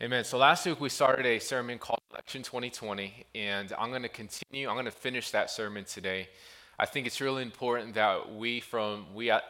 Amen. 0.00 0.22
So 0.22 0.38
last 0.38 0.64
week 0.64 0.80
we 0.80 0.90
started 0.90 1.26
a 1.26 1.40
sermon 1.40 1.76
called 1.76 1.98
Election 2.12 2.44
2020, 2.44 3.26
and 3.34 3.72
I'm 3.76 3.90
going 3.90 4.02
to 4.02 4.08
continue. 4.08 4.68
I'm 4.68 4.76
going 4.76 4.84
to 4.84 4.92
finish 4.92 5.32
that 5.32 5.50
sermon 5.50 5.84
today. 5.84 6.28
I 6.78 6.86
think 6.86 7.08
it's 7.08 7.20
really 7.20 7.42
important 7.42 7.94
that 7.94 8.32
we, 8.32 8.60
from 8.60 9.06
we, 9.12 9.32
uh, 9.32 9.40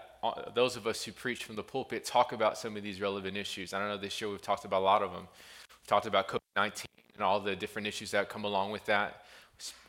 those 0.55 0.77
of 0.77 0.87
us 0.87 1.05
who 1.05 1.13
preach 1.13 1.45
from 1.45 1.57
the 1.57 1.63
pulpit, 1.63 2.07
talk 2.07 2.33
about 2.33 2.57
some 2.57 2.79
of 2.79 2.83
these 2.83 2.99
relevant 2.99 3.37
issues. 3.37 3.75
I 3.75 3.79
don't 3.79 3.89
know 3.89 3.99
this 3.99 4.23
year 4.23 4.31
we've 4.31 4.41
talked 4.41 4.65
about 4.65 4.81
a 4.81 4.87
lot 4.87 5.03
of 5.03 5.13
them. 5.13 5.29
We've 5.69 5.87
talked 5.87 6.07
about 6.07 6.29
COVID-19 6.29 6.87
and 7.17 7.23
all 7.23 7.41
the 7.41 7.55
different 7.55 7.87
issues 7.87 8.13
that 8.13 8.31
come 8.31 8.45
along 8.45 8.71
with 8.71 8.87
that. 8.87 9.25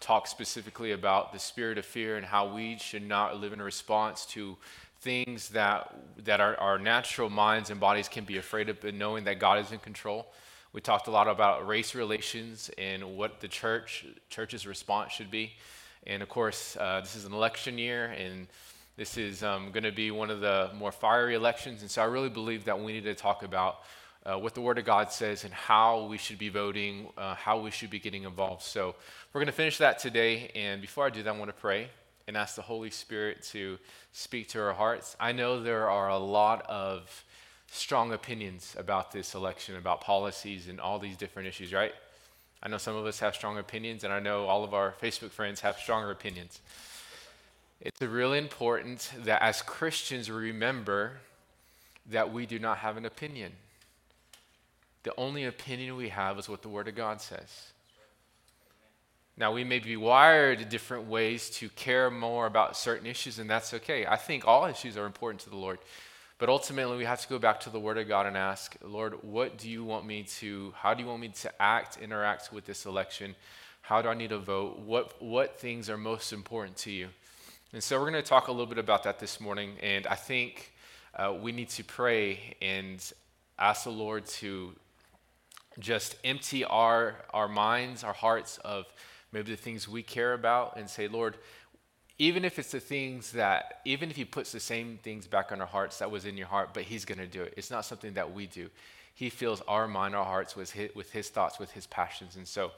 Talk 0.01 0.27
specifically 0.27 0.91
about 0.91 1.31
the 1.31 1.39
spirit 1.39 1.77
of 1.77 1.85
fear 1.85 2.17
and 2.17 2.25
how 2.25 2.53
we 2.53 2.77
should 2.79 3.07
not 3.07 3.39
live 3.39 3.53
in 3.53 3.61
response 3.61 4.25
to 4.25 4.57
things 4.99 5.47
that 5.49 5.95
that 6.25 6.41
our, 6.41 6.57
our 6.57 6.77
natural 6.77 7.29
minds 7.29 7.69
and 7.69 7.79
bodies 7.79 8.09
can 8.09 8.25
be 8.25 8.35
afraid 8.35 8.67
of, 8.67 8.81
but 8.81 8.93
knowing 8.93 9.23
that 9.23 9.39
God 9.39 9.65
is 9.65 9.71
in 9.71 9.79
control. 9.79 10.27
We 10.71 10.81
talked 10.81 11.07
a 11.07 11.11
lot 11.11 11.27
about 11.27 11.67
race 11.67 11.95
relations 11.95 12.69
and 12.77 13.17
what 13.17 13.39
the 13.39 13.47
church 13.47 14.05
church's 14.29 14.67
response 14.67 15.11
should 15.11 15.31
be. 15.31 15.53
And 16.05 16.21
of 16.21 16.29
course, 16.29 16.77
uh, 16.79 17.01
this 17.01 17.15
is 17.15 17.25
an 17.25 17.33
election 17.33 17.79
year, 17.79 18.05
and 18.05 18.47
this 18.95 19.17
is 19.17 19.41
um, 19.41 19.71
going 19.71 19.83
to 19.83 19.91
be 19.91 20.11
one 20.11 20.29
of 20.29 20.41
the 20.41 20.69
more 20.75 20.91
fiery 20.91 21.33
elections. 21.33 21.81
And 21.81 21.89
so 21.89 22.03
I 22.03 22.05
really 22.05 22.29
believe 22.29 22.65
that 22.65 22.79
we 22.79 22.93
need 22.93 23.05
to 23.05 23.15
talk 23.15 23.41
about 23.41 23.79
uh, 24.25 24.37
what 24.37 24.53
the 24.53 24.61
Word 24.61 24.77
of 24.77 24.85
God 24.85 25.11
says 25.11 25.43
and 25.43 25.51
how 25.51 26.05
we 26.05 26.19
should 26.19 26.37
be 26.37 26.49
voting, 26.49 27.07
uh, 27.17 27.33
how 27.33 27.59
we 27.59 27.71
should 27.71 27.89
be 27.89 27.99
getting 27.99 28.23
involved. 28.23 28.61
So 28.61 28.93
we're 29.33 29.39
going 29.39 29.47
to 29.47 29.53
finish 29.53 29.79
that 29.79 29.97
today. 29.97 30.51
And 30.53 30.81
before 30.81 31.05
I 31.05 31.09
do 31.09 31.23
that, 31.23 31.33
I 31.33 31.37
want 31.37 31.49
to 31.49 31.59
pray 31.59 31.89
and 32.27 32.37
ask 32.37 32.55
the 32.55 32.61
Holy 32.61 32.91
Spirit 32.91 33.41
to 33.51 33.79
speak 34.11 34.49
to 34.49 34.61
our 34.61 34.73
hearts. 34.73 35.15
I 35.19 35.31
know 35.31 35.63
there 35.63 35.89
are 35.89 36.09
a 36.09 36.17
lot 36.19 36.63
of 36.69 37.23
strong 37.71 38.11
opinions 38.13 38.75
about 38.77 39.11
this 39.11 39.35
election, 39.35 39.75
about 39.75 40.01
policies 40.01 40.67
and 40.67 40.79
all 40.79 40.99
these 40.99 41.17
different 41.17 41.47
issues, 41.47 41.73
right? 41.73 41.93
I 42.61 42.67
know 42.67 42.77
some 42.77 42.95
of 42.95 43.05
us 43.05 43.19
have 43.19 43.35
strong 43.35 43.57
opinions, 43.57 44.03
and 44.03 44.11
I 44.11 44.19
know 44.19 44.45
all 44.45 44.63
of 44.63 44.73
our 44.73 44.93
Facebook 45.01 45.31
friends 45.31 45.61
have 45.61 45.77
stronger 45.77 46.11
opinions. 46.11 46.59
It's 47.81 48.01
really 48.01 48.37
important 48.37 49.11
that 49.19 49.41
as 49.41 49.61
Christians 49.61 50.29
we 50.29 50.35
remember 50.35 51.19
that 52.09 52.33
we 52.33 52.45
do 52.45 52.59
not 52.59 52.79
have 52.79 52.97
an 52.97 53.05
opinion. 53.05 53.53
The 55.03 55.13
only 55.15 55.45
opinion 55.45 55.95
we 55.95 56.09
have 56.09 56.37
is 56.37 56.49
what 56.49 56.61
the 56.61 56.69
Word 56.69 56.87
of 56.87 56.95
God 56.95 57.21
says. 57.21 57.71
Now, 59.37 59.53
we 59.53 59.63
may 59.63 59.79
be 59.79 59.95
wired 59.95 60.67
different 60.67 61.07
ways 61.07 61.49
to 61.51 61.69
care 61.69 62.11
more 62.11 62.45
about 62.45 62.75
certain 62.75 63.07
issues, 63.07 63.39
and 63.39 63.49
that's 63.49 63.73
okay. 63.73 64.05
I 64.05 64.17
think 64.17 64.45
all 64.45 64.65
issues 64.65 64.97
are 64.97 65.05
important 65.05 65.39
to 65.43 65.49
the 65.49 65.55
Lord. 65.55 65.79
But 66.39 66.47
ultimately, 66.47 66.97
we 66.97 67.03
have 67.03 67.19
to 67.19 67.27
go 67.27 67.37
back 67.37 67.59
to 67.61 67.69
the 67.69 67.81
Word 67.81 67.97
of 67.97 68.07
God 68.07 68.25
and 68.25 68.37
ask, 68.37 68.77
Lord, 68.81 69.23
what 69.23 69.57
do 69.57 69.69
you 69.69 69.83
want 69.83 70.05
me 70.05 70.23
to, 70.39 70.73
how 70.77 70.93
do 70.93 71.03
you 71.03 71.09
want 71.09 71.19
me 71.19 71.27
to 71.27 71.61
act, 71.61 71.97
interact 71.97 72.53
with 72.53 72.65
this 72.65 72.85
election? 72.85 73.35
How 73.81 74.01
do 74.01 74.07
I 74.07 74.13
need 74.13 74.29
to 74.29 74.39
vote? 74.39 74.79
What, 74.79 75.21
what 75.21 75.59
things 75.59 75.89
are 75.89 75.97
most 75.97 76.31
important 76.31 76.77
to 76.77 76.91
you? 76.91 77.09
And 77.73 77.83
so 77.83 77.99
we're 77.99 78.09
going 78.09 78.23
to 78.23 78.27
talk 78.27 78.47
a 78.47 78.51
little 78.51 78.67
bit 78.67 78.77
about 78.77 79.03
that 79.03 79.19
this 79.19 79.41
morning. 79.41 79.73
And 79.83 80.07
I 80.07 80.15
think 80.15 80.71
uh, 81.13 81.35
we 81.39 81.51
need 81.51 81.69
to 81.71 81.83
pray 81.83 82.55
and 82.61 83.03
ask 83.59 83.83
the 83.83 83.89
Lord 83.89 84.25
to 84.25 84.73
just 85.77 86.15
empty 86.23 86.63
our, 86.63 87.15
our 87.33 87.49
minds, 87.49 88.05
our 88.05 88.13
hearts 88.13 88.59
of 88.59 88.85
maybe 89.33 89.51
the 89.51 89.57
things 89.57 89.89
we 89.89 90.03
care 90.03 90.33
about 90.33 90.77
and 90.77 90.89
say, 90.89 91.09
Lord, 91.09 91.35
even 92.19 92.43
if 92.43 92.59
it's 92.59 92.71
the 92.71 92.81
things 92.81 93.31
that, 93.31 93.79
even 93.85 94.09
if 94.09 94.17
He 94.17 94.25
puts 94.25 94.51
the 94.51 94.59
same 94.59 94.99
things 95.01 95.25
back 95.25 95.51
on 95.51 95.61
our 95.61 95.67
hearts 95.67 95.99
that 95.99 96.11
was 96.11 96.25
in 96.25 96.37
your 96.37 96.47
heart, 96.47 96.69
but 96.73 96.83
He's 96.83 97.05
going 97.05 97.17
to 97.17 97.27
do 97.27 97.43
it. 97.43 97.53
It's 97.55 97.71
not 97.71 97.85
something 97.85 98.13
that 98.13 98.33
we 98.33 98.45
do. 98.45 98.69
He 99.15 99.29
fills 99.29 99.61
our 99.67 99.87
mind, 99.87 100.15
our 100.15 100.25
hearts 100.25 100.55
with 100.55 100.71
His, 100.71 100.93
with 100.95 101.11
his 101.11 101.29
thoughts, 101.29 101.59
with 101.59 101.71
His 101.71 101.87
passions. 101.87 102.35
And 102.35 102.47
so, 102.47 102.71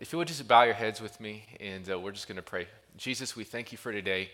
if 0.00 0.12
you 0.12 0.18
would 0.18 0.28
just 0.28 0.46
bow 0.46 0.62
your 0.62 0.74
heads 0.74 1.00
with 1.00 1.20
me, 1.20 1.44
and 1.58 1.90
uh, 1.90 1.98
we're 1.98 2.12
just 2.12 2.28
going 2.28 2.36
to 2.36 2.42
pray. 2.42 2.66
Jesus, 2.96 3.34
we 3.34 3.44
thank 3.44 3.72
you 3.72 3.78
for 3.78 3.92
today. 3.92 4.30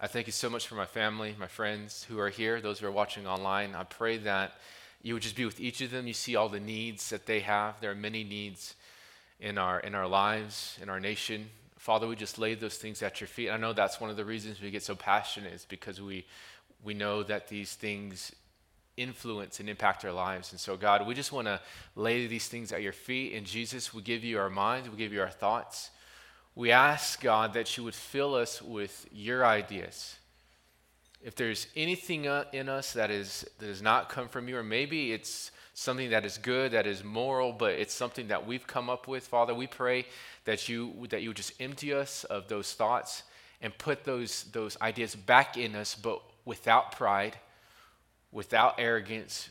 I 0.00 0.06
thank 0.06 0.26
you 0.26 0.32
so 0.32 0.48
much 0.48 0.66
for 0.66 0.74
my 0.76 0.86
family, 0.86 1.34
my 1.38 1.46
friends 1.46 2.04
who 2.08 2.18
are 2.18 2.30
here, 2.30 2.60
those 2.60 2.80
who 2.80 2.86
are 2.86 2.92
watching 2.92 3.26
online. 3.26 3.74
I 3.74 3.84
pray 3.84 4.18
that 4.18 4.54
you 5.02 5.14
would 5.14 5.22
just 5.22 5.36
be 5.36 5.44
with 5.44 5.60
each 5.60 5.80
of 5.80 5.90
them. 5.90 6.06
You 6.06 6.12
see 6.12 6.36
all 6.36 6.48
the 6.48 6.60
needs 6.60 7.10
that 7.10 7.26
they 7.26 7.40
have. 7.40 7.80
There 7.80 7.90
are 7.90 7.96
many 7.96 8.24
needs 8.24 8.74
in 9.38 9.58
our 9.58 9.80
in 9.80 9.94
our 9.94 10.06
lives, 10.06 10.78
in 10.82 10.88
our 10.88 11.00
nation. 11.00 11.50
Father, 11.80 12.06
we 12.06 12.14
just 12.14 12.38
lay 12.38 12.54
those 12.54 12.76
things 12.76 13.02
at 13.02 13.22
your 13.22 13.28
feet. 13.28 13.48
I 13.48 13.56
know 13.56 13.72
that's 13.72 14.02
one 14.02 14.10
of 14.10 14.16
the 14.18 14.24
reasons 14.24 14.60
we 14.60 14.70
get 14.70 14.82
so 14.82 14.94
passionate 14.94 15.54
is 15.54 15.64
because 15.64 15.98
we 15.98 16.26
we 16.84 16.92
know 16.92 17.22
that 17.22 17.48
these 17.48 17.72
things 17.72 18.32
influence 18.98 19.60
and 19.60 19.68
impact 19.70 20.04
our 20.04 20.12
lives. 20.12 20.50
And 20.52 20.60
so, 20.60 20.76
God, 20.76 21.06
we 21.06 21.14
just 21.14 21.32
want 21.32 21.46
to 21.46 21.58
lay 21.96 22.26
these 22.26 22.48
things 22.48 22.70
at 22.70 22.82
your 22.82 22.92
feet. 22.92 23.32
And 23.32 23.46
Jesus, 23.46 23.94
we 23.94 24.02
give 24.02 24.22
you 24.22 24.38
our 24.38 24.50
minds, 24.50 24.90
we 24.90 24.96
give 24.98 25.14
you 25.14 25.22
our 25.22 25.30
thoughts. 25.30 25.88
We 26.54 26.70
ask, 26.70 27.22
God, 27.22 27.54
that 27.54 27.74
you 27.78 27.84
would 27.84 27.94
fill 27.94 28.34
us 28.34 28.60
with 28.60 29.06
your 29.10 29.46
ideas. 29.46 30.16
If 31.24 31.34
there's 31.34 31.66
anything 31.74 32.26
uh, 32.26 32.44
in 32.52 32.68
us 32.68 32.92
that 32.92 33.10
is 33.10 33.46
that 33.58 33.66
does 33.66 33.80
not 33.80 34.10
come 34.10 34.28
from 34.28 34.48
you, 34.48 34.58
or 34.58 34.62
maybe 34.62 35.12
it's 35.12 35.50
something 35.72 36.10
that 36.10 36.26
is 36.26 36.36
good, 36.36 36.72
that 36.72 36.86
is 36.86 37.02
moral, 37.02 37.52
but 37.52 37.72
it's 37.72 37.94
something 37.94 38.28
that 38.28 38.46
we've 38.46 38.66
come 38.66 38.90
up 38.90 39.08
with, 39.08 39.26
Father, 39.26 39.54
we 39.54 39.66
pray 39.66 40.04
that 40.50 40.68
you 40.68 41.06
that 41.10 41.22
you 41.22 41.28
would 41.28 41.36
just 41.36 41.52
empty 41.60 41.94
us 41.94 42.24
of 42.24 42.48
those 42.48 42.74
thoughts 42.74 43.22
and 43.62 43.76
put 43.78 44.02
those 44.02 44.42
those 44.50 44.76
ideas 44.82 45.14
back 45.14 45.56
in 45.56 45.76
us, 45.76 45.94
but 45.94 46.20
without 46.44 46.90
pride, 46.90 47.36
without 48.32 48.74
arrogance. 48.78 49.48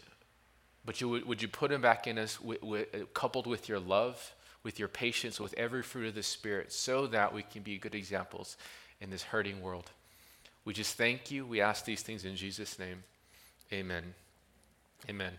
But 0.86 1.00
you 1.00 1.08
would, 1.08 1.26
would 1.26 1.42
you 1.42 1.48
put 1.48 1.70
them 1.72 1.82
back 1.82 2.06
in 2.06 2.18
us, 2.18 2.42
with, 2.42 2.62
with, 2.62 3.14
coupled 3.14 3.48
with 3.48 3.70
your 3.70 3.80
love, 3.80 4.34
with 4.64 4.78
your 4.78 4.90
patience, 4.90 5.40
with 5.40 5.54
every 5.54 5.84
fruit 5.84 6.08
of 6.08 6.16
the 6.16 6.24
Spirit, 6.24 6.74
so 6.74 7.08
that 7.08 7.34
we 7.34 7.44
can 7.44 7.62
be 7.62 7.78
good 7.78 7.96
examples 7.96 8.58
in 9.00 9.10
this 9.10 9.24
hurting 9.24 9.62
world. 9.62 9.92
We 10.66 10.74
just 10.74 10.98
thank 10.98 11.32
you. 11.32 11.46
We 11.46 11.62
ask 11.62 11.86
these 11.86 12.02
things 12.02 12.26
in 12.26 12.36
Jesus' 12.36 12.78
name. 12.78 13.04
Amen. 13.72 14.04
Amen. 15.10 15.32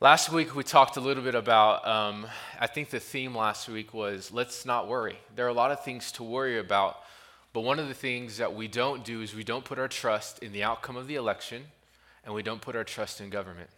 Last 0.00 0.30
week, 0.30 0.54
we 0.54 0.62
talked 0.62 0.96
a 0.96 1.00
little 1.00 1.24
bit 1.24 1.34
about, 1.34 1.84
um, 1.84 2.24
I 2.60 2.68
think 2.68 2.90
the 2.90 3.00
theme 3.00 3.34
last 3.34 3.68
week 3.68 3.92
was 3.92 4.30
let's 4.30 4.64
not 4.64 4.86
worry. 4.86 5.18
There 5.34 5.44
are 5.44 5.48
a 5.48 5.52
lot 5.52 5.72
of 5.72 5.82
things 5.82 6.12
to 6.12 6.22
worry 6.22 6.60
about, 6.60 6.98
but 7.52 7.62
one 7.62 7.80
of 7.80 7.88
the 7.88 7.94
things 7.94 8.36
that 8.36 8.54
we 8.54 8.68
don't 8.68 9.04
do 9.04 9.22
is 9.22 9.34
we 9.34 9.42
don't 9.42 9.64
put 9.64 9.76
our 9.76 9.88
trust 9.88 10.38
in 10.38 10.52
the 10.52 10.62
outcome 10.62 10.94
of 10.94 11.08
the 11.08 11.16
election 11.16 11.64
and 12.24 12.32
we 12.32 12.44
don't 12.44 12.60
put 12.60 12.76
our 12.76 12.84
trust 12.84 13.20
in 13.20 13.28
government. 13.28 13.70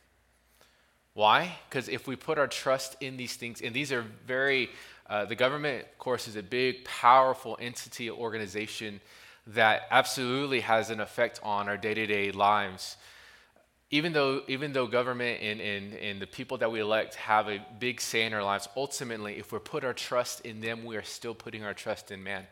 Why? 1.14 1.56
Because 1.70 1.88
if 1.88 2.06
we 2.06 2.16
put 2.16 2.36
our 2.36 2.48
trust 2.48 2.96
in 3.00 3.16
these 3.16 3.36
things, 3.36 3.62
and 3.62 3.74
these 3.74 3.90
are 3.90 4.04
very, 4.26 4.68
uh, 5.08 5.24
the 5.24 5.34
government, 5.34 5.86
of 5.90 5.98
course, 5.98 6.28
is 6.28 6.36
a 6.36 6.42
big, 6.42 6.84
powerful 6.84 7.56
entity, 7.62 8.10
organization 8.10 9.00
that 9.46 9.84
absolutely 9.90 10.60
has 10.60 10.90
an 10.90 11.00
effect 11.00 11.40
on 11.42 11.66
our 11.66 11.78
day 11.78 11.94
to 11.94 12.06
day 12.06 12.30
lives 12.30 12.98
even 13.90 14.12
though, 14.12 14.42
even 14.46 14.72
though 14.72 14.86
government 14.86 15.40
and, 15.42 15.60
and, 15.60 15.94
and 15.94 16.22
the 16.22 16.26
people 16.26 16.58
that 16.58 16.70
we 16.70 16.80
elect 16.80 17.16
have 17.16 17.48
a 17.48 17.64
big 17.80 18.00
say 18.00 18.24
in 18.24 18.32
our 18.32 18.44
lives, 18.44 18.68
ultimately, 18.76 19.38
if 19.38 19.52
we 19.52 19.58
put 19.58 19.84
our 19.84 19.92
trust 19.92 20.42
in 20.42 20.60
them, 20.60 20.84
we 20.84 20.96
are 20.96 21.02
still 21.02 21.34
putting 21.34 21.64
our 21.64 21.74
trust 21.74 22.12
in 22.12 22.22
man. 22.22 22.46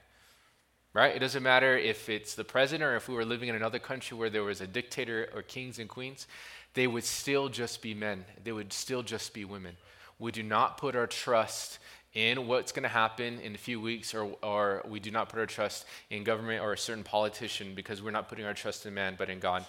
Right? 0.93 1.15
It 1.15 1.21
doesn't 1.21 1.43
matter 1.43 1.77
if 1.77 2.09
it's 2.09 2.35
the 2.35 2.45
president 2.45 2.91
or 2.91 2.97
if 2.97 3.09
we 3.09 3.15
were 3.15 3.25
living 3.25 3.49
in 3.49 3.55
another 3.55 3.79
country 3.79 4.17
where 4.17 4.31
there 4.31 4.43
was 4.43 4.61
a 4.61 4.67
dictator 4.67 5.29
or 5.33 5.43
kings 5.43 5.79
and 5.79 5.89
queens, 5.89 6.27
they 6.75 6.89
would 6.89 7.05
still 7.05 7.49
just 7.49 7.83
be 7.83 7.95
men. 7.95 8.25
They 8.43 8.53
would 8.53 8.73
still 8.73 9.05
just 9.05 9.33
be 9.33 9.45
women. 9.45 9.77
We 10.19 10.33
do 10.33 10.43
not 10.43 10.77
put 10.77 10.97
our 10.97 11.07
trust 11.07 11.79
in 12.15 12.49
what's 12.49 12.73
going 12.73 12.83
to 12.83 12.89
happen 12.89 13.39
in 13.41 13.55
a 13.55 13.59
few 13.59 13.81
weeks, 13.81 14.13
or, 14.13 14.33
or 14.43 14.83
we 14.89 14.99
do 14.99 15.13
not 15.13 15.29
put 15.29 15.39
our 15.39 15.47
trust 15.47 15.85
in 16.11 16.25
government 16.25 16.63
or 16.63 16.73
a 16.73 16.79
certain 16.79 17.05
politician 17.05 17.75
because 17.77 18.03
we're 18.03 18.11
not 18.11 18.29
putting 18.29 18.45
our 18.45 18.55
trust 18.55 18.87
in 18.87 18.95
man, 18.95 19.15
but 19.17 19.31
in 19.31 19.39
God. 19.39 19.65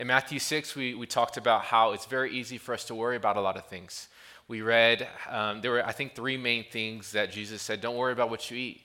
In 0.00 0.06
Matthew 0.06 0.38
6, 0.38 0.76
we, 0.76 0.94
we 0.94 1.06
talked 1.06 1.36
about 1.36 1.60
how 1.64 1.92
it's 1.92 2.06
very 2.06 2.32
easy 2.32 2.56
for 2.56 2.72
us 2.72 2.84
to 2.84 2.94
worry 2.94 3.16
about 3.16 3.36
a 3.36 3.40
lot 3.42 3.58
of 3.58 3.66
things. 3.66 4.08
We 4.48 4.62
read, 4.62 5.06
um, 5.28 5.60
there 5.60 5.72
were, 5.72 5.86
I 5.86 5.92
think, 5.92 6.14
three 6.14 6.38
main 6.38 6.64
things 6.64 7.12
that 7.12 7.30
Jesus 7.30 7.60
said 7.60 7.82
Don't 7.82 7.98
worry 7.98 8.14
about 8.14 8.30
what 8.30 8.50
you 8.50 8.56
eat, 8.56 8.80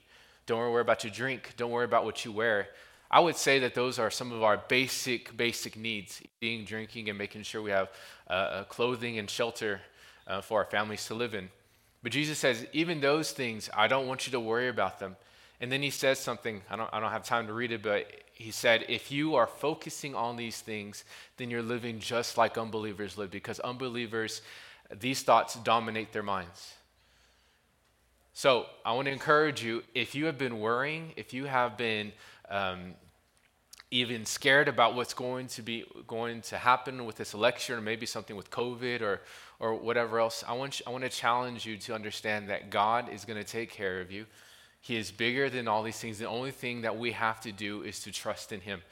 don't 0.45 0.59
worry 0.59 0.81
about 0.81 1.06
your 1.06 1.13
drink, 1.13 1.53
don't 1.56 1.71
worry 1.71 1.85
about 1.85 2.03
what 2.03 2.25
you 2.25 2.33
wear. 2.33 2.67
I 3.09 3.21
would 3.21 3.38
say 3.38 3.59
that 3.59 3.73
those 3.73 3.97
are 3.97 4.12
some 4.12 4.33
of 4.33 4.44
our 4.44 4.57
basic, 4.67 5.38
basic 5.38 5.77
needs 5.77 6.21
eating, 6.41 6.65
drinking, 6.65 7.07
and 7.07 7.18
making 7.18 7.44
sure 7.44 7.61
we 7.61 7.71
have 7.71 7.88
uh, 8.29 8.33
uh, 8.33 8.63
clothing 8.65 9.18
and 9.18 9.29
shelter 9.29 9.79
uh, 10.27 10.41
for 10.41 10.59
our 10.59 10.65
families 10.65 11.06
to 11.06 11.13
live 11.13 11.33
in. 11.33 11.47
But 12.03 12.11
Jesus 12.11 12.39
says, 12.39 12.68
even 12.73 13.00
those 13.00 13.31
things, 13.31 13.69
I 13.73 13.88
don't 13.88 14.07
want 14.07 14.27
you 14.27 14.31
to 14.33 14.39
worry 14.41 14.68
about 14.68 15.00
them. 15.00 15.15
And 15.62 15.72
then 15.72 15.81
he 15.81 15.90
says 15.90 16.19
something, 16.19 16.62
I 16.69 16.75
don't, 16.75 16.90
I 16.92 17.00
don't 17.00 17.12
have 17.12 17.24
time 17.24 17.48
to 17.48 17.54
read 17.54 17.72
it, 17.72 17.81
but 17.81 18.12
he 18.34 18.52
said, 18.52 18.86
if 18.90 19.12
you 19.12 19.36
are 19.36 19.48
focusing 19.48 20.13
on 20.13 20.36
these 20.36 20.60
things, 20.60 21.06
then 21.38 21.50
you're 21.50 21.62
living 21.62 22.00
just 22.00 22.38
like 22.38 22.57
unbelievers 22.57 23.18
live 23.18 23.31
because 23.31 23.60
unbelievers, 23.62 24.42
these 25.00 25.24
thoughts 25.24 25.56
dominate 25.56 26.12
their 26.12 26.24
minds. 26.24 26.74
So 28.34 28.66
I 28.86 28.92
want 28.92 29.06
to 29.06 29.13
encourage 29.13 29.63
you 29.63 29.84
if 29.94 30.13
you 30.13 30.25
have 30.25 30.38
been 30.38 30.60
worrying, 30.60 31.13
if 31.16 31.34
you 31.34 31.46
have 31.46 31.78
been 31.78 32.12
um, 32.50 32.96
even 33.92 34.25
scared 34.25 34.68
about 34.68 34.94
what's 34.94 35.13
going 35.13 35.48
to 35.48 35.62
be 35.62 35.86
going 36.06 36.42
to 36.42 36.57
happen 36.57 37.06
with 37.06 37.16
this 37.16 37.34
election 37.34 37.75
or 37.75 37.81
maybe 37.81 38.06
something 38.06 38.36
with 38.36 38.50
covid 38.50 39.02
or 39.02 39.22
or 39.60 39.75
whatever 39.75 40.19
else 40.19 40.44
i 40.48 40.54
want 40.54 40.80
you, 40.80 40.84
i 40.88 40.90
want 40.90 41.04
to 41.04 41.10
challenge 41.10 41.66
you 41.66 41.78
to 41.78 41.94
understand 41.94 42.50
that 42.50 42.69
god 42.69 43.10
is 43.10 43.25
going 43.25 43.38
to 43.38 43.50
take 43.50 43.72
care 43.72 44.02
of 44.02 44.12
you 44.12 44.25
he 44.85 44.97
is 44.97 45.09
bigger 45.09 45.49
than 45.49 45.67
all 45.67 45.81
these 45.81 45.97
things. 45.97 46.19
The 46.19 46.27
only 46.27 46.51
thing 46.51 46.81
that 46.81 46.95
we 46.95 47.11
have 47.13 47.41
to 47.41 47.51
do 47.51 47.81
is 47.81 48.01
to 48.01 48.11
trust 48.11 48.51
in 48.51 48.61
him. 48.61 48.83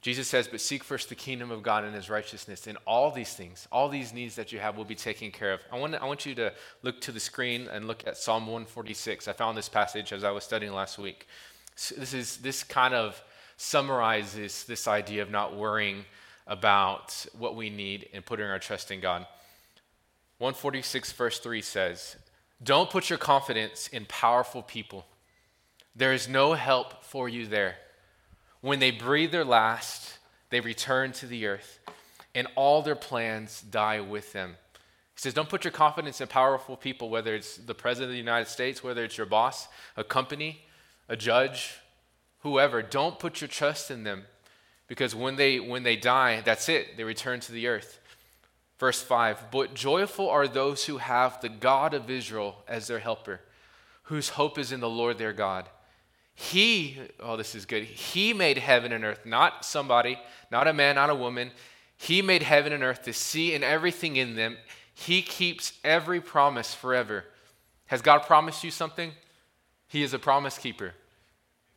Jesus 0.00 0.28
says 0.28 0.48
but 0.48 0.62
seek 0.62 0.82
first 0.82 1.10
the 1.10 1.14
kingdom 1.14 1.50
of 1.50 1.62
god 1.62 1.84
and 1.84 1.94
his 1.94 2.08
righteousness 2.08 2.66
and 2.66 2.78
all 2.86 3.10
these 3.10 3.34
things 3.34 3.68
all 3.70 3.90
these 3.90 4.14
needs 4.14 4.34
that 4.36 4.50
you 4.50 4.58
have 4.58 4.78
will 4.78 4.86
be 4.86 4.94
taken 4.94 5.30
care 5.30 5.52
of. 5.52 5.60
I 5.70 5.78
want, 5.78 5.94
I 5.94 6.06
want 6.06 6.24
you 6.24 6.34
to 6.36 6.54
look 6.82 7.02
to 7.02 7.12
the 7.12 7.20
screen 7.20 7.68
and 7.70 7.86
look 7.86 8.06
at 8.06 8.16
psalm 8.16 8.46
146 8.46 9.28
i 9.28 9.34
found 9.34 9.58
this 9.58 9.68
passage 9.68 10.14
as 10.14 10.24
i 10.24 10.30
was 10.30 10.42
studying 10.42 10.72
last 10.72 10.98
week. 10.98 11.26
So 11.76 11.96
this 11.96 12.14
is 12.14 12.38
this 12.38 12.64
kind 12.64 12.94
of 12.94 13.22
summarizes 13.58 14.64
this 14.64 14.88
idea 14.88 15.20
of 15.20 15.30
not 15.30 15.54
worrying 15.54 16.06
about 16.46 17.26
what 17.38 17.54
we 17.56 17.68
need 17.68 18.08
and 18.14 18.24
putting 18.24 18.46
our 18.46 18.58
trust 18.58 18.90
in 18.90 19.00
God. 19.00 19.26
146, 20.38 21.12
verse 21.12 21.38
3 21.38 21.60
says, 21.60 22.16
Don't 22.62 22.88
put 22.88 23.10
your 23.10 23.18
confidence 23.18 23.88
in 23.88 24.06
powerful 24.06 24.62
people. 24.62 25.04
There 25.94 26.12
is 26.12 26.28
no 26.28 26.54
help 26.54 27.04
for 27.04 27.28
you 27.28 27.46
there. 27.46 27.76
When 28.60 28.78
they 28.78 28.90
breathe 28.90 29.32
their 29.32 29.44
last, 29.44 30.18
they 30.50 30.60
return 30.60 31.12
to 31.12 31.26
the 31.26 31.46
earth, 31.46 31.78
and 32.34 32.46
all 32.54 32.82
their 32.82 32.96
plans 32.96 33.60
die 33.60 34.00
with 34.00 34.32
them. 34.32 34.56
He 35.14 35.20
says, 35.20 35.34
Don't 35.34 35.48
put 35.48 35.64
your 35.64 35.72
confidence 35.72 36.20
in 36.20 36.28
powerful 36.28 36.76
people, 36.76 37.10
whether 37.10 37.34
it's 37.34 37.56
the 37.56 37.74
President 37.74 38.10
of 38.10 38.12
the 38.12 38.18
United 38.18 38.48
States, 38.48 38.82
whether 38.82 39.04
it's 39.04 39.16
your 39.16 39.26
boss, 39.26 39.68
a 39.96 40.04
company, 40.04 40.62
a 41.08 41.16
judge, 41.16 41.74
whoever, 42.40 42.82
don't 42.82 43.18
put 43.18 43.40
your 43.40 43.48
trust 43.48 43.90
in 43.90 44.04
them 44.04 44.24
because 44.90 45.14
when 45.14 45.36
they 45.36 45.60
when 45.60 45.84
they 45.84 45.94
die, 45.94 46.40
that's 46.44 46.68
it. 46.68 46.96
They 46.96 47.04
return 47.04 47.38
to 47.40 47.52
the 47.52 47.68
earth. 47.68 48.00
Verse 48.80 49.02
5, 49.02 49.50
but 49.52 49.74
joyful 49.74 50.28
are 50.28 50.48
those 50.48 50.86
who 50.86 50.96
have 50.96 51.40
the 51.40 51.50
God 51.50 51.92
of 51.92 52.08
Israel 52.08 52.64
as 52.66 52.86
their 52.86 52.98
helper, 52.98 53.40
whose 54.04 54.30
hope 54.30 54.58
is 54.58 54.72
in 54.72 54.80
the 54.80 54.88
Lord 54.88 55.18
their 55.18 55.34
God. 55.34 55.68
He, 56.40 56.96
oh, 57.20 57.36
this 57.36 57.54
is 57.54 57.66
good. 57.66 57.84
He 57.84 58.32
made 58.32 58.56
heaven 58.56 58.92
and 58.92 59.04
earth, 59.04 59.26
not 59.26 59.62
somebody, 59.62 60.18
not 60.50 60.66
a 60.66 60.72
man, 60.72 60.94
not 60.94 61.10
a 61.10 61.14
woman. 61.14 61.50
He 61.98 62.22
made 62.22 62.42
heaven 62.42 62.72
and 62.72 62.82
earth, 62.82 63.04
the 63.04 63.12
sea 63.12 63.54
and 63.54 63.62
everything 63.62 64.16
in 64.16 64.36
them. 64.36 64.56
He 64.94 65.20
keeps 65.20 65.74
every 65.84 66.18
promise 66.18 66.72
forever. 66.74 67.26
Has 67.88 68.00
God 68.00 68.20
promised 68.20 68.64
you 68.64 68.70
something? 68.70 69.12
He 69.86 70.02
is 70.02 70.14
a 70.14 70.18
promise 70.18 70.56
keeper. 70.56 70.94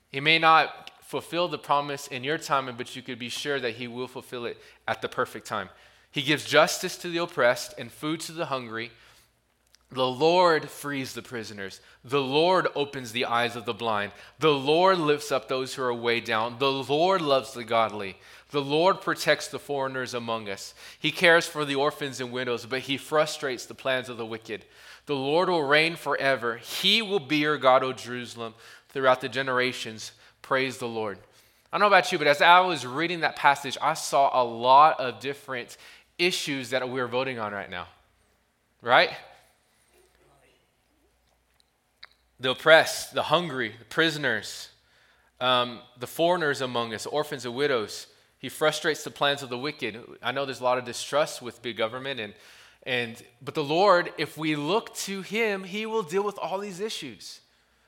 He 0.10 0.22
may 0.22 0.40
not 0.40 0.92
fulfill 1.02 1.50
the 1.50 1.58
promise 1.58 2.08
in 2.08 2.24
your 2.24 2.38
time, 2.38 2.74
but 2.78 2.96
you 2.96 3.02
could 3.02 3.20
be 3.20 3.28
sure 3.28 3.60
that 3.60 3.76
He 3.76 3.90
will 3.90 4.08
fulfill 4.08 4.46
it 4.46 4.58
at 4.88 5.02
the 5.02 5.10
perfect 5.10 5.46
time. 5.46 5.68
He 6.10 6.22
gives 6.22 6.46
justice 6.46 6.96
to 7.00 7.10
the 7.10 7.18
oppressed 7.18 7.74
and 7.78 7.92
food 7.92 8.22
to 8.22 8.32
the 8.32 8.46
hungry. 8.46 8.92
The 9.94 10.08
Lord 10.08 10.70
frees 10.70 11.14
the 11.14 11.22
prisoners. 11.22 11.80
The 12.04 12.22
Lord 12.22 12.68
opens 12.76 13.12
the 13.12 13.26
eyes 13.26 13.56
of 13.56 13.66
the 13.66 13.74
blind. 13.74 14.12
The 14.40 14.54
Lord 14.54 14.98
lifts 14.98 15.32
up 15.32 15.48
those 15.48 15.74
who 15.74 15.84
are 15.84 15.94
weighed 15.94 16.26
down. 16.26 16.58
The 16.58 16.72
Lord 16.72 17.22
loves 17.22 17.54
the 17.54 17.64
godly. 17.64 18.18
The 18.50 18.62
Lord 18.62 19.02
protects 19.02 19.48
the 19.48 19.60
foreigners 19.60 20.14
among 20.14 20.50
us. 20.50 20.74
He 21.00 21.12
cares 21.12 21.46
for 21.46 21.64
the 21.64 21.76
orphans 21.76 22.20
and 22.20 22.32
widows, 22.32 22.66
but 22.66 22.82
he 22.82 22.98
frustrates 22.98 23.66
the 23.66 23.76
plans 23.76 24.10
of 24.10 24.18
the 24.18 24.26
wicked. 24.26 24.66
The 25.06 25.16
Lord 25.16 25.50
will 25.50 25.64
reign 25.64 25.96
forever. 25.96 26.58
He 26.58 27.02
will 27.02 27.20
be 27.20 27.38
your 27.38 27.58
God, 27.58 27.84
O 27.84 27.94
Jerusalem 27.94 28.54
throughout 28.94 29.22
the 29.22 29.30
generations. 29.30 30.14
Praise 30.42 30.78
the 30.78 30.88
Lord. 30.88 31.18
I 31.72 31.78
don't 31.78 31.82
know 31.82 31.88
about 31.88 32.12
you, 32.12 32.18
but 32.18 32.28
as 32.28 32.42
I 32.42 32.60
was 32.62 32.86
reading 32.86 33.22
that 33.22 33.36
passage, 33.36 33.78
I 33.82 33.96
saw 33.96 34.30
a 34.42 34.46
lot 34.46 35.00
of 35.00 35.20
different 35.20 35.78
issues 36.20 36.70
that 36.70 36.88
we're 36.88 37.08
voting 37.08 37.40
on 37.40 37.52
right 37.52 37.70
now. 37.70 37.88
Right? 38.82 39.12
The 42.44 42.52
oppressed, 42.52 43.14
the 43.14 43.24
hungry, 43.24 43.74
the 43.80 43.86
prisoners, 43.86 44.68
um, 45.40 45.80
the 45.98 46.08
foreigners 46.08 46.60
among 46.60 46.94
us, 46.94 47.06
orphans 47.06 47.46
and 47.46 47.56
widows. 47.56 48.08
He 48.38 48.50
frustrates 48.50 49.06
the 49.06 49.12
plans 49.12 49.44
of 49.44 49.50
the 49.50 49.58
wicked. 49.58 49.98
I 50.22 50.34
know 50.34 50.44
there's 50.44 50.60
a 50.60 50.64
lot 50.66 50.78
of 50.78 50.84
distrust 50.84 51.42
with 51.42 51.62
big 51.62 51.78
government 51.78 52.20
and 52.20 52.34
and 52.86 53.16
but 53.42 53.56
the 53.56 53.64
Lord, 53.64 54.12
if 54.18 54.38
we 54.38 54.58
look 54.58 54.94
to 55.08 55.22
him, 55.22 55.64
he 55.64 55.86
will 55.86 56.04
deal 56.04 56.22
with 56.22 56.38
all 56.38 56.60
these 56.60 56.82
issues. 56.82 57.40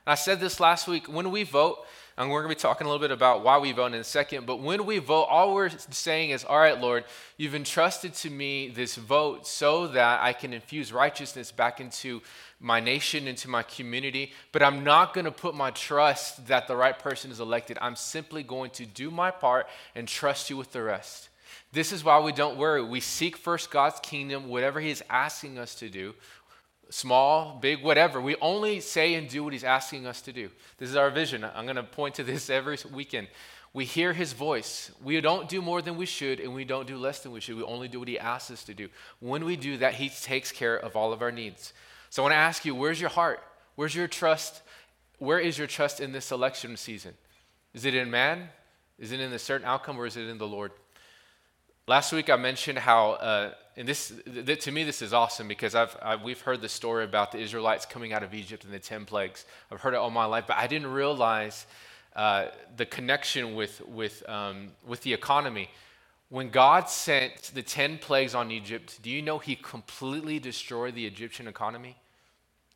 I 0.06 0.14
said 0.14 0.40
this 0.40 0.58
last 0.58 0.88
week 0.88 1.06
when 1.06 1.30
we 1.30 1.42
vote, 1.42 1.84
and 2.18 2.30
we're 2.30 2.40
going 2.42 2.54
to 2.54 2.56
be 2.56 2.60
talking 2.60 2.86
a 2.86 2.90
little 2.90 3.00
bit 3.00 3.10
about 3.10 3.44
why 3.44 3.58
we 3.58 3.72
vote 3.72 3.86
in 3.86 3.94
a 3.94 4.04
second, 4.04 4.46
but 4.46 4.60
when 4.60 4.86
we 4.86 4.98
vote, 4.98 5.24
all 5.24 5.54
we're 5.54 5.68
saying 5.68 6.30
is, 6.30 6.44
All 6.44 6.58
right, 6.58 6.80
Lord, 6.80 7.04
you've 7.36 7.54
entrusted 7.54 8.14
to 8.14 8.30
me 8.30 8.68
this 8.68 8.96
vote 8.96 9.46
so 9.46 9.88
that 9.88 10.22
I 10.22 10.32
can 10.32 10.54
infuse 10.54 10.92
righteousness 10.92 11.52
back 11.52 11.80
into 11.80 12.22
my 12.58 12.80
nation, 12.80 13.28
into 13.28 13.50
my 13.50 13.62
community, 13.62 14.32
but 14.52 14.62
I'm 14.62 14.82
not 14.82 15.12
going 15.12 15.26
to 15.26 15.30
put 15.30 15.54
my 15.54 15.70
trust 15.72 16.46
that 16.46 16.68
the 16.68 16.76
right 16.76 16.98
person 16.98 17.30
is 17.30 17.40
elected. 17.40 17.76
I'm 17.82 17.96
simply 17.96 18.42
going 18.42 18.70
to 18.72 18.86
do 18.86 19.10
my 19.10 19.30
part 19.30 19.66
and 19.94 20.08
trust 20.08 20.48
you 20.48 20.56
with 20.56 20.72
the 20.72 20.82
rest. 20.82 21.28
This 21.72 21.92
is 21.92 22.02
why 22.02 22.18
we 22.20 22.32
don't 22.32 22.56
worry. 22.56 22.82
We 22.82 23.00
seek 23.00 23.36
first 23.36 23.70
God's 23.70 24.00
kingdom, 24.00 24.48
whatever 24.48 24.80
He 24.80 24.90
is 24.90 25.04
asking 25.10 25.58
us 25.58 25.74
to 25.76 25.90
do 25.90 26.14
small, 26.90 27.58
big, 27.60 27.82
whatever. 27.82 28.20
We 28.20 28.36
only 28.36 28.80
say 28.80 29.14
and 29.14 29.28
do 29.28 29.44
what 29.44 29.52
he's 29.52 29.64
asking 29.64 30.06
us 30.06 30.20
to 30.22 30.32
do. 30.32 30.50
This 30.78 30.88
is 30.88 30.96
our 30.96 31.10
vision. 31.10 31.44
I'm 31.44 31.64
going 31.64 31.76
to 31.76 31.82
point 31.82 32.16
to 32.16 32.24
this 32.24 32.50
every 32.50 32.78
weekend. 32.92 33.28
We 33.72 33.84
hear 33.84 34.12
his 34.12 34.32
voice. 34.32 34.90
We 35.02 35.20
don't 35.20 35.48
do 35.48 35.60
more 35.60 35.82
than 35.82 35.96
we 35.96 36.06
should, 36.06 36.40
and 36.40 36.54
we 36.54 36.64
don't 36.64 36.86
do 36.86 36.96
less 36.96 37.20
than 37.20 37.32
we 37.32 37.40
should. 37.40 37.56
We 37.56 37.62
only 37.62 37.88
do 37.88 37.98
what 37.98 38.08
he 38.08 38.18
asks 38.18 38.50
us 38.50 38.64
to 38.64 38.74
do. 38.74 38.88
When 39.20 39.44
we 39.44 39.56
do 39.56 39.76
that, 39.78 39.94
he 39.94 40.08
takes 40.08 40.50
care 40.50 40.76
of 40.76 40.96
all 40.96 41.12
of 41.12 41.20
our 41.20 41.30
needs. 41.30 41.74
So 42.08 42.22
I 42.22 42.24
want 42.24 42.32
to 42.32 42.38
ask 42.38 42.64
you 42.64 42.74
where's 42.74 43.00
your 43.00 43.10
heart? 43.10 43.42
Where's 43.74 43.94
your 43.94 44.08
trust? 44.08 44.62
Where 45.18 45.38
is 45.38 45.58
your 45.58 45.66
trust 45.66 46.00
in 46.00 46.12
this 46.12 46.32
election 46.32 46.76
season? 46.76 47.14
Is 47.74 47.84
it 47.84 47.94
in 47.94 48.10
man? 48.10 48.48
Is 48.98 49.12
it 49.12 49.20
in 49.20 49.32
a 49.32 49.38
certain 49.38 49.66
outcome, 49.66 49.98
or 49.98 50.06
is 50.06 50.16
it 50.16 50.26
in 50.26 50.38
the 50.38 50.46
Lord? 50.46 50.72
Last 51.86 52.12
week 52.12 52.30
I 52.30 52.36
mentioned 52.36 52.78
how, 52.78 53.12
uh, 53.12 53.52
and 53.76 53.86
this 53.86 54.12
th- 54.24 54.64
to 54.64 54.72
me 54.72 54.84
this 54.84 55.02
is 55.02 55.12
awesome 55.12 55.48
because 55.48 55.74
I've, 55.74 55.96
I, 56.00 56.16
we've 56.16 56.40
heard 56.40 56.60
the 56.62 56.68
story 56.68 57.04
about 57.04 57.32
the 57.32 57.38
Israelites 57.38 57.84
coming 57.84 58.12
out 58.12 58.22
of 58.22 58.32
Egypt 58.32 58.64
and 58.64 58.72
the 58.72 58.78
ten 58.78 59.04
plagues. 59.04 59.44
I've 59.70 59.80
heard 59.80 59.94
it 59.94 59.98
all 59.98 60.10
my 60.10 60.24
life, 60.24 60.44
but 60.46 60.56
I 60.56 60.66
didn't 60.66 60.92
realize 60.92 61.66
uh, 62.14 62.46
the 62.76 62.86
connection 62.86 63.54
with 63.54 63.82
with 63.86 64.26
um, 64.28 64.68
with 64.86 65.02
the 65.02 65.12
economy. 65.12 65.70
When 66.28 66.50
God 66.50 66.88
sent 66.88 67.52
the 67.54 67.62
ten 67.62 67.98
plagues 67.98 68.34
on 68.34 68.50
Egypt, 68.50 68.98
do 69.02 69.10
you 69.10 69.22
know 69.22 69.38
He 69.38 69.56
completely 69.56 70.38
destroyed 70.38 70.94
the 70.94 71.06
Egyptian 71.06 71.46
economy? 71.46 71.96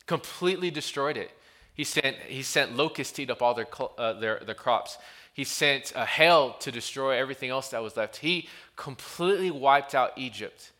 Completely 0.05 0.71
destroyed 0.71 1.17
it. 1.17 1.31
He 1.73 1.83
sent 1.83 2.17
He 2.17 2.43
sent 2.43 2.77
locusts 2.77 3.13
to 3.13 3.23
eat 3.23 3.31
up 3.31 3.41
all 3.41 3.55
their 3.55 3.67
uh, 3.97 4.13
their, 4.13 4.39
their 4.45 4.55
crops. 4.55 4.97
He 5.33 5.45
sent 5.45 5.93
a 5.95 6.05
hail 6.05 6.53
to 6.59 6.71
destroy 6.71 7.17
everything 7.17 7.49
else 7.49 7.69
that 7.69 7.81
was 7.81 7.97
left. 7.97 8.17
He 8.17 8.49
completely 8.75 9.49
wiped 9.49 9.95
out 9.95 10.11
Egypt. 10.17 10.71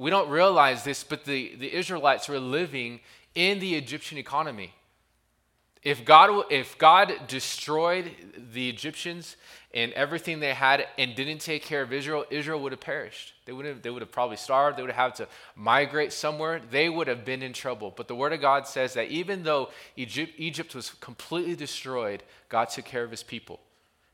We 0.00 0.08
don't 0.08 0.30
realize 0.30 0.82
this, 0.82 1.04
but 1.04 1.26
the, 1.26 1.56
the 1.56 1.76
Israelites 1.76 2.26
were 2.26 2.38
living 2.38 3.00
in 3.34 3.58
the 3.58 3.74
Egyptian 3.74 4.16
economy. 4.16 4.72
If 5.82 6.06
God, 6.06 6.46
if 6.50 6.78
God 6.78 7.12
destroyed 7.28 8.10
the 8.54 8.70
Egyptians 8.70 9.36
and 9.74 9.92
everything 9.92 10.40
they 10.40 10.54
had 10.54 10.86
and 10.96 11.14
didn't 11.14 11.42
take 11.42 11.62
care 11.62 11.82
of 11.82 11.92
Israel, 11.92 12.24
Israel 12.30 12.62
would 12.62 12.72
have 12.72 12.80
perished. 12.80 13.34
They 13.44 13.52
would 13.52 13.66
have, 13.66 13.82
they 13.82 13.90
would 13.90 14.00
have 14.00 14.10
probably 14.10 14.38
starved. 14.38 14.78
They 14.78 14.82
would 14.82 14.90
have 14.90 15.12
had 15.12 15.16
to 15.16 15.28
migrate 15.54 16.14
somewhere. 16.14 16.62
They 16.70 16.88
would 16.88 17.06
have 17.06 17.26
been 17.26 17.42
in 17.42 17.52
trouble. 17.52 17.92
But 17.94 18.08
the 18.08 18.14
Word 18.14 18.32
of 18.32 18.40
God 18.40 18.66
says 18.66 18.94
that 18.94 19.08
even 19.08 19.42
though 19.42 19.68
Egypt, 19.96 20.32
Egypt 20.38 20.74
was 20.74 20.88
completely 20.88 21.56
destroyed, 21.56 22.22
God 22.48 22.70
took 22.70 22.86
care 22.86 23.04
of 23.04 23.10
his 23.10 23.22
people. 23.22 23.60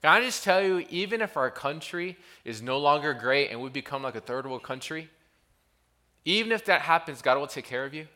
Can 0.03 0.11
I 0.11 0.21
just 0.21 0.43
tell 0.43 0.61
you, 0.61 0.85
even 0.91 1.23
if 1.23 1.37
our 1.37 1.51
country 1.53 2.17
is 2.45 2.61
no 2.61 2.77
longer 2.79 3.15
great 3.15 3.53
and 3.53 3.61
we 3.61 3.71
become 3.71 4.03
like 4.03 4.17
a 4.17 4.21
third 4.21 4.47
world 4.47 4.65
country, 4.65 5.11
even 6.27 6.51
if 6.53 6.65
that 6.67 6.83
happens, 6.83 7.23
God 7.23 7.39
will 7.39 7.47
take 7.47 7.65
care 7.65 7.85
of 7.85 7.95
you. 7.95 8.03
Amen. 8.03 8.11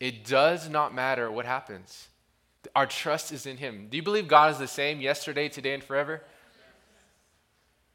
It 0.00 0.24
does 0.24 0.70
not 0.70 0.94
matter 0.94 1.30
what 1.30 1.44
happens. 1.44 2.08
Our 2.74 2.86
trust 2.86 3.32
is 3.32 3.46
in 3.46 3.56
Him. 3.56 3.88
Do 3.90 3.96
you 3.96 4.02
believe 4.02 4.28
God 4.28 4.52
is 4.52 4.58
the 4.58 4.68
same 4.68 5.00
yesterday, 5.00 5.48
today, 5.48 5.74
and 5.74 5.82
forever? 5.82 6.22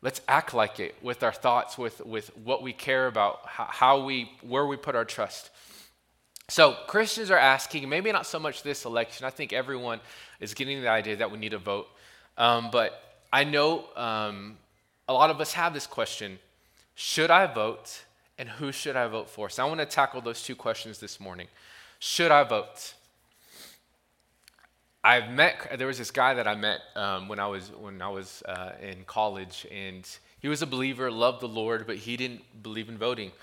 Let's 0.01 0.21
act 0.27 0.53
like 0.53 0.79
it 0.79 0.95
with 1.01 1.23
our 1.23 1.31
thoughts, 1.31 1.77
with, 1.77 2.05
with 2.05 2.35
what 2.37 2.61
we 2.61 2.73
care 2.73 3.07
about, 3.07 3.39
how 3.45 4.03
we, 4.03 4.31
where 4.41 4.65
we 4.65 4.75
put 4.75 4.95
our 4.95 5.05
trust. 5.05 5.49
So 6.49 6.75
Christians 6.87 7.31
are 7.31 7.37
asking, 7.37 7.87
maybe 7.87 8.11
not 8.11 8.25
so 8.25 8.39
much 8.39 8.63
this 8.63 8.83
election. 8.85 9.25
I 9.25 9.29
think 9.29 9.53
everyone 9.53 10.01
is 10.39 10.53
getting 10.53 10.81
the 10.81 10.89
idea 10.89 11.17
that 11.17 11.31
we 11.31 11.37
need 11.37 11.51
to 11.51 11.57
vote. 11.57 11.87
Um, 12.37 12.69
but 12.71 13.01
I 13.31 13.43
know 13.45 13.85
um, 13.95 14.57
a 15.07 15.13
lot 15.13 15.29
of 15.29 15.39
us 15.39 15.53
have 15.53 15.73
this 15.73 15.87
question 15.87 16.39
Should 16.95 17.31
I 17.31 17.45
vote? 17.45 18.03
And 18.39 18.47
who 18.47 18.71
should 18.71 18.95
I 18.95 19.05
vote 19.07 19.29
for? 19.29 19.49
So 19.49 19.65
I 19.65 19.67
want 19.67 19.81
to 19.81 19.85
tackle 19.85 20.21
those 20.21 20.41
two 20.41 20.55
questions 20.55 20.99
this 20.99 21.19
morning. 21.19 21.47
Should 21.99 22.31
I 22.31 22.45
vote? 22.45 22.93
I've 25.03 25.29
met. 25.29 25.77
There 25.77 25.87
was 25.87 25.97
this 25.97 26.09
guy 26.09 26.33
that 26.33 26.47
I 26.47 26.55
met 26.55 26.79
um, 26.95 27.27
when 27.27 27.37
I 27.39 27.47
was 27.47 27.69
when 27.77 28.01
I 28.01 28.07
was 28.07 28.41
uh, 28.47 28.71
in 28.81 29.03
college, 29.03 29.67
and 29.69 30.07
he 30.39 30.47
was 30.47 30.61
a 30.61 30.65
believer, 30.65 31.11
loved 31.11 31.41
the 31.41 31.49
Lord, 31.49 31.85
but 31.85 31.97
he 31.97 32.15
didn't 32.15 32.41
believe 32.63 32.87
in 32.87 32.97
voting. 32.97 33.33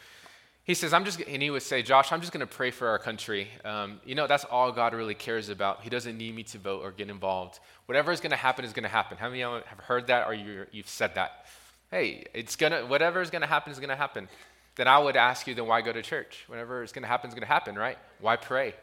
He 0.65 0.73
says, 0.73 0.95
"I'm 0.95 1.05
just," 1.05 1.21
and 1.21 1.43
he 1.43 1.51
would 1.51 1.63
say, 1.63 1.83
"Josh, 1.83 2.11
I'm 2.11 2.21
just 2.23 2.33
going 2.33 2.47
to 2.47 2.53
pray 2.53 2.71
for 2.71 2.89
our 2.89 2.99
country. 2.99 3.49
Um, 3.67 4.01
you 4.05 4.15
know, 4.15 4.27
that's 4.27 4.45
all 4.45 4.73
God 4.73 4.95
really 4.95 5.15
cares 5.15 5.51
about. 5.51 5.83
He 5.83 5.91
doesn't 5.91 6.17
need 6.17 6.35
me 6.35 6.43
to 6.45 6.59
vote 6.59 6.81
or 6.83 6.91
get 6.91 7.11
involved. 7.11 7.61
Whatever 7.85 8.13
is 8.13 8.21
going 8.21 8.31
to 8.31 8.37
happen 8.37 8.65
is 8.65 8.73
going 8.73 8.85
to 8.85 8.89
happen. 8.89 9.19
How 9.19 9.29
many 9.29 9.43
of 9.43 9.53
you 9.53 9.63
have 9.67 9.81
heard 9.81 10.07
that 10.07 10.27
or 10.27 10.33
you, 10.33 10.67
you've 10.73 10.89
said 10.89 11.15
that? 11.17 11.45
Hey, 11.91 12.25
it's 12.33 12.57
gonna. 12.57 12.87
Whatever 12.87 13.21
is 13.21 13.29
going 13.29 13.43
to 13.43 13.49
happen 13.49 13.73
is 13.73 13.79
going 13.79 13.91
to 13.91 13.97
happen. 13.97 14.29
Then 14.77 14.89
I 14.89 14.99
would 14.99 15.17
ask 15.17 15.47
you, 15.47 15.55
then 15.55 15.67
why 15.67 15.81
go 15.81 15.93
to 15.93 16.03
church? 16.03 16.45
Whatever 16.47 16.83
is 16.83 16.93
going 16.93 17.03
to 17.03 17.09
happen 17.09 17.29
is 17.29 17.35
going 17.35 17.47
to 17.47 17.49
happen, 17.49 17.77
right? 17.77 17.99
Why 18.21 18.37
pray? 18.37 18.75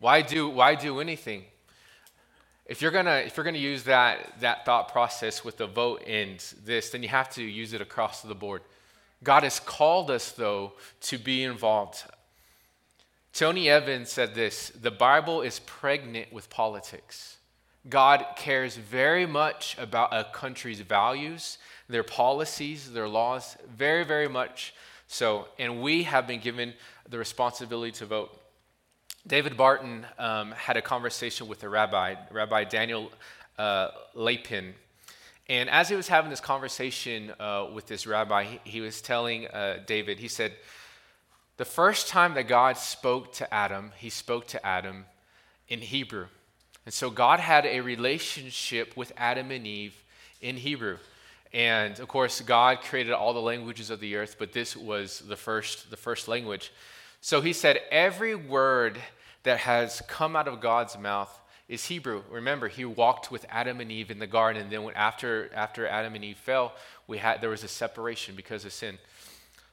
Why 0.00 0.22
do 0.22 0.48
why 0.48 0.74
do 0.74 0.98
anything? 1.00 1.44
If 2.64 2.80
you're 2.80 2.90
gonna 2.90 3.22
if 3.26 3.36
you're 3.36 3.44
gonna 3.44 3.58
use 3.58 3.84
that 3.84 4.40
that 4.40 4.64
thought 4.64 4.90
process 4.90 5.44
with 5.44 5.58
the 5.58 5.66
vote 5.66 6.02
and 6.06 6.38
this, 6.64 6.90
then 6.90 7.02
you 7.02 7.10
have 7.10 7.28
to 7.34 7.42
use 7.42 7.74
it 7.74 7.82
across 7.82 8.22
the 8.22 8.34
board. 8.34 8.62
God 9.22 9.42
has 9.42 9.60
called 9.60 10.10
us 10.10 10.32
though 10.32 10.72
to 11.02 11.18
be 11.18 11.44
involved. 11.44 12.02
Tony 13.34 13.68
Evans 13.68 14.10
said 14.10 14.34
this: 14.34 14.70
the 14.70 14.90
Bible 14.90 15.42
is 15.42 15.58
pregnant 15.60 16.32
with 16.32 16.48
politics. 16.48 17.36
God 17.88 18.24
cares 18.36 18.76
very 18.76 19.26
much 19.26 19.76
about 19.78 20.14
a 20.14 20.24
country's 20.24 20.80
values, 20.80 21.58
their 21.88 22.02
policies, 22.02 22.92
their 22.92 23.08
laws, 23.08 23.56
very, 23.68 24.04
very 24.04 24.28
much 24.28 24.74
so. 25.12 25.48
And 25.58 25.82
we 25.82 26.04
have 26.04 26.28
been 26.28 26.38
given 26.38 26.72
the 27.08 27.18
responsibility 27.18 27.90
to 27.92 28.06
vote. 28.06 28.40
David 29.26 29.56
Barton 29.56 30.06
um, 30.18 30.52
had 30.52 30.76
a 30.76 30.82
conversation 30.82 31.48
with 31.48 31.64
a 31.64 31.68
rabbi, 31.68 32.14
Rabbi 32.30 32.64
Daniel 32.64 33.10
uh, 33.58 33.88
Lapin. 34.14 34.72
And 35.48 35.68
as 35.68 35.88
he 35.88 35.96
was 35.96 36.06
having 36.06 36.30
this 36.30 36.40
conversation 36.40 37.32
uh, 37.40 37.66
with 37.74 37.86
this 37.86 38.06
rabbi, 38.06 38.44
he, 38.44 38.60
he 38.62 38.80
was 38.80 39.02
telling 39.02 39.48
uh, 39.48 39.78
David, 39.84 40.20
he 40.20 40.28
said, 40.28 40.52
The 41.56 41.64
first 41.64 42.06
time 42.06 42.34
that 42.34 42.46
God 42.46 42.76
spoke 42.76 43.32
to 43.34 43.52
Adam, 43.52 43.90
he 43.98 44.10
spoke 44.10 44.46
to 44.48 44.64
Adam 44.64 45.06
in 45.68 45.80
Hebrew. 45.80 46.28
And 46.86 46.94
so 46.94 47.10
God 47.10 47.40
had 47.40 47.66
a 47.66 47.80
relationship 47.80 48.96
with 48.96 49.12
Adam 49.16 49.50
and 49.50 49.66
Eve 49.66 50.04
in 50.40 50.56
Hebrew. 50.56 50.98
And 51.52 51.98
of 51.98 52.08
course, 52.08 52.40
God 52.40 52.80
created 52.80 53.12
all 53.12 53.32
the 53.32 53.40
languages 53.40 53.90
of 53.90 54.00
the 54.00 54.16
earth, 54.16 54.36
but 54.38 54.52
this 54.52 54.76
was 54.76 55.20
the 55.20 55.36
first, 55.36 55.90
the 55.90 55.96
first 55.96 56.28
language. 56.28 56.72
So 57.20 57.40
he 57.40 57.52
said, 57.52 57.80
every 57.90 58.34
word 58.34 58.98
that 59.42 59.58
has 59.58 60.02
come 60.06 60.36
out 60.36 60.48
of 60.48 60.60
God's 60.60 60.96
mouth 60.96 61.36
is 61.68 61.86
Hebrew. 61.86 62.22
Remember, 62.30 62.68
he 62.68 62.84
walked 62.84 63.30
with 63.30 63.46
Adam 63.48 63.80
and 63.80 63.90
Eve 63.90 64.10
in 64.10 64.18
the 64.18 64.26
garden, 64.26 64.62
and 64.62 64.70
then 64.70 64.90
after, 64.94 65.50
after 65.54 65.86
Adam 65.86 66.14
and 66.14 66.24
Eve 66.24 66.36
fell, 66.36 66.72
we 67.06 67.18
had, 67.18 67.40
there 67.40 67.50
was 67.50 67.64
a 67.64 67.68
separation 67.68 68.34
because 68.34 68.64
of 68.64 68.72
sin. 68.72 68.98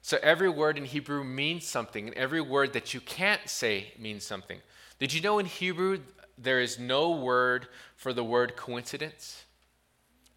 So 0.02 0.18
every 0.22 0.50
word 0.50 0.78
in 0.78 0.86
Hebrew 0.86 1.24
means 1.24 1.66
something, 1.66 2.08
and 2.08 2.16
every 2.16 2.42
word 2.42 2.74
that 2.74 2.94
you 2.94 3.02
can't 3.02 3.42
say 3.48 3.94
means 4.00 4.24
something. 4.24 4.60
Did 5.00 5.14
you 5.14 5.22
know 5.22 5.40
in 5.40 5.46
Hebrew 5.46 6.00
there 6.38 6.62
is 6.62 6.80
no 6.80 7.12
word 7.12 7.68
for 7.96 8.14
the 8.14 8.24
word 8.24 8.56
coincidence? 8.56 9.44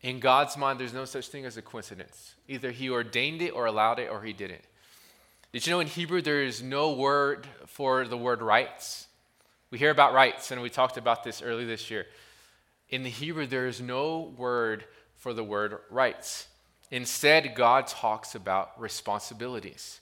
In 0.02 0.18
God's 0.18 0.56
mind, 0.56 0.80
there's 0.80 0.94
no 0.94 1.04
such 1.04 1.28
thing 1.28 1.44
as 1.44 1.56
a 1.56 1.62
coincidence. 1.62 2.34
Either 2.48 2.70
He 2.70 2.88
ordained 2.88 3.42
it 3.42 3.50
or 3.50 3.66
allowed 3.66 3.98
it, 3.98 4.10
or 4.10 4.22
He 4.22 4.32
didn't. 4.32 4.64
Did 5.52 5.66
you 5.66 5.72
know 5.72 5.80
in 5.80 5.88
Hebrew 5.88 6.22
there 6.22 6.42
is 6.42 6.62
no 6.62 6.92
word 6.92 7.46
for 7.66 8.06
the 8.06 8.16
word 8.16 8.40
rights? 8.40 9.08
We 9.70 9.78
hear 9.78 9.90
about 9.90 10.14
rights, 10.14 10.50
and 10.50 10.62
we 10.62 10.70
talked 10.70 10.96
about 10.96 11.22
this 11.22 11.42
early 11.42 11.64
this 11.64 11.90
year. 11.90 12.06
In 12.88 13.02
the 13.02 13.10
Hebrew, 13.10 13.46
there 13.46 13.66
is 13.66 13.80
no 13.80 14.32
word 14.36 14.84
for 15.16 15.32
the 15.32 15.44
word 15.44 15.78
rights. 15.90 16.48
Instead, 16.90 17.54
God 17.54 17.86
talks 17.86 18.34
about 18.34 18.80
responsibilities. 18.80 20.00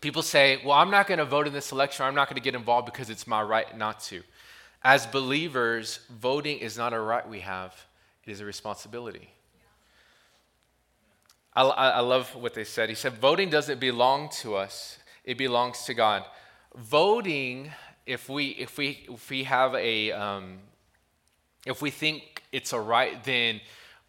People 0.00 0.22
say, 0.22 0.60
Well, 0.64 0.76
I'm 0.76 0.90
not 0.90 1.06
going 1.06 1.18
to 1.18 1.24
vote 1.24 1.46
in 1.46 1.52
this 1.52 1.72
election, 1.72 2.06
I'm 2.06 2.14
not 2.14 2.28
going 2.28 2.36
to 2.36 2.42
get 2.42 2.54
involved 2.54 2.86
because 2.86 3.10
it's 3.10 3.26
my 3.26 3.42
right 3.42 3.76
not 3.76 4.00
to. 4.04 4.22
As 4.82 5.06
believers, 5.06 6.00
voting 6.10 6.58
is 6.58 6.78
not 6.78 6.94
a 6.94 7.00
right 7.00 7.28
we 7.28 7.40
have, 7.40 7.74
is 8.30 8.40
a 8.40 8.44
responsibility. 8.44 9.30
I, 11.54 11.62
I, 11.62 12.00
love 12.00 12.34
what 12.36 12.54
they 12.54 12.64
said. 12.64 12.88
He 12.88 12.94
said, 12.94 13.14
Voting 13.14 13.50
doesn't 13.50 13.80
belong 13.80 14.28
to 14.40 14.54
us, 14.54 14.98
it 15.24 15.36
belongs 15.36 15.84
to 15.84 15.94
God. 15.94 16.24
Voting, 16.76 17.72
if 18.06 18.28
we, 18.28 18.48
if 18.50 18.78
we, 18.78 19.06
if 19.08 19.28
we 19.28 19.44
have 19.44 19.74
a, 19.74 20.12
um, 20.12 20.58
if 21.66 21.82
we 21.82 21.90
think 21.90 22.42
it's 22.52 22.72
a 22.72 22.80
right, 22.80 23.22
then 23.24 23.60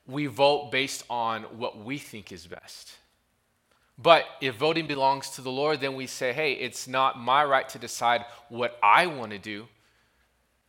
we 0.08 0.28
vote 0.28 0.72
based 0.72 1.04
on 1.10 1.44
what 1.58 1.84
we 1.84 1.98
think 1.98 2.32
is 2.32 2.46
best. 2.46 2.94
But 3.98 4.26
if 4.40 4.56
voting 4.56 4.88
belongs 4.88 5.32
to 5.32 5.42
the 5.42 5.52
Lord, 5.52 5.80
then 5.80 5.96
we 5.96 6.08
say, 6.08 6.34
hey, 6.34 6.54
it's 6.54 6.88
not 6.88 7.20
my 7.20 7.44
right 7.44 7.68
to 7.70 7.80
decide 7.80 8.26
what 8.50 8.80
I 8.82 9.06
want 9.08 9.32
to 9.32 9.38
do. 9.38 9.68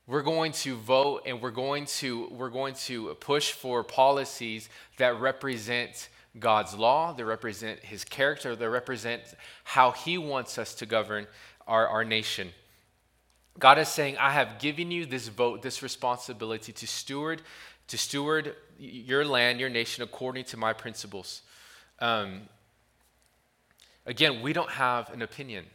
We're 0.07 0.23
going 0.23 0.53
to 0.53 0.77
vote 0.77 1.23
and 1.27 1.41
we're 1.41 1.51
going 1.51 1.87
to, 1.87 2.29
we're 2.31 2.51
going 2.51 2.75
to 2.75 3.15
push 3.21 3.53
for 3.53 3.85
policies 3.85 4.69
that 4.99 5.21
represent 5.21 6.09
God's 6.39 6.75
law, 6.75 7.13
that 7.13 7.25
represent 7.25 7.81
his 7.81 8.05
character, 8.05 8.57
that 8.57 8.71
represent 8.71 9.23
how 9.65 9.93
he 9.93 10.19
wants 10.19 10.59
us 10.59 10.75
to 10.77 10.87
govern 10.87 11.27
our, 11.67 11.87
our 11.87 12.05
nation. 12.05 12.51
God 13.59 13.79
is 13.79 13.89
saying, 13.89 14.17
I 14.19 14.31
have 14.31 14.59
given 14.59 14.91
you 14.91 15.07
this 15.07 15.29
vote, 15.29 15.63
this 15.63 15.83
responsibility 15.83 16.73
to 16.73 16.87
steward, 16.87 17.43
to 17.89 17.99
steward 17.99 18.57
your 18.79 19.25
land, 19.25 19.61
your 19.61 19.69
nation 19.69 20.03
according 20.03 20.45
to 20.47 20.57
my 20.57 20.73
principles. 20.73 21.43
Um, 21.99 22.43
again, 24.07 24.43
we 24.43 24.53
don't 24.53 24.71
have 24.71 25.11
an 25.11 25.23
opinion. 25.23 25.67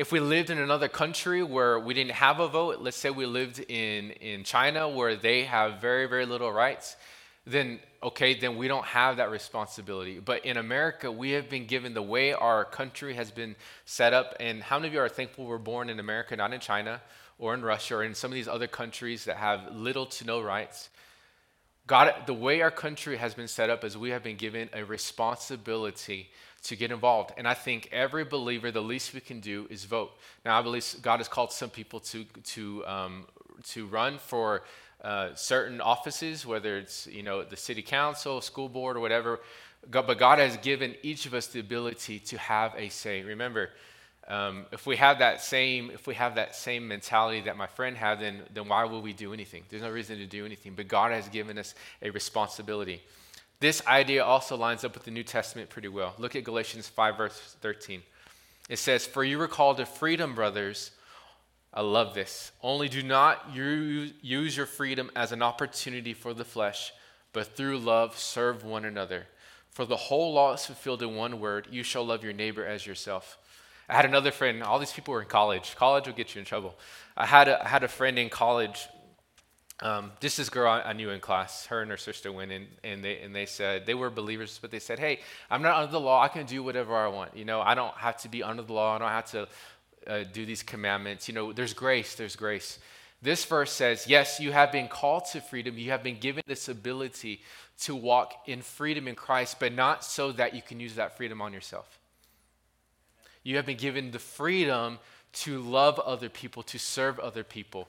If 0.00 0.12
we 0.12 0.18
lived 0.18 0.48
in 0.48 0.56
another 0.56 0.88
country 0.88 1.42
where 1.42 1.78
we 1.78 1.92
didn't 1.92 2.12
have 2.12 2.40
a 2.40 2.48
vote, 2.48 2.80
let's 2.80 2.96
say 2.96 3.10
we 3.10 3.26
lived 3.26 3.58
in, 3.58 4.12
in 4.12 4.44
China 4.44 4.88
where 4.88 5.14
they 5.14 5.44
have 5.44 5.82
very, 5.82 6.06
very 6.06 6.24
little 6.24 6.50
rights, 6.50 6.96
then 7.44 7.80
okay, 8.02 8.32
then 8.32 8.56
we 8.56 8.66
don't 8.66 8.86
have 8.86 9.18
that 9.18 9.30
responsibility. 9.30 10.18
But 10.18 10.46
in 10.46 10.56
America, 10.56 11.12
we 11.12 11.32
have 11.32 11.50
been 11.50 11.66
given 11.66 11.92
the 11.92 12.00
way 12.00 12.32
our 12.32 12.64
country 12.64 13.12
has 13.12 13.30
been 13.30 13.56
set 13.84 14.14
up. 14.14 14.34
And 14.40 14.62
how 14.62 14.78
many 14.78 14.88
of 14.88 14.94
you 14.94 15.00
are 15.00 15.08
thankful 15.10 15.44
we're 15.44 15.58
born 15.58 15.90
in 15.90 16.00
America, 16.00 16.34
not 16.34 16.54
in 16.54 16.60
China 16.60 17.02
or 17.38 17.52
in 17.52 17.60
Russia 17.60 17.96
or 17.96 18.02
in 18.02 18.14
some 18.14 18.30
of 18.30 18.36
these 18.36 18.48
other 18.48 18.68
countries 18.68 19.26
that 19.26 19.36
have 19.36 19.70
little 19.70 20.06
to 20.06 20.24
no 20.24 20.40
rights? 20.40 20.88
God, 21.86 22.14
the 22.24 22.32
way 22.32 22.62
our 22.62 22.70
country 22.70 23.18
has 23.18 23.34
been 23.34 23.48
set 23.48 23.68
up 23.68 23.84
is 23.84 23.98
we 23.98 24.10
have 24.10 24.22
been 24.22 24.36
given 24.36 24.70
a 24.72 24.82
responsibility 24.82 26.30
to 26.64 26.76
get 26.76 26.90
involved. 26.90 27.32
And 27.36 27.48
I 27.48 27.54
think 27.54 27.88
every 27.92 28.24
believer, 28.24 28.70
the 28.70 28.82
least 28.82 29.14
we 29.14 29.20
can 29.20 29.40
do 29.40 29.66
is 29.70 29.84
vote. 29.84 30.12
Now, 30.44 30.58
I 30.58 30.62
believe 30.62 30.94
God 31.02 31.18
has 31.18 31.28
called 31.28 31.52
some 31.52 31.70
people 31.70 32.00
to, 32.00 32.24
to, 32.24 32.86
um, 32.86 33.26
to 33.70 33.86
run 33.86 34.18
for 34.18 34.62
uh, 35.02 35.34
certain 35.34 35.80
offices, 35.80 36.44
whether 36.44 36.76
it's 36.76 37.06
you 37.06 37.22
know 37.22 37.42
the 37.42 37.56
city 37.56 37.82
council, 37.82 38.40
school 38.40 38.68
board, 38.68 38.96
or 38.96 39.00
whatever. 39.00 39.40
God, 39.90 40.06
but 40.06 40.18
God 40.18 40.38
has 40.38 40.58
given 40.58 40.94
each 41.02 41.24
of 41.24 41.32
us 41.32 41.46
the 41.46 41.60
ability 41.60 42.18
to 42.18 42.38
have 42.38 42.74
a 42.76 42.90
say. 42.90 43.22
Remember, 43.22 43.70
um, 44.28 44.66
if 44.72 44.86
we 44.86 44.96
have 44.96 45.20
that 45.20 45.40
same 45.40 45.90
if 45.90 46.06
we 46.06 46.14
have 46.14 46.34
that 46.34 46.54
same 46.54 46.86
mentality 46.86 47.40
that 47.42 47.56
my 47.56 47.66
friend 47.66 47.96
had, 47.96 48.20
then 48.20 48.42
then 48.52 48.68
why 48.68 48.84
will 48.84 49.00
we 49.00 49.14
do 49.14 49.32
anything? 49.32 49.64
There's 49.70 49.82
no 49.82 49.90
reason 49.90 50.18
to 50.18 50.26
do 50.26 50.44
anything. 50.44 50.74
But 50.74 50.88
God 50.88 51.12
has 51.12 51.28
given 51.28 51.56
us 51.56 51.74
a 52.02 52.10
responsibility. 52.10 53.02
This 53.60 53.86
idea 53.86 54.24
also 54.24 54.56
lines 54.56 54.84
up 54.84 54.94
with 54.94 55.04
the 55.04 55.10
New 55.10 55.22
Testament 55.22 55.68
pretty 55.68 55.88
well. 55.88 56.14
Look 56.18 56.34
at 56.34 56.44
Galatians 56.44 56.88
5, 56.88 57.16
verse 57.16 57.56
13. 57.60 58.02
It 58.70 58.78
says, 58.78 59.06
For 59.06 59.22
you 59.22 59.38
were 59.38 59.48
called 59.48 59.76
to 59.76 59.86
freedom, 59.86 60.34
brothers. 60.34 60.92
I 61.72 61.82
love 61.82 62.14
this. 62.14 62.52
Only 62.62 62.88
do 62.88 63.02
not 63.02 63.54
use 63.54 64.56
your 64.56 64.66
freedom 64.66 65.10
as 65.14 65.30
an 65.30 65.42
opportunity 65.42 66.14
for 66.14 66.32
the 66.32 66.44
flesh, 66.44 66.92
but 67.34 67.54
through 67.54 67.78
love 67.78 68.18
serve 68.18 68.64
one 68.64 68.86
another. 68.86 69.26
For 69.70 69.84
the 69.84 69.96
whole 69.96 70.32
law 70.32 70.54
is 70.54 70.64
fulfilled 70.64 71.02
in 71.02 71.14
one 71.14 71.38
word 71.38 71.68
you 71.70 71.82
shall 71.82 72.04
love 72.04 72.24
your 72.24 72.32
neighbor 72.32 72.64
as 72.64 72.86
yourself. 72.86 73.38
I 73.88 73.94
had 73.94 74.04
another 74.04 74.30
friend, 74.30 74.62
all 74.62 74.78
these 74.78 74.92
people 74.92 75.12
were 75.12 75.22
in 75.22 75.28
college. 75.28 75.76
College 75.76 76.06
will 76.06 76.14
get 76.14 76.34
you 76.34 76.38
in 76.38 76.44
trouble. 76.44 76.76
I 77.16 77.26
had 77.26 77.46
a, 77.48 77.62
I 77.64 77.68
had 77.68 77.84
a 77.84 77.88
friend 77.88 78.18
in 78.18 78.30
college, 78.30 78.88
um, 79.82 80.12
this 80.20 80.48
girl 80.50 80.70
I, 80.70 80.80
I, 80.82 80.92
knew 80.92 81.10
in 81.10 81.20
class. 81.20 81.66
Her 81.66 81.80
and 81.80 81.90
her 81.90 81.96
sister 81.96 82.30
went 82.30 82.52
in, 82.52 82.66
and 82.84 83.02
they, 83.02 83.20
and 83.20 83.34
they 83.34 83.46
said, 83.46 83.86
they 83.86 83.94
were 83.94 84.10
believers, 84.10 84.58
but 84.60 84.70
they 84.70 84.78
said, 84.78 84.98
hey, 84.98 85.20
I'm 85.50 85.62
not 85.62 85.76
under 85.76 85.92
the 85.92 86.00
law. 86.00 86.22
I 86.22 86.28
can 86.28 86.44
do 86.44 86.62
whatever 86.62 86.94
I 86.94 87.08
want. 87.08 87.34
You 87.34 87.46
know, 87.46 87.62
I 87.62 87.74
don't 87.74 87.94
have 87.94 88.18
to 88.18 88.28
be 88.28 88.42
under 88.42 88.62
the 88.62 88.74
law. 88.74 88.96
I 88.96 88.98
don't 88.98 89.08
have 89.08 89.30
to 89.30 89.48
uh, 90.06 90.24
do 90.30 90.44
these 90.44 90.62
commandments. 90.62 91.28
You 91.28 91.34
know, 91.34 91.52
there's 91.52 91.72
grace, 91.72 92.14
there's 92.14 92.36
grace. 92.36 92.78
This 93.22 93.44
verse 93.44 93.72
says, 93.72 94.06
Yes, 94.06 94.40
you 94.40 94.52
have 94.52 94.72
been 94.72 94.88
called 94.88 95.26
to 95.32 95.40
freedom. 95.40 95.78
You 95.78 95.90
have 95.90 96.02
been 96.02 96.18
given 96.18 96.42
this 96.46 96.68
ability 96.68 97.42
to 97.80 97.94
walk 97.94 98.34
in 98.46 98.62
freedom 98.62 99.08
in 99.08 99.14
Christ, 99.14 99.56
but 99.60 99.72
not 99.72 100.04
so 100.04 100.32
that 100.32 100.54
you 100.54 100.62
can 100.62 100.80
use 100.80 100.94
that 100.96 101.16
freedom 101.16 101.40
on 101.40 101.52
yourself. 101.52 101.98
You 103.42 103.56
have 103.56 103.66
been 103.66 103.78
given 103.78 104.10
the 104.10 104.18
freedom 104.18 104.98
to 105.32 105.60
love 105.60 105.98
other 105.98 106.28
people, 106.28 106.62
to 106.64 106.78
serve 106.78 107.18
other 107.18 107.44
people, 107.44 107.88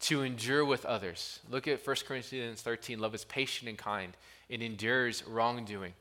to 0.00 0.22
endure 0.22 0.64
with 0.64 0.84
others. 0.84 1.40
Look 1.50 1.66
at 1.66 1.84
1 1.84 1.96
Corinthians 2.06 2.62
13 2.62 2.98
love 2.98 3.14
is 3.14 3.24
patient 3.24 3.68
and 3.68 3.78
kind, 3.78 4.16
it 4.48 4.62
endures 4.62 5.24
wrongdoing. 5.26 5.94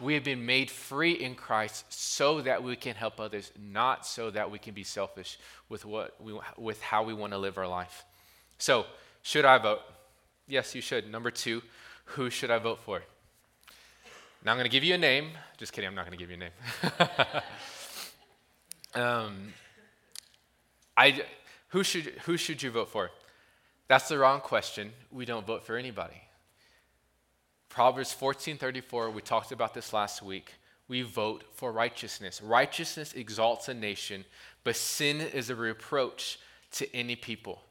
We 0.00 0.14
have 0.14 0.24
been 0.24 0.46
made 0.46 0.70
free 0.70 1.12
in 1.12 1.34
Christ 1.34 1.84
so 1.90 2.40
that 2.40 2.62
we 2.62 2.76
can 2.76 2.94
help 2.94 3.20
others, 3.20 3.52
not 3.60 4.06
so 4.06 4.30
that 4.30 4.50
we 4.50 4.58
can 4.58 4.72
be 4.72 4.84
selfish 4.84 5.38
with, 5.68 5.84
what 5.84 6.20
we, 6.20 6.38
with 6.56 6.80
how 6.80 7.02
we 7.02 7.12
want 7.12 7.34
to 7.34 7.38
live 7.38 7.58
our 7.58 7.68
life. 7.68 8.04
So, 8.58 8.86
should 9.22 9.44
I 9.44 9.58
vote? 9.58 9.80
Yes, 10.48 10.74
you 10.74 10.80
should. 10.80 11.10
Number 11.10 11.30
two, 11.30 11.62
who 12.04 12.30
should 12.30 12.50
I 12.50 12.58
vote 12.58 12.80
for? 12.80 13.02
Now 14.44 14.52
I'm 14.52 14.56
going 14.56 14.68
to 14.68 14.72
give 14.72 14.82
you 14.82 14.94
a 14.94 14.98
name. 14.98 15.30
Just 15.56 15.72
kidding, 15.72 15.88
I'm 15.88 15.94
not 15.94 16.06
going 16.06 16.18
to 16.18 16.24
give 16.24 16.30
you 16.30 16.36
a 16.36 16.40
name. 16.40 17.42
um, 19.04 19.52
I, 20.96 21.22
who, 21.72 21.82
should, 21.82 22.04
who 22.24 22.36
should 22.36 22.62
you 22.62 22.70
vote 22.70 22.90
for? 22.90 23.10
That's 23.88 24.08
the 24.08 24.18
wrong 24.18 24.40
question. 24.40 24.92
We 25.10 25.24
don't 25.24 25.46
vote 25.46 25.64
for 25.64 25.76
anybody. 25.76 26.22
Proverbs 27.70 28.14
14:34, 28.18 29.12
we 29.12 29.22
talked 29.22 29.52
about 29.52 29.72
this 29.72 29.94
last 29.94 30.22
week. 30.22 30.52
We 30.88 31.00
vote 31.00 31.44
for 31.54 31.72
righteousness. 31.72 32.42
Righteousness 32.42 33.14
exalts 33.14 33.68
a 33.68 33.74
nation, 33.74 34.26
but 34.62 34.76
sin 34.76 35.22
is 35.22 35.48
a 35.48 35.56
reproach 35.56 36.38
to 36.72 36.94
any 36.94 37.16
people. 37.16 37.62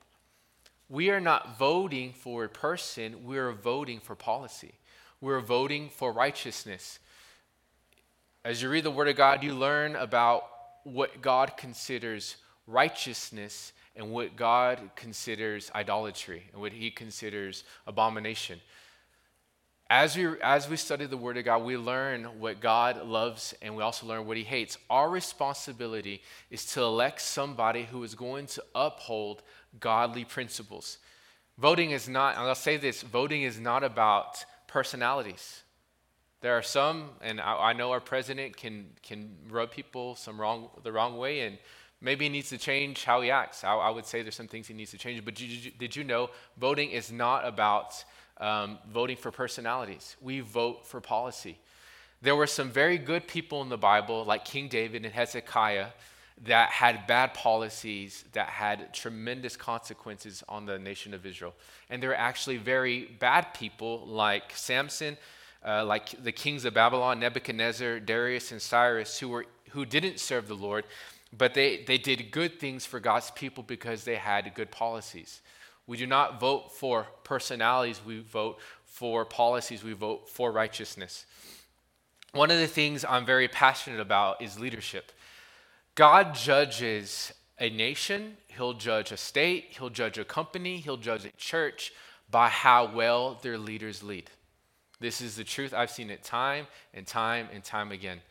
We 0.90 1.12
are 1.12 1.20
not 1.20 1.60
voting 1.60 2.14
for 2.14 2.46
a 2.46 2.50
person, 2.50 3.24
we 3.24 3.38
are 3.38 3.52
voting 3.52 4.00
for 4.00 4.16
policy. 4.16 4.74
We're 5.22 5.40
voting 5.40 5.90
for 5.90 6.12
righteousness. 6.12 6.98
As 8.44 8.64
you 8.64 8.70
read 8.70 8.84
the 8.84 8.90
Word 8.90 9.08
of 9.08 9.16
God, 9.16 9.44
you 9.44 9.54
learn 9.54 9.96
about 9.96 10.48
what 10.84 11.22
God 11.22 11.56
considers 11.58 12.38
righteousness 12.66 13.74
and 13.96 14.12
what 14.12 14.36
God 14.36 14.92
considers 14.96 15.72
idolatry 15.76 16.44
and 16.52 16.62
what 16.62 16.72
He 16.72 16.92
considers 16.92 17.64
abomination. 17.86 18.60
As 19.90 20.16
we, 20.16 20.40
as 20.42 20.70
we 20.70 20.78
study 20.78 21.06
the 21.06 21.18
Word 21.18 21.38
of 21.38 21.44
God, 21.44 21.64
we 21.64 21.76
learn 21.76 22.24
what 22.40 22.62
God 22.62 23.06
loves 23.06 23.54
and 23.62 23.76
we 23.76 23.84
also 23.84 24.08
learn 24.08 24.26
what 24.26 24.38
He 24.38 24.44
hates. 24.44 24.78
Our 24.90 25.10
responsibility 25.10 26.22
is 26.50 26.66
to 26.68 26.82
elect 26.82 27.22
somebody 27.22 27.84
who 27.84 28.02
is 28.04 28.16
going 28.16 28.46
to 28.48 28.64
uphold 28.74 29.44
godly 29.80 30.24
principles. 30.24 30.98
Voting 31.58 31.92
is 31.92 32.08
not, 32.08 32.38
and 32.38 32.46
I'll 32.46 32.56
say 32.56 32.78
this 32.78 33.02
voting 33.02 33.44
is 33.44 33.60
not 33.60 33.84
about 33.84 34.46
personalities. 34.68 35.64
There 36.40 36.58
are 36.58 36.64
some, 36.64 37.10
and 37.22 37.40
I, 37.40 37.56
I 37.56 37.74
know 37.74 37.92
our 37.92 38.00
president 38.00 38.58
can, 38.58 38.88
can 39.04 39.36
rub 39.50 39.72
people 39.72 40.16
some 40.16 40.40
wrong, 40.40 40.70
the 40.84 40.92
wrong 40.92 41.18
way, 41.18 41.42
and 41.42 41.58
maybe 42.02 42.26
he 42.26 42.30
needs 42.30 42.50
to 42.50 42.58
change 42.58 43.04
how 43.04 43.22
he 43.22 43.32
acts. 43.32 43.64
I, 43.64 43.74
I 43.74 43.90
would 43.90 44.06
say 44.06 44.22
there's 44.22 44.36
some 44.36 44.48
things 44.48 44.68
he 44.68 44.74
needs 44.74 44.92
to 44.92 44.98
change. 44.98 45.24
But 45.24 45.36
did 45.36 45.50
you, 45.50 45.72
did 45.72 45.96
you 45.96 46.04
know 46.04 46.30
voting 46.58 46.92
is 46.92 47.12
not 47.12 47.48
about 47.48 48.04
um, 48.42 48.80
voting 48.92 49.16
for 49.16 49.32
personalities. 49.32 50.18
We 50.20 50.42
vote 50.42 50.86
for 50.86 51.00
policy. 51.00 51.60
There 52.22 52.36
were 52.36 52.48
some 52.48 52.70
very 52.70 52.98
good 52.98 53.28
people 53.28 53.62
in 53.62 53.70
the 53.70 53.78
Bible, 53.78 54.26
like 54.26 54.44
King 54.44 54.68
David 54.68 55.06
and 55.06 55.14
Hezekiah, 55.14 55.88
that 56.46 56.70
had 56.70 57.06
bad 57.06 57.36
policies 57.36 58.26
that 58.34 58.48
had 58.50 58.94
tremendous 58.94 59.56
consequences 59.56 60.44
on 60.50 60.66
the 60.66 60.80
nation 60.80 61.14
of 61.14 61.26
Israel. 61.26 61.54
And 61.90 62.02
there 62.02 62.10
were 62.10 62.16
actually 62.16 62.58
very 62.58 63.06
bad 63.20 63.54
people 63.54 64.06
like 64.08 64.52
Samson, 64.56 65.18
uh, 65.64 65.86
like 65.86 66.24
the 66.24 66.32
kings 66.32 66.66
of 66.66 66.74
Babylon, 66.74 67.20
Nebuchadnezzar, 67.20 68.00
Darius, 68.00 68.52
and 68.52 68.62
Cyrus, 68.62 69.20
who, 69.20 69.30
were, 69.30 69.46
who 69.70 69.86
didn't 69.86 70.20
serve 70.20 70.48
the 70.48 70.56
Lord, 70.56 70.86
but 71.38 71.54
they, 71.54 71.84
they 71.86 71.98
did 71.98 72.32
good 72.32 72.60
things 72.60 72.86
for 72.86 73.00
God's 73.00 73.32
people 73.32 73.64
because 73.64 74.04
they 74.04 74.16
had 74.16 74.52
good 74.54 74.72
policies. 74.72 75.42
We 75.88 75.98
do 75.98 76.06
not 76.06 76.40
vote 76.40 76.74
for 76.74 77.08
personalities, 77.24 78.02
we 78.06 78.20
vote 78.20 78.60
for 78.86 79.26
policies, 79.26 79.84
we 79.84 79.94
vote 79.94 80.30
for 80.30 80.52
righteousness. 80.52 81.26
One 82.34 82.52
of 82.52 82.60
the 82.60 82.68
things 82.68 83.04
I'm 83.08 83.26
very 83.26 83.48
passionate 83.48 84.00
about 84.00 84.42
is 84.42 84.60
leadership. 84.60 85.12
God 85.96 86.34
judges 86.34 87.34
a 87.60 87.70
nation, 87.70 88.38
He'll 88.48 88.74
judge 88.74 89.12
a 89.12 89.18
state, 89.18 89.68
He'll 89.72 89.90
judge 89.90 90.18
a 90.18 90.26
company, 90.26 90.78
He'll 90.78 90.98
judge 90.98 91.26
a 91.26 91.32
church 91.32 91.94
by 92.30 92.48
how 92.48 92.90
well 92.94 93.40
their 93.42 93.58
leaders 93.58 94.02
lead. 94.02 94.30
This 95.00 95.20
is 95.20 95.36
the 95.36 95.44
truth. 95.44 95.74
I've 95.74 95.92
seen 95.92 96.10
it 96.10 96.24
time 96.24 96.68
and 96.94 97.06
time 97.06 97.50
and 97.52 97.64
time 97.64 97.92
again. 97.92 98.22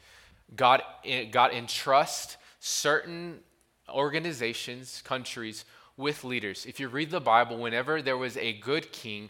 God, 0.57 0.83
eh, 1.05 1.25
God 1.25 1.53
entrusts 1.53 2.37
certain 2.61 3.41
organizations, 3.89 5.03
countries, 5.05 5.65
with 5.97 6.25
leaders. 6.25 6.65
If 6.67 6.81
you 6.81 6.89
read 6.89 7.11
the 7.11 7.21
Bible, 7.21 7.59
whenever 7.59 8.01
there 8.01 8.17
was 8.17 8.37
a 8.37 8.53
good 8.55 8.93
king, 8.93 9.29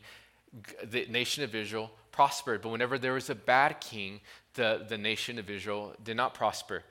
the 0.85 1.07
nation 1.07 1.43
of 1.43 1.55
Israel 1.55 1.91
prospered. 2.13 2.63
But 2.63 2.71
whenever 2.71 2.99
there 2.99 3.15
was 3.15 3.31
a 3.31 3.35
bad 3.35 3.81
king, 3.81 4.21
the, 4.55 4.85
the 4.89 4.99
nation 4.99 5.39
of 5.39 5.49
Israel 5.49 5.95
did 6.03 6.17
not 6.17 6.35
prosper. 6.35 6.83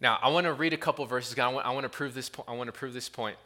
Now, 0.00 0.18
I 0.22 0.28
want 0.28 0.46
to 0.46 0.52
read 0.52 0.72
a 0.72 0.76
couple 0.76 1.04
verses. 1.06 1.38
I 1.38 1.48
want, 1.48 1.66
I 1.66 1.70
want 1.70 1.84
to 1.84 1.88
prove 1.88 2.14
this. 2.14 2.28
Po- 2.28 2.44
I 2.46 2.52
want 2.52 2.68
to 2.68 2.72
prove 2.72 2.94
this 2.94 3.08
point. 3.08 3.36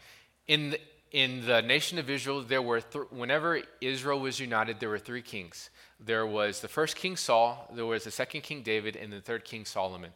In 0.46 0.70
the, 0.70 0.80
in 1.10 1.46
the 1.46 1.62
nation 1.62 1.98
of 1.98 2.10
Israel, 2.10 2.42
there 2.42 2.60
were 2.60 2.80
th- 2.80 3.06
whenever 3.10 3.60
Israel 3.80 4.20
was 4.20 4.38
united, 4.38 4.78
there 4.78 4.90
were 4.90 4.98
three 4.98 5.22
kings. 5.22 5.70
There 5.98 6.26
was 6.26 6.60
the 6.60 6.68
first 6.68 6.96
king 6.96 7.16
Saul, 7.16 7.70
there 7.74 7.86
was 7.86 8.04
the 8.04 8.10
second 8.10 8.42
king 8.42 8.62
David, 8.62 8.96
and 8.96 9.12
the 9.12 9.20
third 9.20 9.44
king 9.44 9.64
Solomon. 9.64 10.10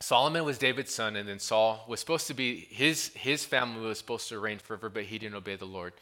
Solomon 0.00 0.44
was 0.44 0.58
David's 0.58 0.92
son, 0.92 1.16
and 1.16 1.28
then 1.28 1.38
Saul 1.38 1.84
was 1.88 2.00
supposed 2.00 2.26
to 2.26 2.34
be, 2.34 2.66
his, 2.70 3.08
his 3.14 3.44
family 3.44 3.86
was 3.86 3.98
supposed 3.98 4.28
to 4.28 4.38
reign 4.38 4.58
forever, 4.58 4.88
but 4.88 5.04
he 5.04 5.18
didn't 5.18 5.36
obey 5.36 5.56
the 5.56 5.64
Lord. 5.64 5.92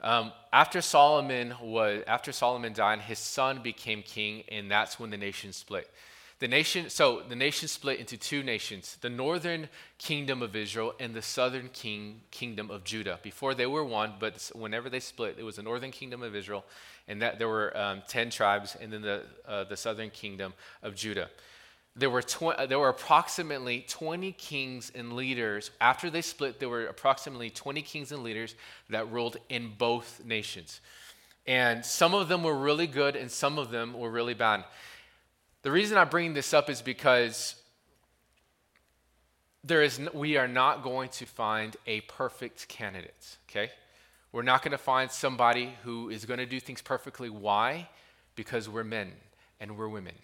Um, 0.00 0.32
after 0.52 0.80
Solomon 0.80 1.54
was, 1.60 2.02
after 2.06 2.32
Solomon 2.32 2.72
died, 2.72 3.00
his 3.00 3.18
son 3.18 3.62
became 3.62 4.02
king, 4.02 4.42
and 4.48 4.70
that's 4.70 4.98
when 4.98 5.10
the 5.10 5.16
nation 5.16 5.52
split. 5.52 5.88
The 6.40 6.48
nation, 6.48 6.90
so 6.90 7.22
the 7.28 7.36
nation 7.36 7.68
split 7.68 8.00
into 8.00 8.16
two 8.16 8.42
nations: 8.42 8.98
the 9.00 9.08
northern 9.08 9.68
kingdom 9.98 10.42
of 10.42 10.56
Israel 10.56 10.92
and 10.98 11.14
the 11.14 11.22
southern 11.22 11.68
king, 11.68 12.22
kingdom 12.32 12.68
of 12.68 12.82
Judah. 12.82 13.20
Before 13.22 13.54
they 13.54 13.66
were 13.66 13.84
one, 13.84 14.14
but 14.18 14.50
whenever 14.52 14.90
they 14.90 14.98
split, 14.98 15.36
it 15.38 15.44
was 15.44 15.54
the 15.54 15.62
northern 15.62 15.92
kingdom 15.92 16.20
of 16.20 16.34
Israel, 16.34 16.64
and 17.06 17.22
that 17.22 17.38
there 17.38 17.48
were 17.48 17.76
um, 17.76 18.02
ten 18.08 18.28
tribes, 18.28 18.76
and 18.80 18.92
then 18.92 19.02
the 19.02 19.22
uh, 19.46 19.62
the 19.62 19.76
southern 19.76 20.10
kingdom 20.10 20.52
of 20.82 20.96
Judah 20.96 21.28
there 21.94 22.08
were, 22.08 22.22
tw- 22.22 22.42
uh, 22.44 22.66
there 22.66 22.78
were 22.78 22.88
approximately 22.88 23.84
20 23.86 24.32
kings 24.32 24.90
and 24.94 25.12
leaders. 25.12 25.70
After 25.80 26.08
they 26.08 26.22
split, 26.22 26.58
there 26.58 26.68
were 26.68 26.86
approximately 26.86 27.50
20 27.50 27.82
kings 27.82 28.12
and 28.12 28.22
leaders 28.22 28.54
that 28.88 29.10
ruled 29.10 29.36
in 29.48 29.72
both 29.76 30.22
nations. 30.24 30.80
And 31.46 31.84
some 31.84 32.14
of 32.14 32.28
them 32.28 32.42
were 32.42 32.56
really 32.56 32.86
good 32.86 33.16
and 33.16 33.30
some 33.30 33.58
of 33.58 33.70
them 33.70 33.92
were 33.92 34.10
really 34.10 34.34
bad. 34.34 34.64
The 35.62 35.70
reason 35.70 35.98
I 35.98 36.04
bring 36.04 36.34
this 36.34 36.54
up 36.54 36.70
is 36.70 36.80
because 36.80 37.56
there 39.64 39.82
is, 39.82 40.00
we 40.14 40.36
are 40.36 40.48
not 40.48 40.82
going 40.82 41.08
to 41.10 41.26
find 41.26 41.76
a 41.86 42.00
perfect 42.02 42.68
candidate, 42.68 43.36
okay? 43.48 43.70
We're 44.32 44.42
not 44.42 44.62
going 44.62 44.72
to 44.72 44.78
find 44.78 45.10
somebody 45.10 45.74
who 45.84 46.08
is 46.08 46.24
going 46.24 46.38
to 46.38 46.46
do 46.46 46.58
things 46.58 46.80
perfectly. 46.80 47.28
Why? 47.28 47.88
Because 48.34 48.68
we're 48.68 48.82
men 48.82 49.12
and 49.60 49.76
we're 49.76 49.88
women. 49.88 50.14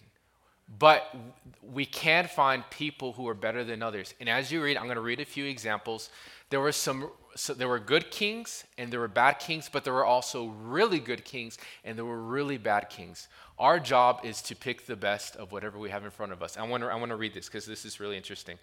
But 0.77 1.15
we 1.63 1.85
can 1.85 2.27
find 2.27 2.63
people 2.69 3.13
who 3.13 3.27
are 3.27 3.33
better 3.33 3.63
than 3.63 3.81
others. 3.81 4.13
And 4.19 4.29
as 4.29 4.51
you 4.51 4.61
read, 4.61 4.77
I'm 4.77 4.83
going 4.83 4.95
to 4.95 5.01
read 5.01 5.19
a 5.19 5.25
few 5.25 5.45
examples. 5.45 6.09
There 6.49 6.59
were 6.59 6.71
some 6.71 7.09
so 7.35 7.53
there 7.53 7.67
were 7.67 7.79
good 7.79 8.11
kings 8.11 8.65
and 8.77 8.91
there 8.91 8.99
were 8.99 9.07
bad 9.07 9.39
kings, 9.39 9.69
but 9.71 9.83
there 9.83 9.93
were 9.93 10.05
also 10.05 10.47
really 10.63 10.99
good 10.99 11.23
kings 11.23 11.57
and 11.85 11.97
there 11.97 12.05
were 12.05 12.21
really 12.21 12.57
bad 12.57 12.89
kings. 12.89 13.27
Our 13.57 13.79
job 13.79 14.21
is 14.23 14.41
to 14.43 14.55
pick 14.55 14.85
the 14.85 14.95
best 14.95 15.35
of 15.35 15.51
whatever 15.51 15.77
we 15.77 15.89
have 15.89 16.03
in 16.03 16.11
front 16.11 16.31
of 16.31 16.41
us. 16.41 16.57
I 16.57 16.63
want 16.63 16.83
to, 16.83 16.89
I 16.89 16.95
want 16.95 17.11
to 17.11 17.15
read 17.15 17.33
this 17.33 17.45
because 17.45 17.65
this 17.65 17.85
is 17.85 17.99
really 17.99 18.17
interesting. 18.17 18.57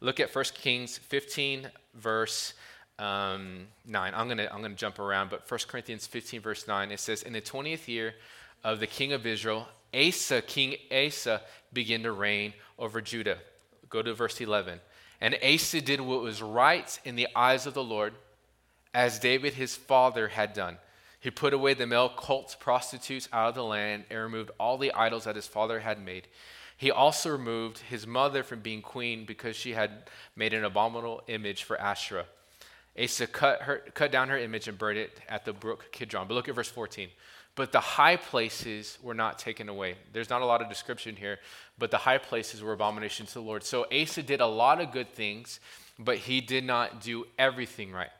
Look 0.00 0.20
at 0.20 0.34
1 0.34 0.44
Kings 0.54 0.98
15, 0.98 1.68
verse 1.94 2.54
um, 2.98 3.66
9. 3.86 4.12
I'm 4.14 4.26
going 4.26 4.38
to 4.38 4.52
I'm 4.52 4.60
going 4.60 4.72
to 4.72 4.78
jump 4.78 4.98
around, 4.98 5.30
but 5.30 5.50
1 5.50 5.60
Corinthians 5.68 6.06
15, 6.06 6.40
verse 6.40 6.68
9, 6.68 6.92
it 6.92 7.00
says, 7.00 7.22
In 7.22 7.32
the 7.32 7.40
20th 7.40 7.88
year 7.88 8.14
of 8.62 8.80
the 8.80 8.86
king 8.86 9.12
of 9.12 9.26
Israel, 9.26 9.68
Asa, 9.94 10.42
King 10.42 10.76
Asa, 10.90 11.42
began 11.72 12.02
to 12.02 12.12
reign 12.12 12.54
over 12.78 13.00
Judah. 13.00 13.38
Go 13.88 14.02
to 14.02 14.14
verse 14.14 14.40
11. 14.40 14.80
And 15.20 15.38
Asa 15.42 15.80
did 15.80 16.00
what 16.00 16.22
was 16.22 16.42
right 16.42 16.98
in 17.04 17.16
the 17.16 17.28
eyes 17.34 17.66
of 17.66 17.74
the 17.74 17.82
Lord, 17.82 18.14
as 18.92 19.18
David 19.18 19.54
his 19.54 19.74
father 19.76 20.28
had 20.28 20.52
done. 20.52 20.78
He 21.20 21.30
put 21.30 21.54
away 21.54 21.72
the 21.72 21.86
male 21.86 22.10
cult 22.10 22.56
prostitutes 22.60 23.28
out 23.32 23.48
of 23.48 23.54
the 23.54 23.64
land 23.64 24.04
and 24.10 24.18
removed 24.18 24.50
all 24.60 24.76
the 24.76 24.92
idols 24.92 25.24
that 25.24 25.36
his 25.36 25.46
father 25.46 25.80
had 25.80 26.04
made. 26.04 26.28
He 26.76 26.90
also 26.90 27.30
removed 27.30 27.78
his 27.78 28.06
mother 28.06 28.42
from 28.42 28.60
being 28.60 28.82
queen 28.82 29.24
because 29.24 29.56
she 29.56 29.72
had 29.72 30.10
made 30.36 30.52
an 30.52 30.64
abominable 30.64 31.22
image 31.28 31.62
for 31.62 31.80
Asherah. 31.80 32.26
Asa 33.02 33.26
cut, 33.26 33.62
her, 33.62 33.82
cut 33.94 34.12
down 34.12 34.28
her 34.28 34.38
image 34.38 34.68
and 34.68 34.76
burned 34.76 34.98
it 34.98 35.20
at 35.28 35.44
the 35.44 35.52
brook 35.52 35.90
Kidron. 35.92 36.28
But 36.28 36.34
look 36.34 36.48
at 36.48 36.54
verse 36.54 36.68
14. 36.68 37.08
But 37.56 37.70
the 37.70 37.80
high 37.80 38.16
places 38.16 38.98
were 39.02 39.14
not 39.14 39.38
taken 39.38 39.68
away. 39.68 39.96
There's 40.12 40.30
not 40.30 40.42
a 40.42 40.46
lot 40.46 40.60
of 40.60 40.68
description 40.68 41.14
here, 41.14 41.38
but 41.78 41.90
the 41.90 41.98
high 41.98 42.18
places 42.18 42.62
were 42.62 42.72
abominations 42.72 43.28
to 43.30 43.34
the 43.34 43.42
Lord. 43.42 43.62
So 43.62 43.86
Asa 43.92 44.22
did 44.22 44.40
a 44.40 44.46
lot 44.46 44.80
of 44.80 44.92
good 44.92 45.12
things. 45.12 45.60
but 45.98 46.16
he 46.16 46.40
did 46.40 46.64
not 46.64 47.00
do 47.00 47.24
everything 47.38 47.92
right. 47.92 48.10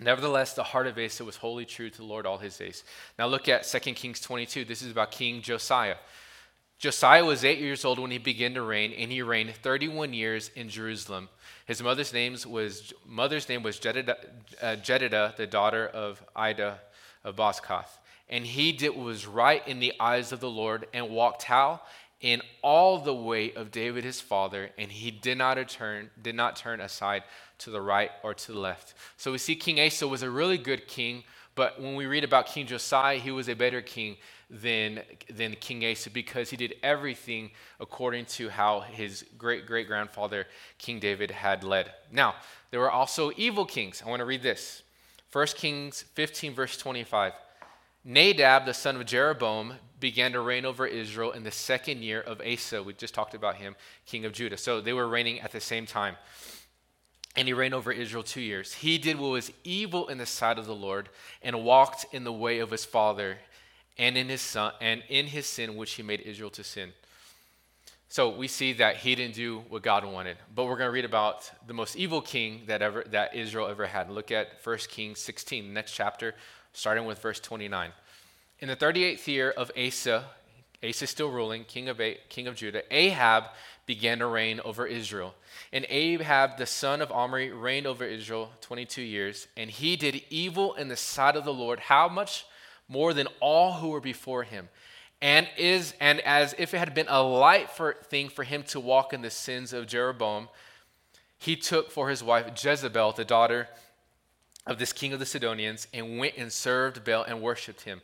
Nevertheless, 0.00 0.54
the 0.54 0.64
heart 0.64 0.88
of 0.88 0.98
Asa 0.98 1.24
was 1.24 1.36
wholly 1.36 1.64
true 1.64 1.88
to 1.88 1.96
the 1.96 2.04
Lord 2.04 2.26
all 2.26 2.38
his 2.38 2.56
days. 2.56 2.82
Now 3.16 3.26
look 3.26 3.48
at 3.48 3.62
2 3.62 3.78
Kings 3.94 4.20
22. 4.20 4.64
This 4.64 4.82
is 4.82 4.90
about 4.90 5.12
King 5.12 5.40
Josiah. 5.40 5.96
Josiah 6.78 7.24
was 7.24 7.44
eight 7.44 7.60
years 7.60 7.84
old 7.84 8.00
when 8.00 8.10
he 8.10 8.18
began 8.18 8.54
to 8.54 8.62
reign, 8.62 8.92
and 8.92 9.10
he 9.10 9.22
reigned 9.22 9.54
31 9.54 10.12
years 10.12 10.50
in 10.56 10.68
Jerusalem. 10.68 11.28
His 11.66 11.80
mother's 11.80 12.12
name 12.12 12.36
was, 12.48 12.92
mother's 13.06 13.48
name 13.48 13.62
was 13.62 13.78
Jedidah, 13.78 14.16
uh, 14.60 14.76
Jedidah, 14.82 15.36
the 15.36 15.46
daughter 15.46 15.86
of 15.86 16.22
Ida 16.34 16.80
of 17.22 17.36
Bozkath. 17.36 17.98
And 18.28 18.46
he 18.46 18.72
did 18.72 18.90
what 18.90 19.04
was 19.04 19.26
right 19.26 19.66
in 19.68 19.80
the 19.80 19.92
eyes 20.00 20.32
of 20.32 20.40
the 20.40 20.50
Lord 20.50 20.86
and 20.92 21.10
walked 21.10 21.44
how? 21.44 21.82
In 22.20 22.40
all 22.62 22.98
the 22.98 23.14
way 23.14 23.52
of 23.52 23.70
David 23.70 24.04
his 24.04 24.20
father, 24.20 24.70
and 24.78 24.90
he 24.90 25.10
did 25.10 25.36
not 25.36 25.56
turn, 25.68 26.10
did 26.22 26.34
not 26.34 26.56
turn 26.56 26.80
aside 26.80 27.22
to 27.58 27.70
the 27.70 27.82
right 27.82 28.10
or 28.22 28.32
to 28.32 28.52
the 28.52 28.58
left. 28.58 28.94
So 29.18 29.32
we 29.32 29.38
see 29.38 29.54
King 29.54 29.78
Asa 29.78 30.08
was 30.08 30.22
a 30.22 30.30
really 30.30 30.56
good 30.56 30.88
king, 30.88 31.24
but 31.54 31.80
when 31.80 31.94
we 31.96 32.06
read 32.06 32.24
about 32.24 32.46
King 32.46 32.66
Josiah, 32.66 33.18
he 33.18 33.30
was 33.30 33.48
a 33.48 33.54
better 33.54 33.82
king 33.82 34.16
than, 34.50 35.02
than 35.28 35.54
King 35.60 35.84
Asa 35.84 36.10
because 36.10 36.50
he 36.50 36.56
did 36.56 36.74
everything 36.82 37.50
according 37.80 38.24
to 38.26 38.48
how 38.48 38.80
his 38.80 39.24
great 39.36 39.66
great 39.66 39.86
grandfather, 39.86 40.46
King 40.78 41.00
David, 41.00 41.30
had 41.30 41.62
led. 41.62 41.92
Now, 42.10 42.36
there 42.70 42.80
were 42.80 42.90
also 42.90 43.32
evil 43.36 43.66
kings. 43.66 44.02
I 44.04 44.08
want 44.08 44.20
to 44.20 44.26
read 44.26 44.42
this 44.42 44.82
1 45.32 45.46
Kings 45.48 46.04
15, 46.14 46.54
verse 46.54 46.76
25. 46.76 47.32
Nadab, 48.04 48.66
the 48.66 48.74
son 48.74 48.96
of 48.96 49.06
Jeroboam, 49.06 49.74
began 49.98 50.32
to 50.32 50.40
reign 50.40 50.66
over 50.66 50.86
Israel 50.86 51.32
in 51.32 51.44
the 51.44 51.50
second 51.50 52.02
year 52.02 52.20
of 52.20 52.40
Asa. 52.40 52.82
We 52.82 52.92
just 52.92 53.14
talked 53.14 53.34
about 53.34 53.56
him, 53.56 53.74
king 54.04 54.24
of 54.24 54.32
Judah. 54.32 54.58
So 54.58 54.80
they 54.80 54.92
were 54.92 55.08
reigning 55.08 55.40
at 55.40 55.52
the 55.52 55.60
same 55.60 55.86
time 55.86 56.16
and 57.36 57.48
he 57.48 57.54
reigned 57.54 57.74
over 57.74 57.90
Israel 57.90 58.22
two 58.22 58.40
years. 58.40 58.72
He 58.72 58.98
did 58.98 59.18
what 59.18 59.30
was 59.30 59.52
evil 59.64 60.08
in 60.08 60.18
the 60.18 60.26
sight 60.26 60.58
of 60.58 60.66
the 60.66 60.74
Lord 60.74 61.08
and 61.42 61.64
walked 61.64 62.06
in 62.12 62.24
the 62.24 62.32
way 62.32 62.60
of 62.60 62.70
his 62.70 62.84
father 62.84 63.38
and 63.98 64.16
in 64.16 64.28
his 64.28 64.40
son 64.40 64.72
and 64.80 65.02
in 65.08 65.26
his 65.26 65.46
sin 65.46 65.76
which 65.76 65.94
he 65.94 66.02
made 66.02 66.20
Israel 66.20 66.50
to 66.50 66.64
sin. 66.64 66.92
So 68.08 68.28
we 68.28 68.46
see 68.46 68.74
that 68.74 68.98
he 68.98 69.16
didn't 69.16 69.34
do 69.34 69.64
what 69.68 69.82
God 69.82 70.04
wanted. 70.04 70.36
But 70.54 70.66
we're 70.66 70.76
going 70.76 70.88
to 70.88 70.92
read 70.92 71.04
about 71.04 71.50
the 71.66 71.74
most 71.74 71.96
evil 71.96 72.20
king 72.20 72.62
that 72.66 72.80
ever 72.80 73.04
that 73.10 73.34
Israel 73.34 73.66
ever 73.66 73.86
had. 73.86 74.08
Look 74.08 74.30
at 74.30 74.60
1 74.62 74.78
Kings 74.88 75.18
16, 75.18 75.72
next 75.72 75.92
chapter, 75.92 76.34
starting 76.74 77.06
with 77.06 77.20
verse 77.20 77.40
29. 77.40 77.92
In 78.58 78.68
the 78.68 78.76
38th 78.76 79.26
year 79.26 79.50
of 79.50 79.70
Asa, 79.78 80.24
Asa 80.86 81.06
still 81.06 81.30
ruling, 81.30 81.64
king 81.64 81.88
of, 81.88 82.00
king 82.28 82.46
of 82.46 82.56
Judah, 82.56 82.82
Ahab 82.90 83.44
began 83.86 84.18
to 84.18 84.26
reign 84.26 84.60
over 84.64 84.84
Israel. 84.86 85.34
And 85.72 85.86
Ahab, 85.88 86.58
the 86.58 86.66
son 86.66 87.00
of 87.00 87.10
Omri, 87.10 87.52
reigned 87.52 87.86
over 87.86 88.04
Israel 88.04 88.50
22 88.60 89.02
years. 89.02 89.46
And 89.56 89.70
he 89.70 89.96
did 89.96 90.22
evil 90.28 90.74
in 90.74 90.88
the 90.88 90.96
sight 90.96 91.36
of 91.36 91.44
the 91.44 91.54
Lord. 91.54 91.78
How 91.78 92.08
much 92.08 92.44
more 92.88 93.14
than 93.14 93.28
all 93.40 93.74
who 93.74 93.88
were 93.88 94.00
before 94.00 94.42
him? 94.42 94.68
And 95.22 95.48
is 95.56 95.94
and 96.00 96.20
as 96.20 96.54
if 96.58 96.74
it 96.74 96.78
had 96.78 96.92
been 96.92 97.06
a 97.08 97.22
light 97.22 97.70
for, 97.70 97.94
thing 97.94 98.28
for 98.28 98.42
him 98.42 98.62
to 98.64 98.80
walk 98.80 99.12
in 99.12 99.22
the 99.22 99.30
sins 99.30 99.72
of 99.72 99.86
Jeroboam, 99.86 100.48
he 101.38 101.56
took 101.56 101.90
for 101.90 102.10
his 102.10 102.22
wife 102.22 102.46
Jezebel, 102.62 103.12
the 103.12 103.24
daughter 103.24 103.68
of 104.66 104.78
this 104.78 104.92
king 104.92 105.12
of 105.12 105.18
the 105.18 105.26
Sidonians, 105.26 105.86
and 105.92 106.18
went 106.18 106.34
and 106.36 106.52
served 106.52 107.04
Baal 107.04 107.24
and 107.24 107.40
worshipped 107.40 107.82
him. 107.82 108.00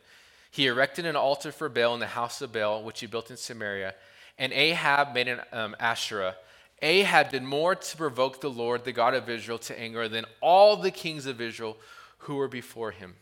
He 0.49 0.67
erected 0.67 1.05
an 1.05 1.15
altar 1.15 1.51
for 1.51 1.69
Baal 1.69 1.93
in 1.93 1.99
the 1.99 2.07
house 2.07 2.41
of 2.41 2.51
Baal, 2.51 2.83
which 2.83 2.99
he 2.99 3.07
built 3.07 3.31
in 3.31 3.37
Samaria 3.37 3.93
and 4.41 4.51
Ahab 4.53 5.13
made 5.13 5.27
an 5.27 5.39
um, 5.51 5.75
Asherah. 5.79 6.35
Ahab 6.81 7.29
did 7.29 7.43
more 7.43 7.75
to 7.75 7.97
provoke 7.97 8.41
the 8.41 8.49
Lord, 8.49 8.83
the 8.83 8.91
God 8.91 9.13
of 9.13 9.29
Israel, 9.29 9.59
to 9.59 9.79
anger 9.79 10.07
than 10.07 10.25
all 10.41 10.75
the 10.77 10.89
kings 10.89 11.27
of 11.27 11.39
Israel 11.39 11.77
who 12.17 12.35
were 12.35 12.47
before 12.47 12.89
him. 12.89 13.13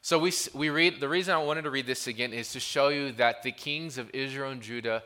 So 0.00 0.18
we, 0.18 0.32
we 0.54 0.70
read, 0.70 0.98
the 0.98 1.10
reason 1.10 1.34
I 1.34 1.42
wanted 1.42 1.62
to 1.62 1.70
read 1.70 1.86
this 1.86 2.06
again 2.06 2.32
is 2.32 2.52
to 2.52 2.60
show 2.60 2.88
you 2.88 3.12
that 3.12 3.42
the 3.42 3.52
kings 3.52 3.98
of 3.98 4.08
Israel 4.14 4.50
and 4.50 4.62
Judah 4.62 5.02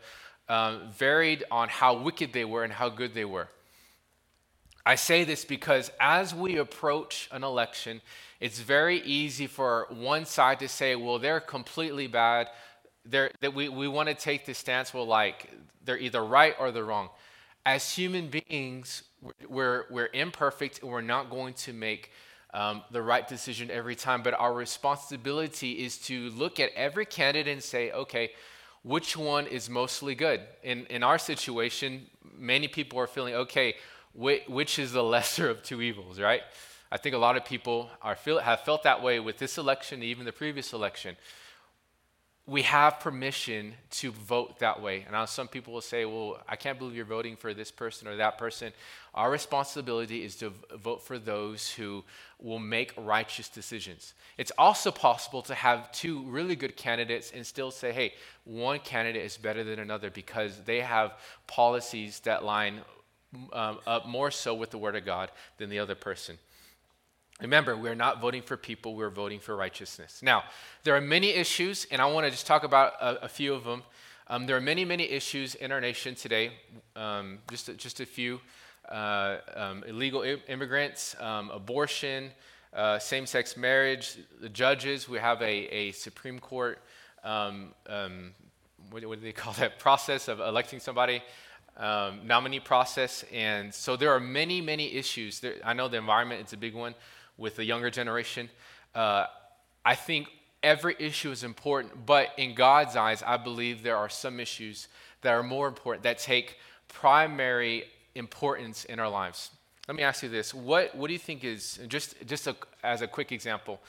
um, 0.48 0.92
varied 0.92 1.42
on 1.50 1.68
how 1.68 1.94
wicked 1.94 2.32
they 2.32 2.44
were 2.44 2.62
and 2.62 2.72
how 2.72 2.88
good 2.88 3.12
they 3.12 3.24
were. 3.24 3.48
I 4.84 4.94
say 4.94 5.24
this 5.24 5.44
because 5.44 5.90
as 6.00 6.34
we 6.34 6.56
approach 6.56 7.28
an 7.32 7.44
election, 7.44 8.00
it's 8.40 8.60
very 8.60 9.00
easy 9.02 9.46
for 9.46 9.86
one 9.90 10.24
side 10.24 10.60
to 10.60 10.68
say, 10.68 10.96
well, 10.96 11.18
they're 11.18 11.40
completely 11.40 12.06
bad, 12.06 12.48
that 13.06 13.54
we, 13.54 13.68
we 13.68 13.88
want 13.88 14.08
to 14.08 14.14
take 14.14 14.46
the 14.46 14.54
stance 14.54 14.92
well 14.92 15.06
like 15.06 15.50
they're 15.84 15.98
either 15.98 16.24
right 16.24 16.54
or 16.58 16.70
they're 16.70 16.84
wrong. 16.84 17.08
As 17.64 17.92
human 17.92 18.28
beings 18.28 19.02
we're, 19.48 19.84
we're 19.90 20.10
imperfect 20.12 20.82
and 20.82 20.90
we're 20.90 21.00
not 21.00 21.30
going 21.30 21.54
to 21.54 21.72
make 21.72 22.10
um, 22.52 22.82
the 22.90 23.02
right 23.02 23.26
decision 23.28 23.70
every 23.70 23.94
time 23.94 24.22
but 24.22 24.34
our 24.34 24.52
responsibility 24.52 25.84
is 25.84 25.98
to 25.98 26.30
look 26.30 26.58
at 26.58 26.70
every 26.74 27.06
candidate 27.06 27.52
and 27.52 27.62
say 27.62 27.92
okay 27.92 28.30
which 28.82 29.14
one 29.14 29.46
is 29.46 29.68
mostly 29.68 30.14
good? 30.14 30.40
In, 30.62 30.86
in 30.86 31.02
our 31.02 31.18
situation 31.18 32.06
many 32.36 32.66
people 32.66 32.98
are 32.98 33.06
feeling 33.06 33.34
okay 33.34 33.74
which 34.14 34.78
is 34.78 34.92
the 34.92 35.02
lesser 35.14 35.48
of 35.48 35.62
two 35.62 35.80
evils 35.80 36.18
right 36.20 36.42
i 36.90 36.96
think 36.96 37.14
a 37.14 37.18
lot 37.18 37.36
of 37.36 37.44
people 37.44 37.90
are 38.02 38.16
feel, 38.16 38.38
have 38.38 38.60
felt 38.60 38.82
that 38.82 39.02
way 39.02 39.20
with 39.20 39.38
this 39.38 39.58
election 39.58 40.02
even 40.02 40.24
the 40.24 40.32
previous 40.32 40.72
election 40.72 41.16
we 42.50 42.62
have 42.62 42.98
permission 42.98 43.74
to 43.90 44.10
vote 44.10 44.58
that 44.58 44.82
way. 44.82 45.02
And 45.02 45.12
now 45.12 45.24
some 45.24 45.46
people 45.46 45.72
will 45.72 45.80
say, 45.80 46.04
well, 46.04 46.42
I 46.48 46.56
can't 46.56 46.80
believe 46.80 46.96
you're 46.96 47.04
voting 47.04 47.36
for 47.36 47.54
this 47.54 47.70
person 47.70 48.08
or 48.08 48.16
that 48.16 48.38
person. 48.38 48.72
Our 49.14 49.30
responsibility 49.30 50.24
is 50.24 50.34
to 50.36 50.52
vote 50.76 51.00
for 51.00 51.16
those 51.16 51.70
who 51.70 52.02
will 52.40 52.58
make 52.58 52.92
righteous 52.96 53.48
decisions. 53.48 54.14
It's 54.36 54.50
also 54.58 54.90
possible 54.90 55.42
to 55.42 55.54
have 55.54 55.92
two 55.92 56.22
really 56.22 56.56
good 56.56 56.76
candidates 56.76 57.30
and 57.32 57.46
still 57.46 57.70
say, 57.70 57.92
hey, 57.92 58.14
one 58.42 58.80
candidate 58.80 59.24
is 59.24 59.36
better 59.36 59.62
than 59.62 59.78
another 59.78 60.10
because 60.10 60.60
they 60.64 60.80
have 60.80 61.12
policies 61.46 62.18
that 62.20 62.44
line 62.44 62.80
um, 63.52 63.78
up 63.86 64.06
more 64.06 64.30
so 64.30 64.54
with 64.54 64.70
the 64.70 64.78
Word 64.78 64.96
of 64.96 65.04
God 65.04 65.30
than 65.58 65.70
the 65.70 65.78
other 65.78 65.94
person. 65.94 66.38
Remember, 67.40 67.74
we're 67.76 67.94
not 67.94 68.20
voting 68.20 68.42
for 68.42 68.56
people, 68.56 68.94
we're 68.94 69.08
voting 69.08 69.40
for 69.40 69.56
righteousness. 69.56 70.20
Now, 70.22 70.44
there 70.84 70.94
are 70.94 71.00
many 71.00 71.30
issues, 71.30 71.86
and 71.90 72.02
I 72.02 72.06
want 72.06 72.26
to 72.26 72.30
just 72.30 72.46
talk 72.46 72.64
about 72.64 72.92
a, 73.00 73.24
a 73.24 73.28
few 73.28 73.54
of 73.54 73.64
them. 73.64 73.82
Um, 74.26 74.46
there 74.46 74.56
are 74.56 74.60
many, 74.60 74.84
many 74.84 75.04
issues 75.04 75.54
in 75.54 75.72
our 75.72 75.80
nation 75.80 76.14
today, 76.14 76.52
um, 76.96 77.38
just, 77.50 77.74
just 77.78 78.00
a 78.00 78.06
few. 78.06 78.40
Uh, 78.88 79.38
um, 79.54 79.84
illegal 79.86 80.24
immigrants, 80.48 81.14
um, 81.20 81.50
abortion, 81.50 82.30
uh, 82.74 82.98
same 82.98 83.24
sex 83.26 83.56
marriage, 83.56 84.18
the 84.40 84.48
judges. 84.48 85.08
We 85.08 85.18
have 85.18 85.40
a, 85.42 85.66
a 85.68 85.92
Supreme 85.92 86.38
Court, 86.38 86.78
um, 87.24 87.74
um, 87.88 88.32
what, 88.90 89.04
what, 89.06 89.18
do 89.18 89.24
they 89.24 89.32
call 89.32 89.52
that 89.54 89.78
process 89.78 90.28
of 90.28 90.40
electing 90.40 90.80
somebody? 90.80 91.22
Nominee 91.78 92.60
process. 92.60 93.24
And 93.32 93.74
so 93.74 93.96
there 93.96 94.10
are 94.10 94.20
many, 94.20 94.60
many 94.60 94.94
issues. 94.94 95.40
There, 95.40 95.54
I 95.64 95.72
know 95.72 95.88
the 95.88 95.98
environment 95.98 96.46
is 96.46 96.52
a 96.52 96.56
big 96.56 96.74
one 96.74 96.94
with 97.36 97.56
the 97.56 97.64
younger 97.64 97.90
generation. 97.90 98.50
Uh, 98.94 99.26
I 99.84 99.94
think 99.94 100.28
every 100.62 100.94
issue 100.98 101.30
is 101.30 101.42
important, 101.42 102.06
but 102.06 102.28
in 102.36 102.54
God's 102.54 102.96
eyes, 102.96 103.22
I 103.26 103.36
believe 103.36 103.82
there 103.82 103.96
are 103.96 104.08
some 104.08 104.40
issues 104.40 104.88
that 105.22 105.32
are 105.32 105.42
more 105.42 105.68
important, 105.68 106.02
that 106.04 106.18
take 106.18 106.58
primary 106.88 107.84
importance 108.14 108.84
in 108.84 108.98
our 108.98 109.08
lives. 109.08 109.50
Let 109.88 109.96
me 109.96 110.02
ask 110.02 110.22
you 110.22 110.28
this. 110.28 110.52
What, 110.52 110.94
what 110.94 111.06
do 111.06 111.12
you 111.12 111.18
think 111.18 111.44
is, 111.44 111.80
just, 111.88 112.14
just 112.26 112.46
a, 112.46 112.56
as 112.82 113.02
a 113.02 113.06
quick 113.06 113.32
example, 113.32 113.80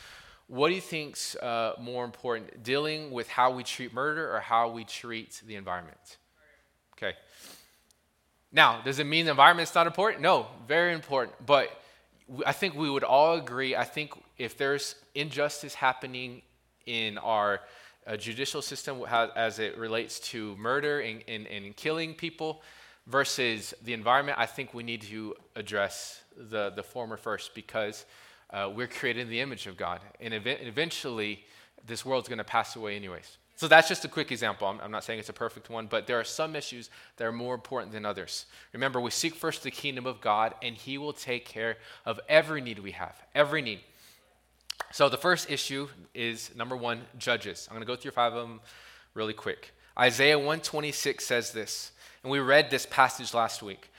what 0.48 0.70
do 0.70 0.76
you 0.76 0.82
think's 0.82 1.36
uh, 1.36 1.74
more 1.80 2.04
important, 2.04 2.64
dealing 2.64 3.12
with 3.12 3.28
how 3.30 3.52
we 3.52 3.64
treat 3.64 3.94
murder 3.94 4.34
or 4.34 4.40
how 4.40 4.70
we 4.70 4.84
treat 4.84 5.42
the 5.46 5.56
environment? 5.56 6.18
Okay. 6.98 7.16
Now, 8.52 8.82
does 8.82 9.00
it 9.00 9.06
mean 9.06 9.26
the 9.26 9.32
environment's 9.32 9.74
not 9.74 9.88
important? 9.88 10.22
No, 10.22 10.48
very 10.68 10.94
important. 10.94 11.36
But 11.46 11.70
I 12.46 12.52
think 12.52 12.76
we 12.76 12.90
would 12.90 13.04
all 13.04 13.36
agree. 13.36 13.76
I 13.76 13.86
think 13.86 14.12
if 14.38 14.58
there's 14.58 14.96
injustice 15.16 15.74
happening 15.74 16.42
in 16.86 17.18
our 17.18 17.62
uh, 18.08 18.18
judicial 18.18 18.62
system 18.62 19.04
as 19.36 19.60
it 19.60 19.78
relates 19.78 20.20
to 20.20 20.56
murder 20.58 21.02
and, 21.02 21.24
and, 21.28 21.48
and, 21.48 21.76
killing 21.76 22.14
people 22.14 22.64
versus 23.08 23.74
the 23.84 23.94
environment, 23.94 24.38
I 24.40 24.48
think 24.48 24.74
we 24.74 24.84
need 24.84 25.04
to 25.04 25.36
address 25.56 26.24
the, 26.36 26.72
the 26.72 26.84
former 26.84 27.18
first 27.18 27.54
because 27.54 28.06
uh, 28.50 28.70
we're 28.74 28.88
created 28.88 29.22
in 29.22 29.30
the 29.30 29.40
image 29.40 29.68
of 29.68 29.78
God. 29.78 30.02
And 30.20 30.34
ev- 30.34 30.48
eventually, 30.48 31.46
this 31.86 32.04
world's 32.04 32.28
going 32.28 32.40
to 32.40 32.44
pass 32.44 32.76
away, 32.76 32.96
anyways. 32.96 33.38
So 33.62 33.68
that's 33.68 33.88
just 33.88 34.04
a 34.04 34.08
quick 34.08 34.32
example. 34.32 34.68
I'm, 34.68 34.80
I'm, 34.82 34.90
not 34.90 35.04
saying 35.04 35.20
it's 35.20 35.30
a 35.30 35.34
perfect 35.34 35.70
one, 35.70 35.86
but 35.86 36.08
there 36.08 36.20
are 36.20 36.24
some 36.24 36.56
issues 36.56 36.90
that 37.18 37.26
are 37.26 37.32
more 37.32 37.54
important 37.54 37.92
than 37.92 38.08
others. 38.08 38.48
Remember, 38.74 39.00
we 39.00 39.12
seek 39.12 39.36
first 39.36 39.62
the 39.62 39.70
kingdom 39.70 40.08
of 40.08 40.20
God, 40.20 40.56
and 40.64 40.76
He 40.76 40.98
will 40.98 41.14
take 41.14 41.46
care 41.46 41.78
of 42.04 42.20
every 42.28 42.60
need 42.60 42.80
we 42.80 42.90
have, 42.90 43.16
every 43.36 43.62
need. 43.62 43.82
So 44.92 45.10
the 45.10 45.18
first 45.18 45.52
issue 45.52 45.90
is 46.16 46.50
number 46.56 46.76
one, 46.76 47.02
judges. 47.20 47.68
I'm 47.70 47.76
going 47.76 47.86
to 47.86 47.88
go 47.88 47.96
through 47.96 48.14
five 48.14 48.34
of 48.34 48.42
them 48.42 48.62
really 49.14 49.34
quick. 49.34 49.76
Isaiah 49.96 50.40
126 50.40 51.24
says 51.24 51.52
this, 51.52 51.92
and 52.24 52.32
we 52.32 52.40
read 52.40 52.72
this 52.72 52.88
passage 52.88 53.32
last 53.32 53.62
week. 53.62 53.92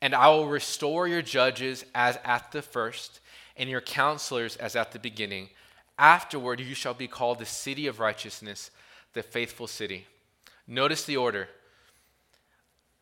And 0.00 0.14
I 0.14 0.28
will 0.28 0.48
restore 0.48 1.06
your 1.06 1.20
judges 1.20 1.84
as 1.94 2.18
at 2.24 2.52
the 2.52 2.62
first, 2.62 3.20
and 3.58 3.68
your 3.68 3.82
counselors 3.82 4.56
as 4.56 4.74
at 4.74 4.92
the 4.92 4.98
beginning. 4.98 5.50
Afterward, 5.98 6.58
you 6.58 6.74
shall 6.74 6.94
be 6.94 7.06
called 7.06 7.38
the 7.38 7.44
city 7.44 7.86
of 7.86 8.00
righteousness, 8.00 8.70
the 9.14 9.22
faithful 9.22 9.66
city. 9.66 10.06
Notice 10.66 11.04
the 11.04 11.16
order. 11.16 11.48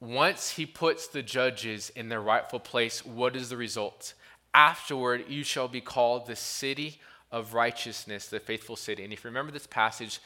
Once 0.00 0.50
he 0.50 0.66
puts 0.66 1.06
the 1.06 1.22
judges 1.22 1.90
in 1.94 2.08
their 2.08 2.20
rightful 2.20 2.60
place, 2.60 3.04
what 3.04 3.36
is 3.36 3.48
the 3.48 3.56
result? 3.56 4.14
Afterward, 4.52 5.24
you 5.28 5.44
shall 5.44 5.68
be 5.68 5.80
called 5.80 6.26
the 6.26 6.36
city 6.36 7.00
of 7.30 7.54
righteousness, 7.54 8.26
the 8.26 8.40
faithful 8.40 8.76
city. 8.76 9.04
And 9.04 9.12
if 9.12 9.24
you 9.24 9.28
remember 9.28 9.52
this 9.52 9.66
passage, 9.66 10.20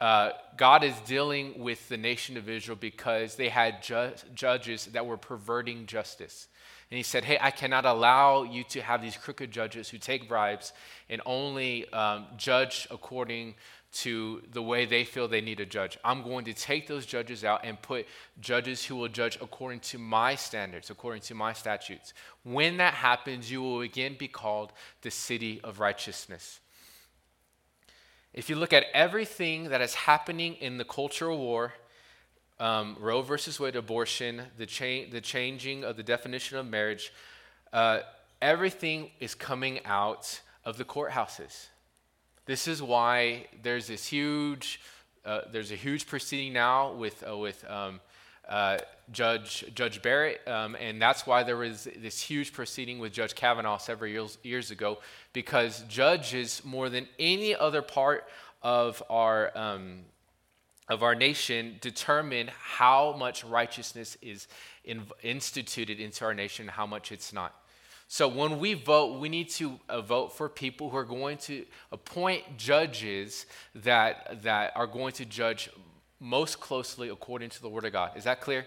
uh, 0.00 0.32
God 0.56 0.82
is 0.82 0.94
dealing 1.06 1.60
with 1.60 1.88
the 1.88 1.96
nation 1.96 2.36
of 2.36 2.48
Israel 2.48 2.76
because 2.78 3.36
they 3.36 3.48
had 3.48 3.82
ju- 3.82 4.10
judges 4.34 4.86
that 4.86 5.06
were 5.06 5.16
perverting 5.16 5.86
justice. 5.86 6.48
And 6.90 6.96
he 6.96 7.04
said, 7.04 7.24
Hey, 7.24 7.38
I 7.40 7.52
cannot 7.52 7.86
allow 7.86 8.42
you 8.42 8.64
to 8.64 8.82
have 8.82 9.00
these 9.00 9.16
crooked 9.16 9.52
judges 9.52 9.88
who 9.88 9.98
take 9.98 10.28
bribes 10.28 10.72
and 11.08 11.22
only 11.24 11.90
um, 11.92 12.26
judge 12.36 12.88
according 12.90 13.54
to 13.92 14.42
the 14.52 14.62
way 14.62 14.86
they 14.86 15.04
feel 15.04 15.28
they 15.28 15.42
need 15.42 15.60
a 15.60 15.66
judge. 15.66 15.98
I'm 16.02 16.22
going 16.22 16.46
to 16.46 16.54
take 16.54 16.86
those 16.86 17.04
judges 17.04 17.44
out 17.44 17.60
and 17.62 17.80
put 17.80 18.06
judges 18.40 18.84
who 18.84 18.96
will 18.96 19.08
judge 19.08 19.36
according 19.40 19.80
to 19.80 19.98
my 19.98 20.34
standards, 20.34 20.88
according 20.88 21.22
to 21.22 21.34
my 21.34 21.52
statutes. 21.52 22.14
When 22.42 22.78
that 22.78 22.94
happens, 22.94 23.50
you 23.50 23.60
will 23.60 23.82
again 23.82 24.16
be 24.18 24.28
called 24.28 24.72
the 25.02 25.10
city 25.10 25.60
of 25.62 25.78
righteousness. 25.78 26.60
If 28.32 28.48
you 28.48 28.56
look 28.56 28.72
at 28.72 28.86
everything 28.94 29.64
that 29.64 29.82
is 29.82 29.94
happening 29.94 30.54
in 30.54 30.78
the 30.78 30.84
cultural 30.84 31.36
war, 31.36 31.74
um, 32.58 32.96
Roe 32.98 33.20
versus 33.20 33.60
Wade, 33.60 33.76
abortion, 33.76 34.42
the, 34.56 34.64
cha- 34.64 35.10
the 35.10 35.20
changing 35.20 35.84
of 35.84 35.98
the 35.98 36.02
definition 36.02 36.56
of 36.56 36.66
marriage, 36.66 37.12
uh, 37.74 38.00
everything 38.40 39.10
is 39.20 39.34
coming 39.34 39.84
out 39.84 40.40
of 40.64 40.78
the 40.78 40.84
courthouses. 40.84 41.66
This 42.44 42.66
is 42.66 42.82
why 42.82 43.46
there's 43.62 43.86
this 43.86 44.06
huge, 44.06 44.80
uh, 45.24 45.42
there's 45.52 45.70
a 45.70 45.76
huge 45.76 46.06
proceeding 46.06 46.52
now 46.52 46.92
with 46.92 47.22
uh, 47.28 47.36
with 47.36 47.64
um, 47.70 48.00
uh, 48.48 48.78
Judge 49.12 49.64
Judge 49.76 50.02
Barrett, 50.02 50.40
um, 50.48 50.74
and 50.80 51.00
that's 51.00 51.24
why 51.24 51.44
there 51.44 51.56
was 51.56 51.86
this 51.98 52.20
huge 52.20 52.52
proceeding 52.52 52.98
with 52.98 53.12
Judge 53.12 53.36
Kavanaugh 53.36 53.78
several 53.78 54.10
years 54.10 54.38
years 54.42 54.72
ago, 54.72 54.98
because 55.32 55.84
judges 55.88 56.62
more 56.64 56.88
than 56.88 57.06
any 57.20 57.54
other 57.54 57.80
part 57.80 58.28
of 58.60 59.02
our 59.08 59.56
um, 59.56 60.00
of 60.88 61.04
our 61.04 61.14
nation 61.14 61.76
determine 61.80 62.50
how 62.58 63.14
much 63.16 63.44
righteousness 63.44 64.16
is 64.20 64.48
in, 64.84 65.04
instituted 65.22 66.00
into 66.00 66.24
our 66.24 66.34
nation, 66.34 66.66
how 66.66 66.86
much 66.86 67.12
it's 67.12 67.32
not. 67.32 67.54
So 68.12 68.28
when 68.28 68.58
we 68.58 68.74
vote, 68.74 69.20
we 69.20 69.30
need 69.30 69.48
to 69.52 69.80
uh, 69.88 70.02
vote 70.02 70.34
for 70.34 70.50
people 70.50 70.90
who 70.90 70.98
are 70.98 71.02
going 71.02 71.38
to 71.38 71.64
appoint 71.90 72.58
judges 72.58 73.46
that 73.74 74.42
that 74.42 74.72
are 74.76 74.86
going 74.86 75.14
to 75.14 75.24
judge 75.24 75.70
most 76.20 76.60
closely 76.60 77.08
according 77.08 77.48
to 77.48 77.62
the 77.62 77.70
Word 77.70 77.86
of 77.86 77.92
God. 77.94 78.10
Is 78.14 78.24
that 78.24 78.42
clear? 78.42 78.66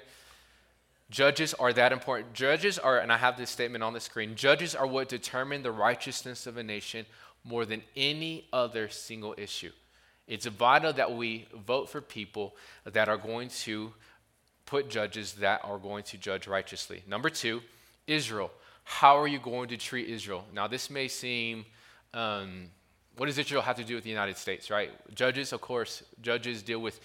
Judges 1.11 1.53
are 1.53 1.71
that 1.73 1.91
important. 1.91 2.33
Judges 2.33 2.79
are, 2.79 2.97
and 2.97 3.13
I 3.13 3.17
have 3.17 3.37
this 3.37 3.51
statement 3.51 3.83
on 3.83 3.93
the 3.93 3.99
screen 3.99 4.33
judges 4.33 4.73
are 4.73 4.87
what 4.87 5.09
determine 5.09 5.61
the 5.61 5.71
righteousness 5.71 6.47
of 6.47 6.57
a 6.57 6.63
nation 6.63 7.05
more 7.43 7.67
than 7.67 7.83
any 7.95 8.47
other 8.51 8.89
single 8.89 9.35
issue. 9.37 9.73
It's 10.27 10.47
vital 10.47 10.91
that 10.93 11.13
we 11.13 11.47
vote 11.67 11.87
for 11.87 12.01
people 12.01 12.55
that 12.83 13.07
are 13.07 13.17
going 13.17 13.49
to 13.49 13.93
put 14.65 14.89
judges 14.89 15.33
that 15.33 15.61
are 15.63 15.77
going 15.77 16.03
to 16.05 16.17
judge 16.17 16.47
righteously. 16.47 17.03
Number 17.07 17.29
two, 17.29 17.61
Israel. 18.07 18.49
How 18.85 19.17
are 19.17 19.27
you 19.27 19.39
going 19.39 19.67
to 19.69 19.77
treat 19.77 20.07
Israel? 20.07 20.45
Now, 20.53 20.67
this 20.67 20.89
may 20.89 21.07
seem, 21.07 21.65
um, 22.13 22.69
what 23.17 23.25
does 23.25 23.37
Israel 23.37 23.63
have 23.63 23.75
to 23.77 23.83
do 23.83 23.95
with 23.95 24.03
the 24.03 24.09
United 24.09 24.37
States, 24.37 24.69
right? 24.69 24.91
Judges, 25.13 25.51
of 25.51 25.59
course, 25.59 26.03
judges 26.21 26.61
deal 26.61 26.79
with 26.79 26.99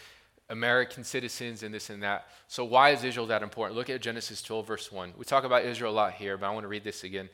American 0.51 1.05
citizens 1.05 1.63
and 1.63 1.73
this 1.73 1.89
and 1.89 2.03
that. 2.03 2.27
So, 2.49 2.65
why 2.65 2.91
is 2.91 3.03
Israel 3.03 3.27
that 3.29 3.43
important? 3.43 3.79
Look 3.79 3.89
at 3.89 4.01
Genesis 4.03 4.43
12, 4.43 4.67
verse 4.67 4.93
1. 4.93 5.15
We 5.17 5.25
talk 5.25 5.45
about 5.45 5.65
Israel 5.65 5.93
a 5.93 5.95
lot 5.95 6.13
here, 6.13 6.37
but 6.37 6.47
I 6.47 6.51
want 6.51 6.65
to 6.65 6.69
read 6.69 6.85
this 6.85 7.03
again. 7.03 7.31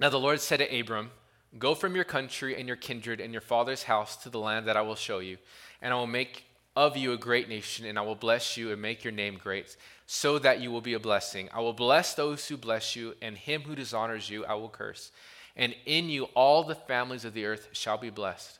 Now, 0.00 0.10
the 0.10 0.20
Lord 0.20 0.40
said 0.40 0.58
to 0.58 0.80
Abram, 0.80 1.10
Go 1.58 1.74
from 1.74 1.94
your 1.94 2.04
country 2.04 2.58
and 2.58 2.66
your 2.66 2.76
kindred 2.76 3.20
and 3.20 3.32
your 3.32 3.40
father's 3.40 3.84
house 3.84 4.16
to 4.18 4.28
the 4.28 4.40
land 4.40 4.66
that 4.66 4.76
I 4.76 4.82
will 4.82 4.96
show 4.96 5.20
you, 5.20 5.38
and 5.80 5.94
I 5.94 5.96
will 5.96 6.08
make 6.08 6.44
of 6.76 6.96
you 6.96 7.12
a 7.12 7.16
great 7.16 7.48
nation, 7.48 7.86
and 7.86 7.98
I 7.98 8.02
will 8.02 8.16
bless 8.16 8.56
you 8.56 8.72
and 8.72 8.82
make 8.82 9.04
your 9.04 9.12
name 9.12 9.38
great, 9.40 9.76
so 10.06 10.38
that 10.38 10.60
you 10.60 10.70
will 10.70 10.80
be 10.80 10.94
a 10.94 11.00
blessing. 11.00 11.48
I 11.52 11.60
will 11.60 11.72
bless 11.72 12.14
those 12.14 12.46
who 12.46 12.56
bless 12.56 12.94
you, 12.94 13.14
and 13.22 13.36
him 13.36 13.62
who 13.62 13.74
dishonors 13.74 14.28
you 14.28 14.44
I 14.44 14.54
will 14.54 14.68
curse. 14.68 15.10
And 15.56 15.74
in 15.86 16.08
you 16.08 16.24
all 16.34 16.64
the 16.64 16.74
families 16.74 17.24
of 17.24 17.34
the 17.34 17.46
earth 17.46 17.68
shall 17.72 17.96
be 17.96 18.10
blessed. 18.10 18.58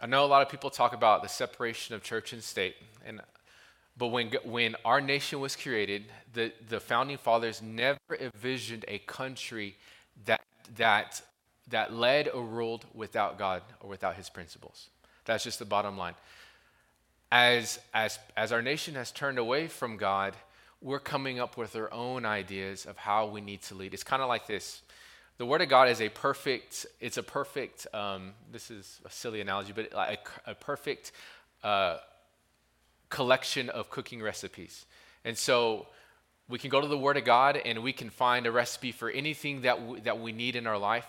I 0.00 0.06
know 0.06 0.24
a 0.24 0.26
lot 0.26 0.42
of 0.42 0.48
people 0.48 0.70
talk 0.70 0.92
about 0.92 1.22
the 1.22 1.28
separation 1.28 1.94
of 1.94 2.02
church 2.02 2.32
and 2.32 2.42
state, 2.42 2.76
and 3.04 3.20
but 3.98 4.08
when, 4.08 4.30
when 4.44 4.76
our 4.84 5.00
nation 5.00 5.40
was 5.40 5.56
created, 5.56 6.04
the, 6.32 6.52
the 6.68 6.78
founding 6.78 7.18
fathers 7.18 7.60
never 7.60 7.98
envisioned 8.20 8.84
a 8.86 8.98
country 8.98 9.76
that, 10.24 10.40
that, 10.76 11.20
that 11.68 11.92
led 11.92 12.28
or 12.28 12.44
ruled 12.44 12.86
without 12.94 13.38
God 13.38 13.62
or 13.80 13.90
without 13.90 14.14
his 14.14 14.30
principles. 14.30 14.90
That's 15.28 15.44
just 15.44 15.58
the 15.58 15.66
bottom 15.66 15.98
line. 15.98 16.14
As, 17.30 17.78
as, 17.92 18.18
as 18.34 18.50
our 18.50 18.62
nation 18.62 18.94
has 18.94 19.12
turned 19.12 19.38
away 19.38 19.68
from 19.68 19.98
God, 19.98 20.34
we're 20.80 20.98
coming 20.98 21.38
up 21.38 21.58
with 21.58 21.76
our 21.76 21.92
own 21.92 22.24
ideas 22.24 22.86
of 22.86 22.96
how 22.96 23.26
we 23.26 23.42
need 23.42 23.60
to 23.64 23.74
lead. 23.74 23.92
It's 23.92 24.02
kind 24.02 24.22
of 24.22 24.28
like 24.28 24.46
this 24.46 24.80
the 25.36 25.46
word 25.46 25.62
of 25.62 25.68
god 25.68 25.88
is 25.88 26.00
a 26.00 26.08
perfect 26.08 26.84
it's 27.00 27.16
a 27.16 27.22
perfect 27.22 27.86
um, 27.94 28.32
this 28.50 28.72
is 28.72 29.00
a 29.04 29.10
silly 29.10 29.40
analogy 29.40 29.72
but 29.72 29.92
a, 29.92 30.18
a 30.50 30.54
perfect 30.56 31.12
uh, 31.62 31.98
collection 33.08 33.68
of 33.68 33.88
cooking 33.88 34.20
recipes 34.20 34.84
and 35.24 35.38
so 35.38 35.86
we 36.48 36.58
can 36.58 36.70
go 36.70 36.80
to 36.80 36.88
the 36.88 36.98
word 36.98 37.16
of 37.16 37.24
god 37.24 37.56
and 37.56 37.84
we 37.84 37.92
can 37.92 38.10
find 38.10 38.46
a 38.46 38.50
recipe 38.50 38.90
for 38.90 39.08
anything 39.10 39.60
that 39.60 39.86
we, 39.86 40.00
that 40.00 40.18
we 40.18 40.32
need 40.32 40.56
in 40.56 40.66
our 40.66 40.78
life 40.78 41.06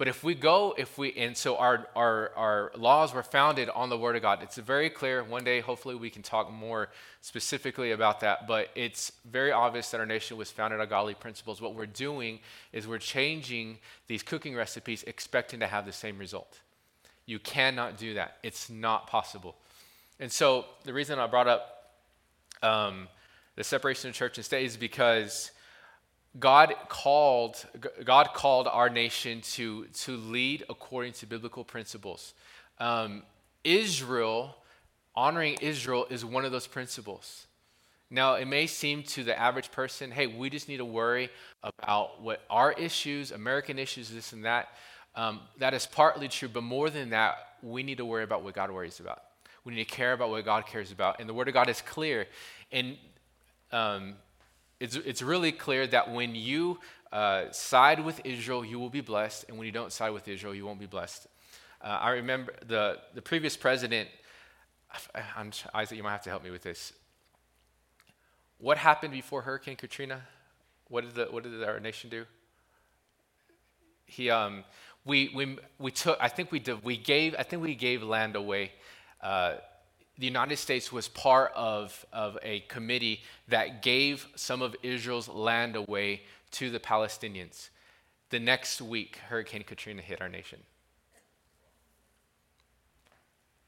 but 0.00 0.08
if 0.08 0.24
we 0.24 0.34
go, 0.34 0.74
if 0.78 0.96
we, 0.96 1.12
and 1.12 1.36
so 1.36 1.58
our, 1.58 1.86
our, 1.94 2.32
our 2.34 2.72
laws 2.74 3.12
were 3.12 3.22
founded 3.22 3.68
on 3.68 3.90
the 3.90 3.98
Word 3.98 4.16
of 4.16 4.22
God. 4.22 4.42
It's 4.42 4.56
very 4.56 4.88
clear. 4.88 5.22
One 5.22 5.44
day, 5.44 5.60
hopefully, 5.60 5.94
we 5.94 6.08
can 6.08 6.22
talk 6.22 6.50
more 6.50 6.88
specifically 7.20 7.92
about 7.92 8.20
that. 8.20 8.46
But 8.46 8.70
it's 8.74 9.12
very 9.30 9.52
obvious 9.52 9.90
that 9.90 10.00
our 10.00 10.06
nation 10.06 10.38
was 10.38 10.50
founded 10.50 10.80
on 10.80 10.88
godly 10.88 11.12
principles. 11.12 11.60
What 11.60 11.74
we're 11.74 11.84
doing 11.84 12.38
is 12.72 12.88
we're 12.88 12.96
changing 12.96 13.76
these 14.06 14.22
cooking 14.22 14.56
recipes, 14.56 15.04
expecting 15.06 15.60
to 15.60 15.66
have 15.66 15.84
the 15.84 15.92
same 15.92 16.16
result. 16.16 16.60
You 17.26 17.38
cannot 17.38 17.98
do 17.98 18.14
that, 18.14 18.38
it's 18.42 18.70
not 18.70 19.06
possible. 19.06 19.54
And 20.18 20.32
so, 20.32 20.64
the 20.84 20.94
reason 20.94 21.18
I 21.18 21.26
brought 21.26 21.46
up 21.46 21.92
um, 22.62 23.06
the 23.54 23.64
separation 23.64 24.08
of 24.08 24.16
church 24.16 24.38
and 24.38 24.46
state 24.46 24.64
is 24.64 24.78
because 24.78 25.50
God 26.38 26.74
called, 26.88 27.64
God 28.04 28.30
called 28.34 28.68
our 28.68 28.88
nation 28.88 29.40
to, 29.52 29.86
to 29.86 30.16
lead 30.16 30.64
according 30.68 31.14
to 31.14 31.26
biblical 31.26 31.64
principles. 31.64 32.34
Um, 32.78 33.24
Israel, 33.64 34.56
honoring 35.16 35.56
Israel, 35.60 36.06
is 36.08 36.24
one 36.24 36.44
of 36.44 36.52
those 36.52 36.68
principles. 36.68 37.46
Now, 38.10 38.34
it 38.34 38.46
may 38.46 38.66
seem 38.66 39.02
to 39.04 39.24
the 39.24 39.38
average 39.38 39.70
person, 39.70 40.10
hey, 40.10 40.26
we 40.26 40.50
just 40.50 40.68
need 40.68 40.78
to 40.78 40.84
worry 40.84 41.30
about 41.62 42.20
what 42.22 42.42
our 42.48 42.72
issues, 42.72 43.30
American 43.30 43.78
issues, 43.78 44.10
this 44.10 44.32
and 44.32 44.44
that. 44.44 44.68
Um, 45.14 45.40
that 45.58 45.74
is 45.74 45.86
partly 45.86 46.28
true, 46.28 46.48
but 46.48 46.62
more 46.62 46.90
than 46.90 47.10
that, 47.10 47.34
we 47.62 47.82
need 47.82 47.98
to 47.98 48.04
worry 48.04 48.24
about 48.24 48.42
what 48.42 48.54
God 48.54 48.70
worries 48.70 49.00
about. 49.00 49.22
We 49.64 49.74
need 49.74 49.88
to 49.88 49.94
care 49.94 50.12
about 50.12 50.30
what 50.30 50.44
God 50.44 50.66
cares 50.66 50.92
about. 50.92 51.20
And 51.20 51.28
the 51.28 51.34
Word 51.34 51.48
of 51.48 51.54
God 51.54 51.68
is 51.68 51.80
clear. 51.82 52.26
And 52.72 52.96
um, 53.72 54.14
it's, 54.80 54.96
it's 54.96 55.22
really 55.22 55.52
clear 55.52 55.86
that 55.86 56.10
when 56.10 56.34
you 56.34 56.78
uh, 57.12 57.50
side 57.52 58.04
with 58.04 58.20
Israel, 58.24 58.64
you 58.64 58.78
will 58.78 58.90
be 58.90 59.02
blessed, 59.02 59.44
and 59.48 59.58
when 59.58 59.66
you 59.66 59.72
don't 59.72 59.92
side 59.92 60.10
with 60.10 60.26
Israel, 60.26 60.54
you 60.54 60.64
won't 60.64 60.80
be 60.80 60.86
blessed. 60.86 61.26
Uh, 61.82 61.98
I 62.00 62.10
remember 62.10 62.54
the, 62.66 62.98
the 63.14 63.22
previous 63.22 63.56
president, 63.56 64.08
I'm, 65.36 65.52
Isaac, 65.74 65.96
you 65.96 66.02
might 66.02 66.12
have 66.12 66.22
to 66.22 66.30
help 66.30 66.42
me 66.42 66.50
with 66.50 66.62
this. 66.62 66.92
What 68.58 68.78
happened 68.78 69.12
before 69.12 69.42
Hurricane 69.42 69.76
Katrina? 69.76 70.22
What 70.88 71.04
did, 71.04 71.14
the, 71.14 71.24
what 71.26 71.44
did 71.44 71.62
our 71.62 71.80
nation 71.80 72.10
do? 72.10 72.24
He, 74.04 74.28
um, 74.30 74.64
we, 75.04 75.30
we, 75.34 75.58
we 75.78 75.90
took, 75.90 76.18
I 76.20 76.28
think 76.28 76.52
we 76.52 76.58
did, 76.58 76.84
we 76.84 76.96
gave, 76.96 77.34
I 77.38 77.42
think 77.42 77.62
we 77.62 77.74
gave 77.74 78.02
land 78.02 78.34
away 78.36 78.72
uh, 79.22 79.54
the 80.20 80.26
United 80.26 80.58
States 80.58 80.92
was 80.92 81.08
part 81.08 81.50
of, 81.56 82.04
of 82.12 82.36
a 82.42 82.60
committee 82.68 83.22
that 83.48 83.80
gave 83.80 84.28
some 84.36 84.60
of 84.60 84.76
Israel's 84.82 85.28
land 85.28 85.76
away 85.76 86.20
to 86.52 86.68
the 86.68 86.78
Palestinians. 86.78 87.70
The 88.28 88.38
next 88.38 88.82
week, 88.82 89.16
Hurricane 89.30 89.64
Katrina 89.64 90.02
hit 90.02 90.20
our 90.20 90.28
nation. 90.28 90.60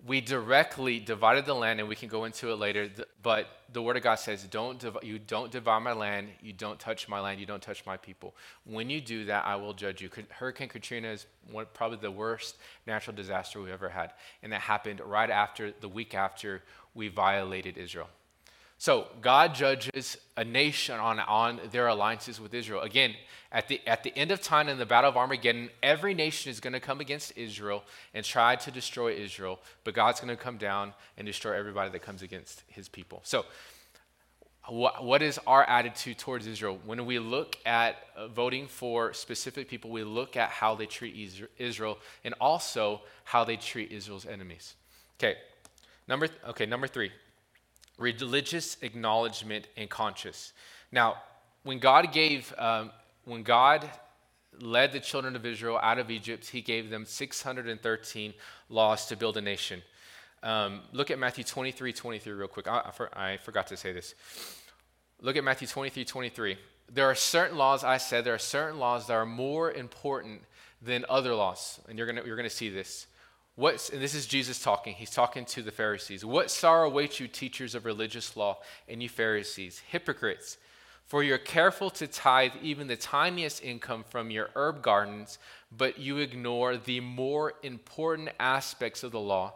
We 0.04 0.20
directly 0.20 0.98
divided 0.98 1.46
the 1.46 1.54
land, 1.54 1.78
and 1.78 1.88
we 1.88 1.94
can 1.94 2.08
go 2.08 2.24
into 2.24 2.50
it 2.50 2.56
later. 2.56 2.90
But 3.22 3.46
the 3.72 3.80
Word 3.80 3.96
of 3.96 4.02
God 4.02 4.16
says, 4.16 4.44
"Don't 4.44 4.78
div- 4.78 4.98
you 5.02 5.18
don't 5.18 5.50
divide 5.50 5.80
my 5.80 5.92
land. 5.92 6.32
You 6.40 6.52
don't 6.52 6.78
touch 6.78 7.08
my 7.08 7.20
land. 7.20 7.38
You 7.38 7.46
don't 7.46 7.62
touch 7.62 7.86
my 7.86 7.96
people. 7.96 8.34
When 8.64 8.90
you 8.90 9.00
do 9.00 9.24
that, 9.26 9.44
I 9.46 9.56
will 9.56 9.74
judge 9.74 10.00
you." 10.02 10.10
Hurricane 10.30 10.68
Katrina 10.68 11.08
is 11.08 11.26
one, 11.50 11.66
probably 11.72 11.98
the 11.98 12.10
worst 12.10 12.58
natural 12.86 13.14
disaster 13.14 13.60
we've 13.60 13.72
ever 13.72 13.90
had, 13.90 14.12
and 14.42 14.52
that 14.52 14.62
happened 14.62 15.00
right 15.00 15.30
after 15.30 15.70
the 15.70 15.88
week 15.88 16.14
after 16.14 16.62
we 16.94 17.08
violated 17.08 17.78
Israel. 17.78 18.10
So 18.82 19.06
God 19.20 19.54
judges 19.54 20.16
a 20.36 20.44
nation 20.44 20.98
on, 20.98 21.20
on 21.20 21.60
their 21.70 21.86
alliances 21.86 22.40
with 22.40 22.52
Israel. 22.52 22.80
Again, 22.80 23.14
at 23.52 23.68
the, 23.68 23.80
at 23.86 24.02
the 24.02 24.12
end 24.18 24.32
of 24.32 24.42
time 24.42 24.68
in 24.68 24.76
the 24.76 24.84
Battle 24.84 25.08
of 25.08 25.16
Armageddon, 25.16 25.70
every 25.84 26.14
nation 26.14 26.50
is 26.50 26.58
going 26.58 26.72
to 26.72 26.80
come 26.80 26.98
against 26.98 27.32
Israel 27.38 27.84
and 28.12 28.24
try 28.24 28.56
to 28.56 28.72
destroy 28.72 29.12
Israel, 29.14 29.60
but 29.84 29.94
God's 29.94 30.18
going 30.18 30.36
to 30.36 30.42
come 30.42 30.56
down 30.56 30.94
and 31.16 31.28
destroy 31.28 31.56
everybody 31.56 31.92
that 31.92 32.02
comes 32.02 32.22
against 32.22 32.64
his 32.66 32.88
people. 32.88 33.20
So, 33.22 33.44
what, 34.66 35.04
what 35.04 35.22
is 35.22 35.38
our 35.46 35.62
attitude 35.62 36.18
towards 36.18 36.48
Israel? 36.48 36.80
When 36.84 37.06
we 37.06 37.20
look 37.20 37.58
at 37.64 37.98
uh, 38.16 38.26
voting 38.26 38.66
for 38.66 39.12
specific 39.12 39.68
people, 39.68 39.92
we 39.92 40.02
look 40.02 40.36
at 40.36 40.50
how 40.50 40.74
they 40.74 40.86
treat 40.86 41.14
Israel 41.56 41.98
and 42.24 42.34
also 42.40 43.02
how 43.22 43.44
they 43.44 43.54
treat 43.54 43.92
Israel's 43.92 44.26
enemies. 44.26 44.74
Okay, 45.20 45.36
number, 46.08 46.26
th- 46.26 46.40
okay, 46.48 46.66
number 46.66 46.88
three 46.88 47.12
religious 47.98 48.76
acknowledgement 48.83 49.68
and 49.76 49.88
conscience. 49.88 50.52
Now, 50.90 51.16
when 51.62 51.78
God 51.78 52.12
gave, 52.12 52.52
um, 52.59 52.90
when 53.24 53.42
God 53.42 53.88
led 54.61 54.92
the 54.92 55.00
children 55.00 55.37
of 55.37 55.46
Israel 55.46 55.78
out 55.83 55.98
of 55.98 56.11
Egypt, 56.11 56.48
he 56.48 56.61
gave 56.61 56.90
them 56.90 57.05
613 57.05 58.35
laws 58.68 59.07
to 59.07 59.16
build 59.16 59.37
a 59.37 59.40
nation. 59.40 59.83
Um, 60.42 60.81
look 60.92 61.11
at 61.11 61.18
Matthew 61.18 61.44
23 61.44 61.92
23 61.92 62.33
real 62.33 62.48
quick. 62.48 62.66
I, 62.66 62.83
I, 62.87 62.90
for, 62.90 63.16
I, 63.16 63.37
forgot 63.37 63.68
to 63.68 63.76
say 63.76 63.92
this. 63.92 64.14
Look 65.20 65.37
at 65.37 65.44
Matthew 65.44 65.68
23 65.68 66.05
23. 66.05 66.59
There 66.92 67.07
are 67.07 67.14
certain 67.14 67.57
laws, 67.57 67.85
I 67.85 67.96
said, 67.96 68.24
there 68.24 68.35
are 68.35 68.38
certain 68.38 68.78
laws 68.78 69.07
that 69.07 69.14
are 69.14 69.24
more 69.24 69.72
important 69.72 70.42
than 70.83 71.05
other 71.09 71.35
laws. 71.35 71.81
And 71.88 71.96
you're 71.96 72.07
going 72.07 72.26
you're 72.26 72.37
going 72.37 72.48
to 72.48 72.55
see 72.55 72.68
this. 72.68 73.07
What, 73.54 73.90
and 73.92 74.00
this 74.00 74.14
is 74.14 74.26
Jesus 74.26 74.62
talking. 74.62 74.94
He's 74.94 75.10
talking 75.10 75.44
to 75.46 75.62
the 75.62 75.70
Pharisees. 75.70 76.24
What 76.24 76.50
sorrow 76.50 76.88
awaits 76.88 77.20
you, 77.20 77.28
teachers 77.28 77.74
of 77.74 77.84
religious 77.84 78.36
law, 78.36 78.58
and 78.88 79.02
you 79.02 79.08
Pharisees, 79.08 79.82
hypocrites! 79.88 80.56
For 81.06 81.22
you're 81.22 81.36
careful 81.36 81.90
to 81.90 82.06
tithe 82.06 82.52
even 82.62 82.86
the 82.86 82.96
tiniest 82.96 83.62
income 83.62 84.02
from 84.08 84.30
your 84.30 84.48
herb 84.54 84.80
gardens, 84.80 85.38
but 85.70 85.98
you 85.98 86.16
ignore 86.16 86.78
the 86.78 87.00
more 87.00 87.52
important 87.62 88.30
aspects 88.40 89.02
of 89.02 89.12
the 89.12 89.20
law 89.20 89.54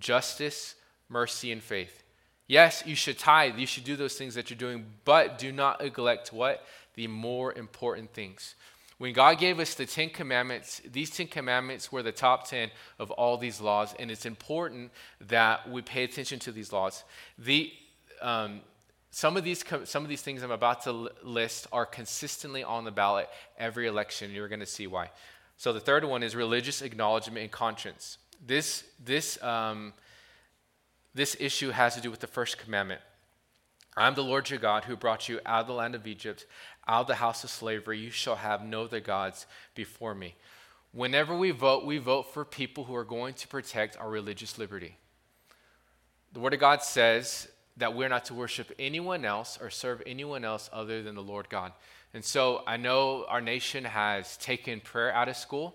justice, 0.00 0.74
mercy, 1.08 1.52
and 1.52 1.62
faith. 1.62 2.02
Yes, 2.48 2.82
you 2.86 2.94
should 2.94 3.18
tithe. 3.18 3.56
You 3.56 3.66
should 3.66 3.84
do 3.84 3.96
those 3.96 4.16
things 4.16 4.34
that 4.34 4.50
you're 4.50 4.58
doing, 4.58 4.84
but 5.04 5.38
do 5.38 5.52
not 5.52 5.80
neglect 5.80 6.32
what? 6.32 6.64
The 6.94 7.06
more 7.06 7.52
important 7.52 8.12
things. 8.12 8.56
When 8.98 9.12
God 9.12 9.38
gave 9.38 9.60
us 9.60 9.74
the 9.74 9.84
Ten 9.84 10.08
Commandments, 10.08 10.80
these 10.90 11.10
Ten 11.10 11.26
Commandments 11.26 11.92
were 11.92 12.02
the 12.02 12.12
top 12.12 12.48
10 12.48 12.70
of 12.98 13.10
all 13.10 13.36
these 13.36 13.60
laws, 13.60 13.94
and 13.98 14.10
it's 14.10 14.24
important 14.24 14.90
that 15.20 15.70
we 15.70 15.82
pay 15.82 16.04
attention 16.04 16.38
to 16.40 16.52
these 16.52 16.72
laws. 16.72 17.04
The, 17.38 17.72
um, 18.22 18.60
some, 19.10 19.36
of 19.36 19.44
these, 19.44 19.62
some 19.84 20.02
of 20.02 20.08
these 20.08 20.22
things 20.22 20.42
I'm 20.42 20.50
about 20.50 20.82
to 20.84 21.10
list 21.22 21.66
are 21.72 21.84
consistently 21.84 22.64
on 22.64 22.84
the 22.84 22.90
ballot 22.90 23.28
every 23.58 23.86
election. 23.86 24.30
You're 24.30 24.48
going 24.48 24.60
to 24.60 24.66
see 24.66 24.86
why. 24.86 25.10
So 25.58 25.74
the 25.74 25.80
third 25.80 26.04
one 26.04 26.22
is 26.22 26.34
religious 26.34 26.80
acknowledgement 26.80 27.42
and 27.42 27.50
conscience. 27.50 28.16
This, 28.46 28.84
this, 29.04 29.42
um, 29.42 29.92
this 31.14 31.36
issue 31.38 31.70
has 31.70 31.94
to 31.96 32.00
do 32.00 32.10
with 32.10 32.20
the 32.20 32.26
first 32.26 32.56
commandment. 32.56 33.00
I'm 33.96 34.14
the 34.14 34.22
Lord 34.22 34.50
your 34.50 34.58
God 34.58 34.84
who 34.84 34.96
brought 34.96 35.28
you 35.28 35.40
out 35.46 35.62
of 35.62 35.66
the 35.66 35.72
land 35.72 35.94
of 35.94 36.06
Egypt, 36.06 36.46
out 36.86 37.02
of 37.02 37.06
the 37.06 37.14
house 37.14 37.44
of 37.44 37.50
slavery. 37.50 37.98
You 37.98 38.10
shall 38.10 38.36
have 38.36 38.62
no 38.62 38.84
other 38.84 39.00
gods 39.00 39.46
before 39.74 40.14
me. 40.14 40.34
Whenever 40.92 41.36
we 41.36 41.50
vote, 41.50 41.86
we 41.86 41.98
vote 41.98 42.32
for 42.32 42.44
people 42.44 42.84
who 42.84 42.94
are 42.94 43.04
going 43.04 43.34
to 43.34 43.48
protect 43.48 43.96
our 43.96 44.10
religious 44.10 44.58
liberty. 44.58 44.96
The 46.32 46.40
Word 46.40 46.54
of 46.54 46.60
God 46.60 46.82
says 46.82 47.48
that 47.78 47.94
we're 47.94 48.08
not 48.08 48.26
to 48.26 48.34
worship 48.34 48.72
anyone 48.78 49.24
else 49.24 49.58
or 49.60 49.70
serve 49.70 50.02
anyone 50.06 50.44
else 50.44 50.68
other 50.72 51.02
than 51.02 51.14
the 51.14 51.22
Lord 51.22 51.48
God. 51.48 51.72
And 52.12 52.24
so 52.24 52.62
I 52.66 52.76
know 52.76 53.24
our 53.28 53.40
nation 53.40 53.84
has 53.84 54.36
taken 54.36 54.80
prayer 54.80 55.12
out 55.12 55.28
of 55.28 55.36
school 55.36 55.74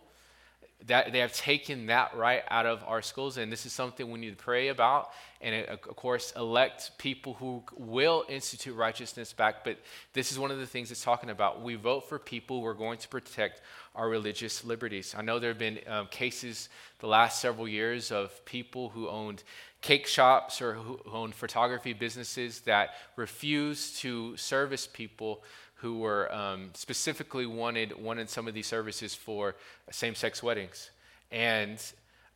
that 0.88 1.12
they 1.12 1.20
have 1.20 1.34
taken 1.34 1.88
that 1.88 2.15
right 2.15 2.44
out 2.50 2.65
of 2.65 2.84
our 2.86 3.02
schools 3.02 3.38
and 3.38 3.52
this 3.52 3.65
is 3.65 3.74
something 3.74 4.10
we 4.10 4.20
need 4.20 4.38
to 4.38 4.44
pray 4.44 4.70
about. 4.70 5.12
And 5.41 5.56
it, 5.56 5.70
of 5.70 5.96
course 5.96 6.34
elect 6.36 6.91
people 6.98 7.36
who 7.36 7.63
will 7.76 8.26
institute 8.30 8.76
righteousness 8.76 9.34
back. 9.34 9.63
But 9.63 9.78
this 10.13 10.32
is 10.32 10.39
one 10.39 10.52
of 10.52 10.60
the 10.60 10.65
things 10.65 10.91
it's 10.91 11.04
talking 11.04 11.30
about. 11.30 11.62
We 11.62 11.76
vote 11.76 12.10
for 12.10 12.20
people 12.20 12.62
who 12.62 12.67
are 12.67 12.74
going 12.74 12.98
to 13.00 13.08
protect 13.08 13.62
our 13.96 14.10
religious 14.10 14.63
liberties. 14.63 15.13
I 15.17 15.22
know 15.22 15.39
there 15.39 15.52
have 15.52 15.60
been 15.60 15.80
um, 15.88 16.08
cases 16.08 16.70
the 17.00 17.08
last 17.08 17.41
several 17.41 17.67
years 17.67 18.12
of 18.12 18.44
people 18.46 18.89
who 18.89 19.08
owned 19.08 19.44
cake 19.82 20.08
shops 20.08 20.62
or 20.62 20.74
who 20.74 21.00
owned 21.12 21.34
photography 21.34 21.94
businesses 21.94 22.62
that 22.62 22.91
refused 23.15 23.98
to 23.98 24.38
service 24.38 24.88
people 24.88 25.44
who 25.82 25.98
were 25.98 26.32
um, 26.34 26.70
specifically 26.74 27.46
wanted 27.46 28.00
wanted 28.00 28.30
some 28.30 28.48
of 28.48 28.54
these 28.54 28.67
services 28.67 29.15
for 29.15 29.56
same-sex 29.89 30.44
weddings, 30.44 30.91
and 31.32 31.84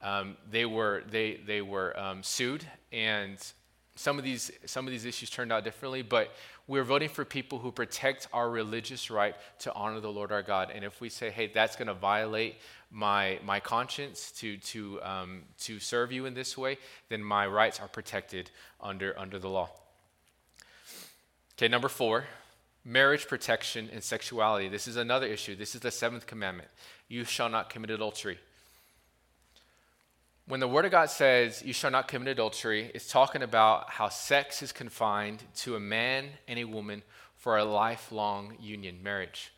um, 0.02 0.36
they 0.50 0.66
were 0.66 1.04
they 1.10 1.40
they 1.46 1.62
were 1.62 1.98
um, 2.00 2.24
sued, 2.24 2.66
and 2.92 3.38
some 3.96 4.18
of 4.18 4.24
these 4.24 4.52
some 4.66 4.88
of 4.88 4.92
these 4.92 5.06
issues 5.06 5.30
turned 5.30 5.52
out 5.52 5.64
differently. 5.64 6.02
But 6.02 6.32
we're 6.68 6.84
voting 6.84 7.10
for 7.10 7.24
people 7.24 7.60
who 7.60 7.72
protect 7.72 8.28
our 8.34 8.50
religious 8.50 9.12
right 9.12 9.36
to 9.60 9.74
honor 9.74 10.00
the 10.00 10.12
Lord 10.12 10.32
our 10.32 10.42
God. 10.42 10.72
And 10.74 10.84
if 10.84 11.00
we 11.00 11.10
say, 11.10 11.30
hey, 11.30 11.52
that's 11.54 11.76
going 11.76 11.88
to 11.88 11.94
violate 11.94 12.56
my 12.90 13.40
my 13.46 13.60
conscience 13.60 14.32
to 14.40 14.58
to 14.58 15.02
um, 15.04 15.42
to 15.60 15.80
serve 15.80 16.12
you 16.12 16.26
in 16.26 16.34
this 16.34 16.58
way, 16.58 16.78
then 17.10 17.24
my 17.24 17.46
rights 17.46 17.80
are 17.80 17.88
protected 17.88 18.50
under 18.82 19.18
under 19.20 19.38
the 19.38 19.50
law. 19.50 19.70
Okay, 21.54 21.68
number 21.68 21.90
four 21.90 22.26
marriage 22.86 23.28
protection 23.28 23.90
and 23.92 24.04
sexuality. 24.04 24.70
This 24.70 24.88
is 24.88 24.96
another 24.96 25.26
issue. 25.26 25.56
This 25.56 25.74
is 25.74 25.82
the 25.82 25.92
seventh 25.92 26.28
commandment 26.28 26.70
you 27.08 27.24
shall 27.24 27.50
not 27.50 27.70
commit 27.70 27.90
adultery. 27.90 28.38
When 30.48 30.60
the 30.60 30.68
Word 30.68 30.86
of 30.86 30.92
God 30.92 31.10
says 31.10 31.64
you 31.66 31.74
shall 31.74 31.90
not 31.90 32.08
commit 32.08 32.28
adultery, 32.28 32.92
it's 32.94 33.10
talking 33.10 33.42
about 33.42 33.90
how 33.90 34.10
sex 34.10 34.62
is 34.62 34.72
confined 34.72 35.44
to 35.58 35.76
a 35.76 35.80
man 35.80 36.30
and 36.48 36.60
a 36.60 36.66
woman 36.66 37.02
for 37.36 37.58
a 37.58 37.66
lifelong 37.66 38.56
union, 38.60 39.02
marriage. 39.02 39.52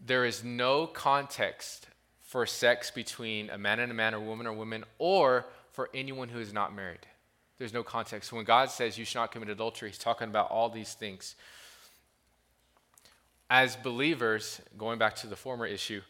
There 0.00 0.24
is 0.24 0.42
no 0.42 0.86
context 0.86 1.86
for 2.22 2.46
sex 2.46 2.90
between 2.90 3.50
a 3.50 3.58
man 3.58 3.78
and 3.78 3.92
a 3.92 3.94
man, 3.94 4.14
or 4.14 4.20
woman 4.20 4.46
or 4.46 4.54
woman, 4.54 4.84
or 4.98 5.46
for 5.72 5.90
anyone 5.94 6.30
who 6.30 6.40
is 6.40 6.52
not 6.52 6.74
married. 6.74 7.06
There's 7.58 7.72
no 7.72 7.82
context. 7.82 8.32
When 8.32 8.44
God 8.44 8.70
says 8.70 8.98
you 8.98 9.04
shall 9.04 9.22
not 9.22 9.32
commit 9.32 9.50
adultery, 9.50 9.90
He's 9.90 9.98
talking 9.98 10.28
about 10.28 10.50
all 10.50 10.70
these 10.70 10.94
things 10.94 11.36
as 13.54 13.76
believers, 13.76 14.60
going 14.76 14.98
back 14.98 15.14
to 15.14 15.28
the 15.28 15.36
former 15.36 15.64
issue, 15.64 16.00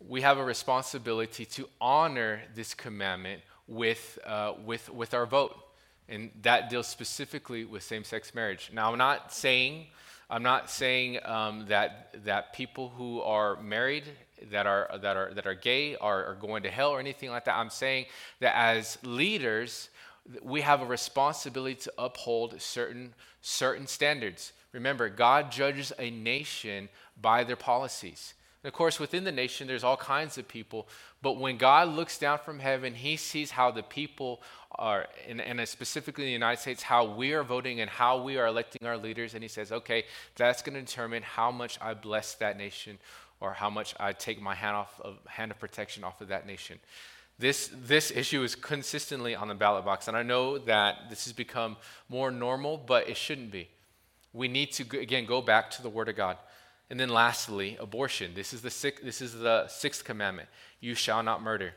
we 0.00 0.22
have 0.22 0.38
a 0.38 0.42
responsibility 0.42 1.44
to 1.44 1.68
honor 1.82 2.40
this 2.54 2.72
commandment 2.72 3.42
with, 3.66 4.18
uh, 4.24 4.54
with, 4.64 4.88
with 4.88 5.12
our 5.12 5.26
vote. 5.26 5.54
And 6.08 6.30
that 6.40 6.70
deals 6.70 6.86
specifically 6.86 7.66
with 7.66 7.82
same 7.82 8.04
sex 8.04 8.34
marriage. 8.34 8.70
Now, 8.72 8.90
I'm 8.90 8.96
not 8.96 9.34
saying, 9.34 9.88
I'm 10.30 10.42
not 10.42 10.70
saying 10.70 11.18
um, 11.26 11.66
that, 11.68 12.14
that 12.24 12.54
people 12.54 12.88
who 12.96 13.20
are 13.20 13.60
married, 13.60 14.04
that 14.50 14.66
are, 14.66 14.88
that 15.02 15.14
are, 15.14 15.34
that 15.34 15.46
are 15.46 15.54
gay, 15.54 15.94
are, 15.96 16.24
are 16.24 16.36
going 16.36 16.62
to 16.62 16.70
hell 16.70 16.92
or 16.92 17.00
anything 17.00 17.28
like 17.28 17.44
that. 17.44 17.56
I'm 17.58 17.68
saying 17.68 18.06
that 18.40 18.56
as 18.56 18.96
leaders, 19.02 19.90
we 20.42 20.62
have 20.62 20.80
a 20.80 20.86
responsibility 20.86 21.74
to 21.82 21.92
uphold 21.98 22.62
certain, 22.62 23.12
certain 23.42 23.86
standards. 23.86 24.54
Remember, 24.72 25.08
God 25.08 25.50
judges 25.50 25.92
a 25.98 26.10
nation 26.10 26.88
by 27.20 27.44
their 27.44 27.56
policies. 27.56 28.34
And 28.62 28.68
of 28.68 28.74
course, 28.74 28.98
within 28.98 29.24
the 29.24 29.32
nation, 29.32 29.68
there's 29.68 29.84
all 29.84 29.96
kinds 29.96 30.36
of 30.36 30.48
people. 30.48 30.88
But 31.22 31.38
when 31.38 31.56
God 31.56 31.88
looks 31.88 32.18
down 32.18 32.38
from 32.38 32.58
heaven, 32.58 32.94
he 32.94 33.16
sees 33.16 33.52
how 33.52 33.70
the 33.70 33.82
people 33.82 34.42
are, 34.72 35.06
and, 35.28 35.66
specifically 35.68 36.24
in 36.24 36.28
the 36.28 36.32
United 36.32 36.60
States, 36.60 36.82
how 36.82 37.04
we 37.04 37.32
are 37.32 37.44
voting 37.44 37.80
and 37.80 37.88
how 37.88 38.20
we 38.20 38.36
are 38.36 38.46
electing 38.46 38.86
our 38.86 38.98
leaders. 38.98 39.34
And 39.34 39.42
he 39.42 39.48
says, 39.48 39.72
okay, 39.72 40.04
that's 40.36 40.62
going 40.62 40.74
to 40.74 40.80
determine 40.80 41.22
how 41.22 41.50
much 41.50 41.78
I 41.80 41.94
bless 41.94 42.34
that 42.34 42.58
nation 42.58 42.98
or 43.40 43.52
how 43.52 43.70
much 43.70 43.94
I 44.00 44.12
take 44.12 44.42
my 44.42 44.54
hand, 44.54 44.76
off 44.76 45.00
of, 45.00 45.18
hand 45.26 45.52
of 45.52 45.58
protection 45.58 46.02
off 46.02 46.20
of 46.20 46.28
that 46.28 46.46
nation. 46.46 46.78
This, 47.38 47.70
this 47.72 48.10
issue 48.10 48.42
is 48.42 48.56
consistently 48.56 49.36
on 49.36 49.46
the 49.46 49.54
ballot 49.54 49.84
box. 49.84 50.08
And 50.08 50.16
I 50.16 50.24
know 50.24 50.58
that 50.58 51.08
this 51.08 51.24
has 51.24 51.32
become 51.32 51.76
more 52.08 52.32
normal, 52.32 52.76
but 52.76 53.08
it 53.08 53.16
shouldn't 53.16 53.52
be 53.52 53.68
we 54.32 54.48
need 54.48 54.72
to, 54.72 54.98
again, 54.98 55.26
go 55.26 55.40
back 55.40 55.70
to 55.72 55.82
the 55.82 55.88
Word 55.88 56.08
of 56.08 56.16
God. 56.16 56.36
And 56.90 56.98
then 56.98 57.08
lastly, 57.08 57.76
abortion. 57.78 58.32
This 58.34 58.52
is 58.52 58.62
the, 58.62 58.70
sixth, 58.70 59.04
this 59.04 59.20
is 59.20 59.34
the 59.34 59.68
sixth 59.68 60.04
commandment 60.04 60.48
you 60.80 60.94
shall 60.94 61.22
not 61.22 61.42
murder. 61.42 61.74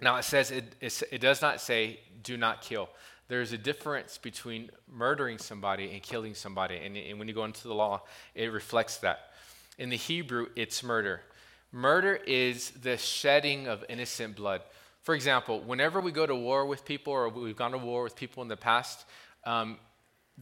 Now 0.00 0.16
it 0.16 0.24
says, 0.24 0.50
it, 0.50 0.74
it 0.80 1.20
does 1.20 1.40
not 1.40 1.60
say, 1.60 2.00
do 2.22 2.36
not 2.36 2.60
kill. 2.60 2.88
There's 3.28 3.52
a 3.52 3.58
difference 3.58 4.18
between 4.18 4.70
murdering 4.86 5.38
somebody 5.38 5.92
and 5.92 6.02
killing 6.02 6.34
somebody. 6.34 6.76
And, 6.76 6.96
and 6.96 7.18
when 7.18 7.28
you 7.28 7.34
go 7.34 7.44
into 7.44 7.68
the 7.68 7.74
law, 7.74 8.02
it 8.34 8.52
reflects 8.52 8.98
that. 8.98 9.30
In 9.78 9.88
the 9.88 9.96
Hebrew, 9.96 10.48
it's 10.56 10.82
murder. 10.82 11.22
Murder 11.70 12.16
is 12.26 12.70
the 12.72 12.98
shedding 12.98 13.68
of 13.68 13.84
innocent 13.88 14.36
blood. 14.36 14.60
For 15.02 15.14
example, 15.14 15.60
whenever 15.60 16.00
we 16.00 16.12
go 16.12 16.26
to 16.26 16.34
war 16.34 16.66
with 16.66 16.84
people 16.84 17.12
or 17.12 17.28
we've 17.28 17.56
gone 17.56 17.72
to 17.72 17.78
war 17.78 18.02
with 18.02 18.14
people 18.14 18.42
in 18.42 18.48
the 18.48 18.56
past, 18.56 19.06
um, 19.44 19.78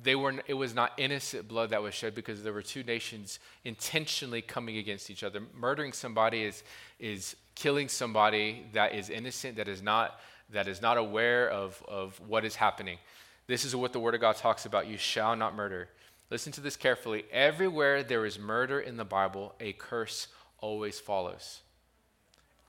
they 0.00 0.14
were, 0.14 0.34
it 0.46 0.54
was 0.54 0.74
not 0.74 0.92
innocent 0.98 1.48
blood 1.48 1.70
that 1.70 1.82
was 1.82 1.94
shed 1.94 2.14
because 2.14 2.42
there 2.42 2.52
were 2.52 2.62
two 2.62 2.82
nations 2.82 3.38
intentionally 3.64 4.40
coming 4.40 4.76
against 4.76 5.10
each 5.10 5.22
other. 5.22 5.42
Murdering 5.58 5.92
somebody 5.92 6.44
is, 6.44 6.62
is 6.98 7.36
killing 7.54 7.88
somebody 7.88 8.66
that 8.72 8.94
is 8.94 9.10
innocent, 9.10 9.56
that 9.56 9.68
is 9.68 9.82
not, 9.82 10.20
that 10.50 10.68
is 10.68 10.80
not 10.80 10.96
aware 10.96 11.50
of, 11.50 11.82
of 11.88 12.20
what 12.26 12.44
is 12.44 12.54
happening. 12.54 12.98
This 13.46 13.64
is 13.64 13.74
what 13.74 13.92
the 13.92 14.00
Word 14.00 14.14
of 14.14 14.20
God 14.20 14.36
talks 14.36 14.64
about. 14.64 14.86
You 14.86 14.96
shall 14.96 15.34
not 15.34 15.56
murder. 15.56 15.88
Listen 16.30 16.52
to 16.52 16.60
this 16.60 16.76
carefully. 16.76 17.24
Everywhere 17.32 18.04
there 18.04 18.24
is 18.24 18.38
murder 18.38 18.78
in 18.78 18.96
the 18.96 19.04
Bible, 19.04 19.54
a 19.58 19.72
curse 19.72 20.28
always 20.60 21.00
follows. 21.00 21.60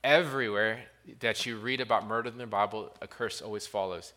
Everywhere 0.02 0.80
that 1.20 1.46
you 1.46 1.56
read 1.56 1.80
about 1.80 2.06
murder 2.06 2.28
in 2.28 2.38
the 2.38 2.46
Bible, 2.46 2.90
a 3.00 3.06
curse 3.06 3.40
always 3.40 3.66
follows. 3.66 4.12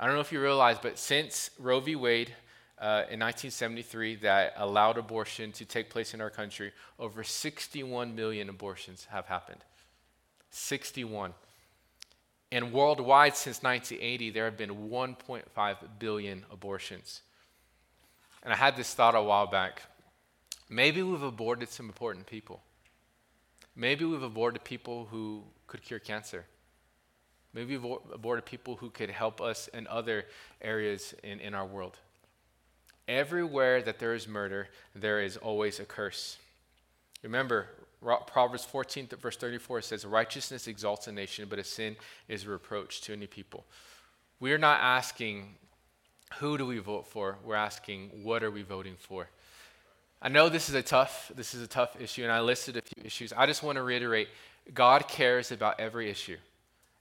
I 0.00 0.06
don't 0.06 0.14
know 0.14 0.20
if 0.20 0.32
you 0.32 0.40
realize, 0.40 0.78
but 0.80 0.98
since 0.98 1.50
Roe 1.58 1.80
v. 1.80 1.96
Wade 1.96 2.34
uh, 2.78 3.10
in 3.10 3.18
1973 3.18 4.16
that 4.16 4.54
allowed 4.56 4.96
abortion 4.96 5.50
to 5.52 5.64
take 5.64 5.90
place 5.90 6.14
in 6.14 6.20
our 6.20 6.30
country, 6.30 6.72
over 6.98 7.24
61 7.24 8.14
million 8.14 8.48
abortions 8.48 9.06
have 9.10 9.26
happened. 9.26 9.60
61. 10.50 11.34
And 12.52 12.72
worldwide 12.72 13.36
since 13.36 13.62
1980, 13.62 14.30
there 14.30 14.44
have 14.44 14.56
been 14.56 14.88
1.5 14.88 15.76
billion 15.98 16.44
abortions. 16.50 17.22
And 18.44 18.52
I 18.52 18.56
had 18.56 18.76
this 18.76 18.94
thought 18.94 19.16
a 19.16 19.22
while 19.22 19.48
back. 19.48 19.82
Maybe 20.70 21.02
we've 21.02 21.22
aborted 21.22 21.68
some 21.68 21.86
important 21.86 22.26
people. 22.26 22.62
Maybe 23.74 24.04
we've 24.04 24.22
aborted 24.22 24.64
people 24.64 25.08
who 25.10 25.42
could 25.66 25.82
cure 25.82 25.98
cancer. 25.98 26.46
Maybe 27.54 27.76
we've 27.76 27.98
aborted 28.12 28.44
people 28.44 28.76
who 28.76 28.90
could 28.90 29.10
help 29.10 29.40
us 29.40 29.68
in 29.68 29.86
other 29.86 30.26
areas 30.60 31.14
in, 31.22 31.40
in 31.40 31.54
our 31.54 31.66
world. 31.66 31.98
Everywhere 33.06 33.80
that 33.82 33.98
there 33.98 34.14
is 34.14 34.28
murder, 34.28 34.68
there 34.94 35.20
is 35.20 35.38
always 35.38 35.80
a 35.80 35.84
curse. 35.84 36.36
Remember, 37.22 37.68
Proverbs 38.26 38.64
14, 38.64 39.08
verse 39.20 39.36
34 39.36 39.82
says, 39.82 40.04
Righteousness 40.04 40.68
exalts 40.68 41.06
a 41.08 41.12
nation, 41.12 41.46
but 41.48 41.58
a 41.58 41.64
sin 41.64 41.96
is 42.28 42.44
a 42.44 42.50
reproach 42.50 43.00
to 43.02 43.12
any 43.12 43.26
people. 43.26 43.64
We 44.40 44.52
are 44.52 44.58
not 44.58 44.80
asking, 44.80 45.54
who 46.38 46.58
do 46.58 46.66
we 46.66 46.78
vote 46.78 47.06
for? 47.06 47.38
We're 47.44 47.56
asking, 47.56 48.10
what 48.22 48.44
are 48.44 48.50
we 48.50 48.62
voting 48.62 48.94
for? 48.98 49.28
I 50.20 50.28
know 50.28 50.48
this 50.48 50.68
is 50.68 50.74
a 50.74 50.82
tough, 50.82 51.32
this 51.34 51.54
is 51.54 51.62
a 51.62 51.66
tough 51.66 52.00
issue, 52.00 52.22
and 52.22 52.30
I 52.30 52.40
listed 52.40 52.76
a 52.76 52.82
few 52.82 53.04
issues. 53.04 53.32
I 53.32 53.46
just 53.46 53.62
want 53.62 53.76
to 53.76 53.82
reiterate, 53.82 54.28
God 54.74 55.08
cares 55.08 55.50
about 55.50 55.80
every 55.80 56.10
issue. 56.10 56.36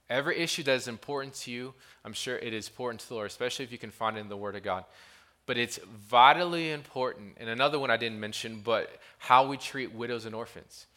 Every 0.09 0.37
issue 0.37 0.63
that 0.63 0.75
is 0.75 0.87
important 0.87 1.33
to 1.35 1.51
you, 1.51 1.73
I'm 2.05 2.13
sure 2.13 2.37
it 2.37 2.53
is 2.53 2.67
important 2.67 3.01
to 3.01 3.07
the 3.09 3.15
Lord, 3.15 3.27
especially 3.27 3.65
if 3.65 3.71
you 3.71 3.77
can 3.77 3.91
find 3.91 4.17
it 4.17 4.21
in 4.21 4.29
the 4.29 4.37
Word 4.37 4.55
of 4.55 4.63
God. 4.63 4.85
But 5.45 5.57
it's 5.57 5.79
vitally 6.09 6.71
important. 6.71 7.37
And 7.37 7.49
another 7.49 7.79
one 7.79 7.91
I 7.91 7.97
didn't 7.97 8.19
mention, 8.19 8.61
but 8.63 8.89
how 9.17 9.47
we 9.47 9.57
treat 9.57 9.93
widows 9.93 10.25
and 10.25 10.33
orphans. 10.33 10.87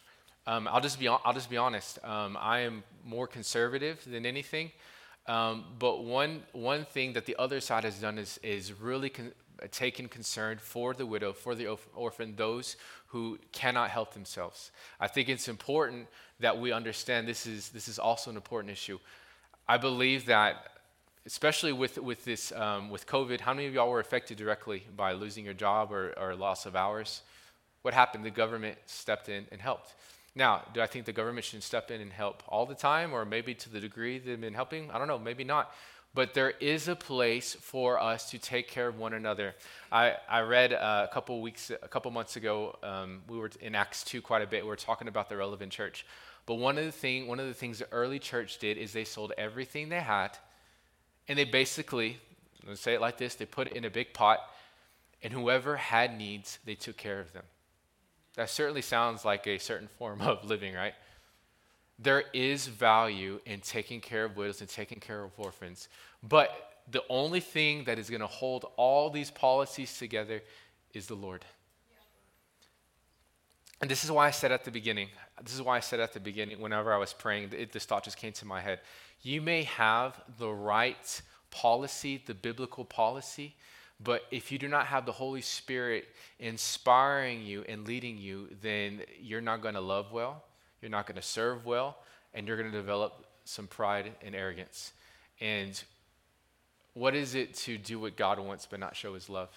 Um, 0.47 0.67
I'll 0.67 0.81
just 0.81 0.99
be 0.99 1.07
I'll 1.07 1.33
just 1.33 1.49
be 1.49 1.57
honest. 1.57 1.99
Um, 2.03 2.37
I 2.39 2.59
am 2.61 2.83
more 3.05 3.27
conservative 3.27 4.01
than 4.05 4.25
anything. 4.25 4.71
Um, 5.27 5.65
but 5.77 6.03
one 6.03 6.43
one 6.51 6.85
thing 6.85 7.13
that 7.13 7.25
the 7.25 7.35
other 7.37 7.59
side 7.61 7.83
has 7.83 7.99
done 7.99 8.17
is 8.17 8.39
is 8.41 8.73
really 8.73 9.09
con- 9.09 9.33
taken 9.69 10.07
concern 10.07 10.57
for 10.57 10.93
the 10.93 11.05
widow, 11.05 11.33
for 11.33 11.55
the 11.55 11.67
orphan, 11.95 12.35
those 12.35 12.75
who 13.07 13.37
cannot 13.51 13.89
help 13.89 14.13
themselves. 14.13 14.71
I 14.99 15.07
think 15.07 15.29
it's 15.29 15.47
important 15.47 16.07
that 16.39 16.59
we 16.59 16.71
understand 16.71 17.27
this 17.27 17.45
is, 17.45 17.69
this 17.69 17.87
is 17.87 17.99
also 17.99 18.29
an 18.29 18.35
important 18.35 18.71
issue. 18.71 18.99
I 19.67 19.77
believe 19.77 20.25
that, 20.25 20.71
especially 21.25 21.73
with, 21.73 21.97
with 21.97 22.25
this, 22.25 22.51
um, 22.53 22.89
with 22.89 23.05
COVID, 23.05 23.41
how 23.41 23.53
many 23.53 23.67
of 23.67 23.73
y'all 23.73 23.89
were 23.89 23.99
affected 23.99 24.37
directly 24.37 24.83
by 24.95 25.13
losing 25.13 25.45
your 25.45 25.53
job 25.53 25.91
or, 25.91 26.13
or 26.17 26.35
loss 26.35 26.65
of 26.65 26.75
hours? 26.75 27.21
What 27.81 27.93
happened? 27.93 28.25
The 28.25 28.31
government 28.31 28.77
stepped 28.85 29.29
in 29.29 29.45
and 29.51 29.61
helped. 29.61 29.93
Now, 30.33 30.63
do 30.73 30.81
I 30.81 30.87
think 30.87 31.05
the 31.05 31.11
government 31.11 31.45
should 31.45 31.61
step 31.61 31.91
in 31.91 31.99
and 31.99 32.11
help 32.11 32.41
all 32.47 32.65
the 32.65 32.75
time, 32.75 33.13
or 33.13 33.25
maybe 33.25 33.53
to 33.55 33.69
the 33.69 33.79
degree 33.79 34.17
they've 34.17 34.39
been 34.39 34.53
helping? 34.53 34.89
I 34.89 34.97
don't 34.97 35.07
know, 35.07 35.19
maybe 35.19 35.43
not 35.43 35.75
but 36.13 36.33
there 36.33 36.51
is 36.59 36.87
a 36.87 36.95
place 36.95 37.55
for 37.55 37.99
us 37.99 38.29
to 38.31 38.37
take 38.37 38.67
care 38.67 38.87
of 38.87 38.97
one 38.97 39.13
another. 39.13 39.55
I, 39.91 40.15
I 40.29 40.41
read 40.41 40.73
uh, 40.73 41.07
a 41.09 41.13
couple 41.13 41.41
weeks, 41.41 41.71
a 41.71 41.87
couple 41.87 42.11
months 42.11 42.35
ago, 42.35 42.77
um, 42.83 43.21
we 43.29 43.37
were 43.37 43.49
in 43.61 43.75
Acts 43.75 44.03
2 44.03 44.21
quite 44.21 44.41
a 44.41 44.47
bit. 44.47 44.63
We 44.63 44.69
were 44.69 44.75
talking 44.75 45.07
about 45.07 45.29
the 45.29 45.37
relevant 45.37 45.71
church. 45.71 46.05
But 46.45 46.55
one 46.55 46.77
of 46.77 46.85
the 46.85 46.91
thing, 46.91 47.27
one 47.27 47.39
of 47.39 47.47
the 47.47 47.53
things 47.53 47.79
the 47.79 47.91
early 47.91 48.19
church 48.19 48.59
did 48.59 48.77
is 48.77 48.91
they 48.91 49.05
sold 49.05 49.31
everything 49.37 49.89
they 49.89 50.01
had, 50.01 50.37
and 51.27 51.39
they 51.39 51.45
basically, 51.45 52.19
let's 52.67 52.81
say 52.81 52.95
it 52.95 53.01
like 53.01 53.17
this, 53.17 53.35
they 53.35 53.45
put 53.45 53.67
it 53.67 53.73
in 53.73 53.85
a 53.85 53.89
big 53.89 54.13
pot, 54.13 54.39
and 55.23 55.31
whoever 55.31 55.77
had 55.77 56.17
needs, 56.17 56.59
they 56.65 56.75
took 56.75 56.97
care 56.97 57.19
of 57.19 57.31
them. 57.31 57.43
That 58.35 58.49
certainly 58.49 58.81
sounds 58.81 59.23
like 59.23 59.47
a 59.47 59.59
certain 59.59 59.87
form 59.87 60.21
of 60.21 60.43
living, 60.43 60.73
right? 60.73 60.93
There 62.01 62.23
is 62.33 62.67
value 62.67 63.39
in 63.45 63.59
taking 63.59 64.01
care 64.01 64.25
of 64.25 64.35
widows 64.35 64.61
and 64.61 64.69
taking 64.69 64.99
care 64.99 65.23
of 65.23 65.31
orphans. 65.37 65.87
But 66.23 66.49
the 66.89 67.03
only 67.09 67.39
thing 67.39 67.83
that 67.83 67.99
is 67.99 68.09
going 68.09 68.21
to 68.21 68.27
hold 68.27 68.65
all 68.75 69.09
these 69.09 69.29
policies 69.29 69.97
together 69.97 70.41
is 70.93 71.05
the 71.05 71.15
Lord. 71.15 71.45
And 73.81 73.89
this 73.89 74.03
is 74.03 74.11
why 74.11 74.27
I 74.27 74.31
said 74.31 74.51
at 74.51 74.63
the 74.63 74.71
beginning, 74.71 75.09
this 75.43 75.53
is 75.53 75.61
why 75.61 75.77
I 75.77 75.79
said 75.79 75.99
at 75.99 76.13
the 76.13 76.19
beginning, 76.19 76.59
whenever 76.59 76.93
I 76.93 76.97
was 76.97 77.13
praying, 77.13 77.51
it, 77.57 77.71
this 77.71 77.85
thought 77.85 78.03
just 78.03 78.17
came 78.17 78.33
to 78.33 78.45
my 78.45 78.61
head. 78.61 78.79
You 79.21 79.41
may 79.41 79.63
have 79.63 80.19
the 80.37 80.49
right 80.49 81.21
policy, 81.51 82.21
the 82.25 82.33
biblical 82.33 82.85
policy, 82.85 83.55
but 83.99 84.23
if 84.31 84.51
you 84.51 84.57
do 84.57 84.67
not 84.67 84.87
have 84.87 85.05
the 85.05 85.11
Holy 85.11 85.41
Spirit 85.41 86.07
inspiring 86.39 87.43
you 87.43 87.63
and 87.67 87.87
leading 87.87 88.17
you, 88.17 88.49
then 88.61 89.01
you're 89.19 89.41
not 89.41 89.61
going 89.61 89.75
to 89.75 89.81
love 89.81 90.11
well 90.11 90.43
you're 90.81 90.91
not 90.91 91.05
going 91.05 91.15
to 91.15 91.21
serve 91.21 91.65
well, 91.65 91.97
and 92.33 92.47
you're 92.47 92.57
going 92.57 92.71
to 92.71 92.77
develop 92.77 93.25
some 93.45 93.67
pride 93.67 94.11
and 94.21 94.35
arrogance. 94.35 94.93
And 95.39 95.81
what 96.93 97.15
is 97.15 97.35
it 97.35 97.53
to 97.55 97.77
do 97.77 97.99
what 97.99 98.15
God 98.15 98.39
wants 98.39 98.65
but 98.65 98.79
not 98.79 98.95
show 98.95 99.13
his 99.13 99.29
love? 99.29 99.49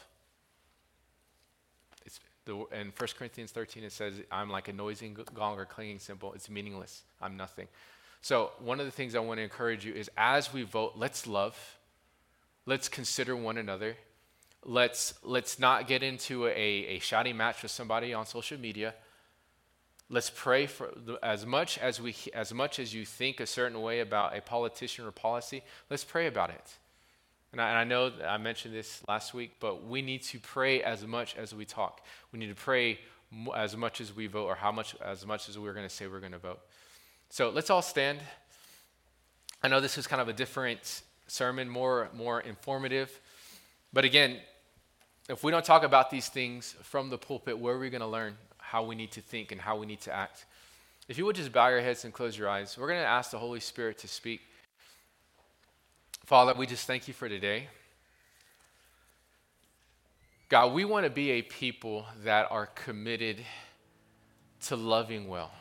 It's 2.05 2.21
the, 2.45 2.55
in 2.73 2.93
1 2.97 3.09
Corinthians 3.19 3.53
13, 3.53 3.85
it 3.85 3.93
says, 3.93 4.21
I'm 4.31 4.51
like 4.51 4.69
a 4.69 4.73
noisy 4.73 5.15
gong 5.35 5.59
or 5.59 5.65
clanging 5.65 5.99
cymbal. 5.99 6.33
It's 6.35 6.49
meaningless. 6.49 7.03
I'm 7.21 7.37
nothing. 7.37 7.69
So, 8.21 8.53
one 8.59 8.81
of 8.81 8.87
the 8.87 8.93
things 8.93 9.15
I 9.15 9.19
want 9.19 9.39
to 9.39 9.43
encourage 9.43 9.85
you 9.85 9.93
is 9.93 10.11
as 10.17 10.53
we 10.53 10.63
vote, 10.63 10.95
let's 10.97 11.27
love, 11.27 11.57
let's 12.65 12.89
consider 12.89 13.37
one 13.37 13.59
another. 13.59 13.97
Let's, 14.65 15.13
let's 15.23 15.59
not 15.59 15.87
get 15.87 16.03
into 16.03 16.47
a, 16.47 16.51
a 16.51 16.99
shouting 17.01 17.37
match 17.37 17.61
with 17.63 17.71
somebody 17.71 18.15
on 18.15 18.25
social 18.25 18.59
media. 18.59 18.95
Let's 20.11 20.31
pray 20.31 20.67
for 20.67 20.93
as 21.23 21.47
much 21.47 21.79
as 21.79 22.01
we 22.01 22.15
as 22.35 22.53
much 22.53 22.79
as 22.79 22.93
you 22.93 23.07
think 23.07 23.41
a 23.41 23.47
certain 23.47 23.81
way 23.81 24.01
about 24.01 24.37
a 24.37 24.43
politician 24.43 25.07
or 25.07 25.13
policy, 25.13 25.63
let's 25.89 26.05
pray 26.05 26.27
about 26.27 26.51
it. 26.51 26.77
And 27.53 27.61
I, 27.61 27.69
and 27.69 27.79
I 27.79 27.85
know 27.85 28.13
I 28.27 28.37
mentioned 28.37 28.75
this 28.75 29.01
last 29.09 29.33
week, 29.33 29.53
but 29.61 29.87
we 29.87 30.03
need 30.03 30.23
to 30.25 30.41
pray 30.41 30.83
as 30.83 31.07
much 31.07 31.37
as 31.37 31.55
we 31.55 31.65
talk. 31.65 32.05
We 32.33 32.39
need 32.39 32.49
to 32.49 32.55
pray 32.55 32.99
as 33.55 33.77
much 33.77 34.01
as 34.01 34.15
we 34.15 34.27
vote, 34.27 34.47
or 34.47 34.55
how 34.55 34.73
much 34.73 34.95
as 35.01 35.25
much 35.27 35.49
as 35.49 35.59
we're 35.59 35.73
going 35.73 35.89
to 35.89 35.95
say 35.95 36.07
we're 36.07 36.21
going 36.21 36.33
to 36.33 36.39
vote. 36.39 36.61
So 37.31 37.51
let's 37.51 37.71
all 37.71 37.83
stand. 37.83 38.19
I 39.63 39.69
know 39.69 39.81
this 39.81 39.97
is 39.97 40.07
kind 40.07 40.21
of 40.21 40.29
a 40.29 40.33
different 40.33 41.03
sermon, 41.29 41.69
more 41.69 42.11
more 42.13 42.41
informative, 42.43 43.21
but 43.93 44.05
again, 44.05 44.37
if 45.31 45.43
we 45.43 45.51
don't 45.51 45.65
talk 45.65 45.83
about 45.83 46.11
these 46.11 46.29
things 46.29 46.75
from 46.83 47.09
the 47.09 47.17
pulpit, 47.17 47.59
where 47.59 47.75
are 47.75 47.79
we 47.79 47.89
going 47.89 48.03
to 48.03 48.07
learn? 48.07 48.37
How 48.75 48.83
we 48.83 48.97
need 48.97 49.13
to 49.13 49.21
think 49.21 49.53
and 49.53 49.61
how 49.61 49.77
we 49.77 49.87
need 49.87 50.01
to 50.01 50.13
act. 50.13 50.47
If 51.07 51.17
you 51.17 51.25
would 51.27 51.37
just 51.37 51.53
bow 51.53 51.69
your 51.69 51.81
heads 51.81 52.05
and 52.05 52.13
close 52.13 52.37
your 52.37 52.49
eyes, 52.49 52.77
we're 52.77 52.89
going 52.89 52.99
to 52.99 53.07
ask 53.07 53.31
the 53.31 53.39
Holy 53.39 53.61
Spirit 53.61 53.99
to 53.99 54.09
speak. 54.09 54.41
Father, 56.25 56.55
we 56.59 56.67
just 56.67 56.85
thank 56.85 57.07
you 57.07 57.15
for 57.15 57.29
today. 57.29 57.69
God, 60.49 60.73
we 60.73 60.85
want 60.85 61.05
to 61.05 61.11
be 61.11 61.31
a 61.31 61.43
people 61.43 62.05
that 62.25 62.49
are 62.51 62.67
committed 62.67 63.45
to 64.63 64.75
loving 64.75 65.29
well. 65.29 65.53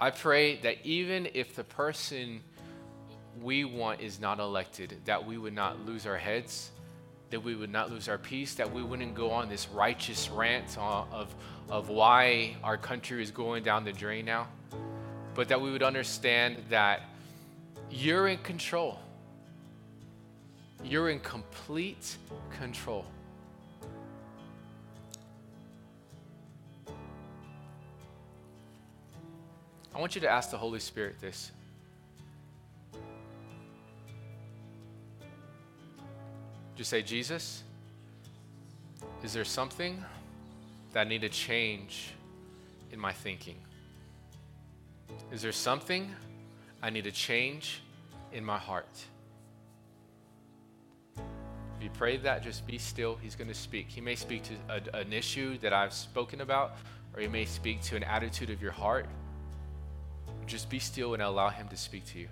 I 0.00 0.10
pray 0.10 0.60
that 0.60 0.76
even 0.86 1.28
if 1.34 1.56
the 1.56 1.64
person 1.64 2.42
we 3.42 3.64
want 3.64 4.00
is 4.00 4.20
not 4.20 4.38
elected, 4.38 4.94
that 5.06 5.26
we 5.26 5.36
would 5.36 5.52
not 5.52 5.84
lose 5.84 6.06
our 6.06 6.16
heads, 6.16 6.70
that 7.30 7.42
we 7.42 7.54
would 7.54 7.70
not 7.70 7.90
lose 7.90 8.08
our 8.08 8.18
peace, 8.18 8.54
that 8.54 8.72
we 8.72 8.82
wouldn't 8.82 9.14
go 9.14 9.30
on 9.30 9.48
this 9.48 9.68
righteous 9.68 10.30
rant 10.30 10.76
of, 10.78 11.34
of 11.68 11.88
why 11.88 12.56
our 12.62 12.76
country 12.76 13.22
is 13.22 13.30
going 13.30 13.62
down 13.62 13.84
the 13.84 13.92
drain 13.92 14.24
now, 14.24 14.48
but 15.34 15.48
that 15.48 15.60
we 15.60 15.70
would 15.70 15.82
understand 15.82 16.56
that 16.70 17.02
You're 17.90 18.28
in 18.28 18.38
control. 18.38 18.98
You're 20.84 21.10
in 21.10 21.20
complete 21.20 22.16
control. 22.58 23.04
I 29.94 30.00
want 30.00 30.14
you 30.14 30.20
to 30.20 30.28
ask 30.28 30.50
the 30.50 30.58
Holy 30.58 30.78
Spirit 30.78 31.16
this. 31.20 31.50
Just 36.78 36.90
say, 36.90 37.02
Jesus, 37.02 37.64
is 39.24 39.32
there 39.32 39.44
something 39.44 40.04
that 40.92 41.00
I 41.00 41.08
need 41.08 41.22
to 41.22 41.28
change 41.28 42.12
in 42.92 43.00
my 43.00 43.12
thinking? 43.12 43.56
Is 45.32 45.42
there 45.42 45.50
something 45.50 46.14
I 46.80 46.90
need 46.90 47.02
to 47.02 47.10
change 47.10 47.82
in 48.32 48.44
my 48.44 48.58
heart? 48.58 48.86
If 51.16 51.82
you 51.82 51.90
pray 51.90 52.16
that, 52.18 52.44
just 52.44 52.64
be 52.64 52.78
still. 52.78 53.16
He's 53.16 53.34
going 53.34 53.48
to 53.48 53.54
speak. 53.54 53.88
He 53.88 54.00
may 54.00 54.14
speak 54.14 54.44
to 54.44 54.54
a, 54.68 55.00
an 55.00 55.12
issue 55.12 55.58
that 55.58 55.72
I've 55.72 55.92
spoken 55.92 56.42
about, 56.42 56.76
or 57.12 57.20
he 57.20 57.26
may 57.26 57.44
speak 57.44 57.82
to 57.82 57.96
an 57.96 58.04
attitude 58.04 58.50
of 58.50 58.62
your 58.62 58.70
heart. 58.70 59.06
Just 60.46 60.70
be 60.70 60.78
still 60.78 61.14
and 61.14 61.24
allow 61.24 61.48
him 61.48 61.66
to 61.70 61.76
speak 61.76 62.06
to 62.12 62.20
you. 62.20 62.28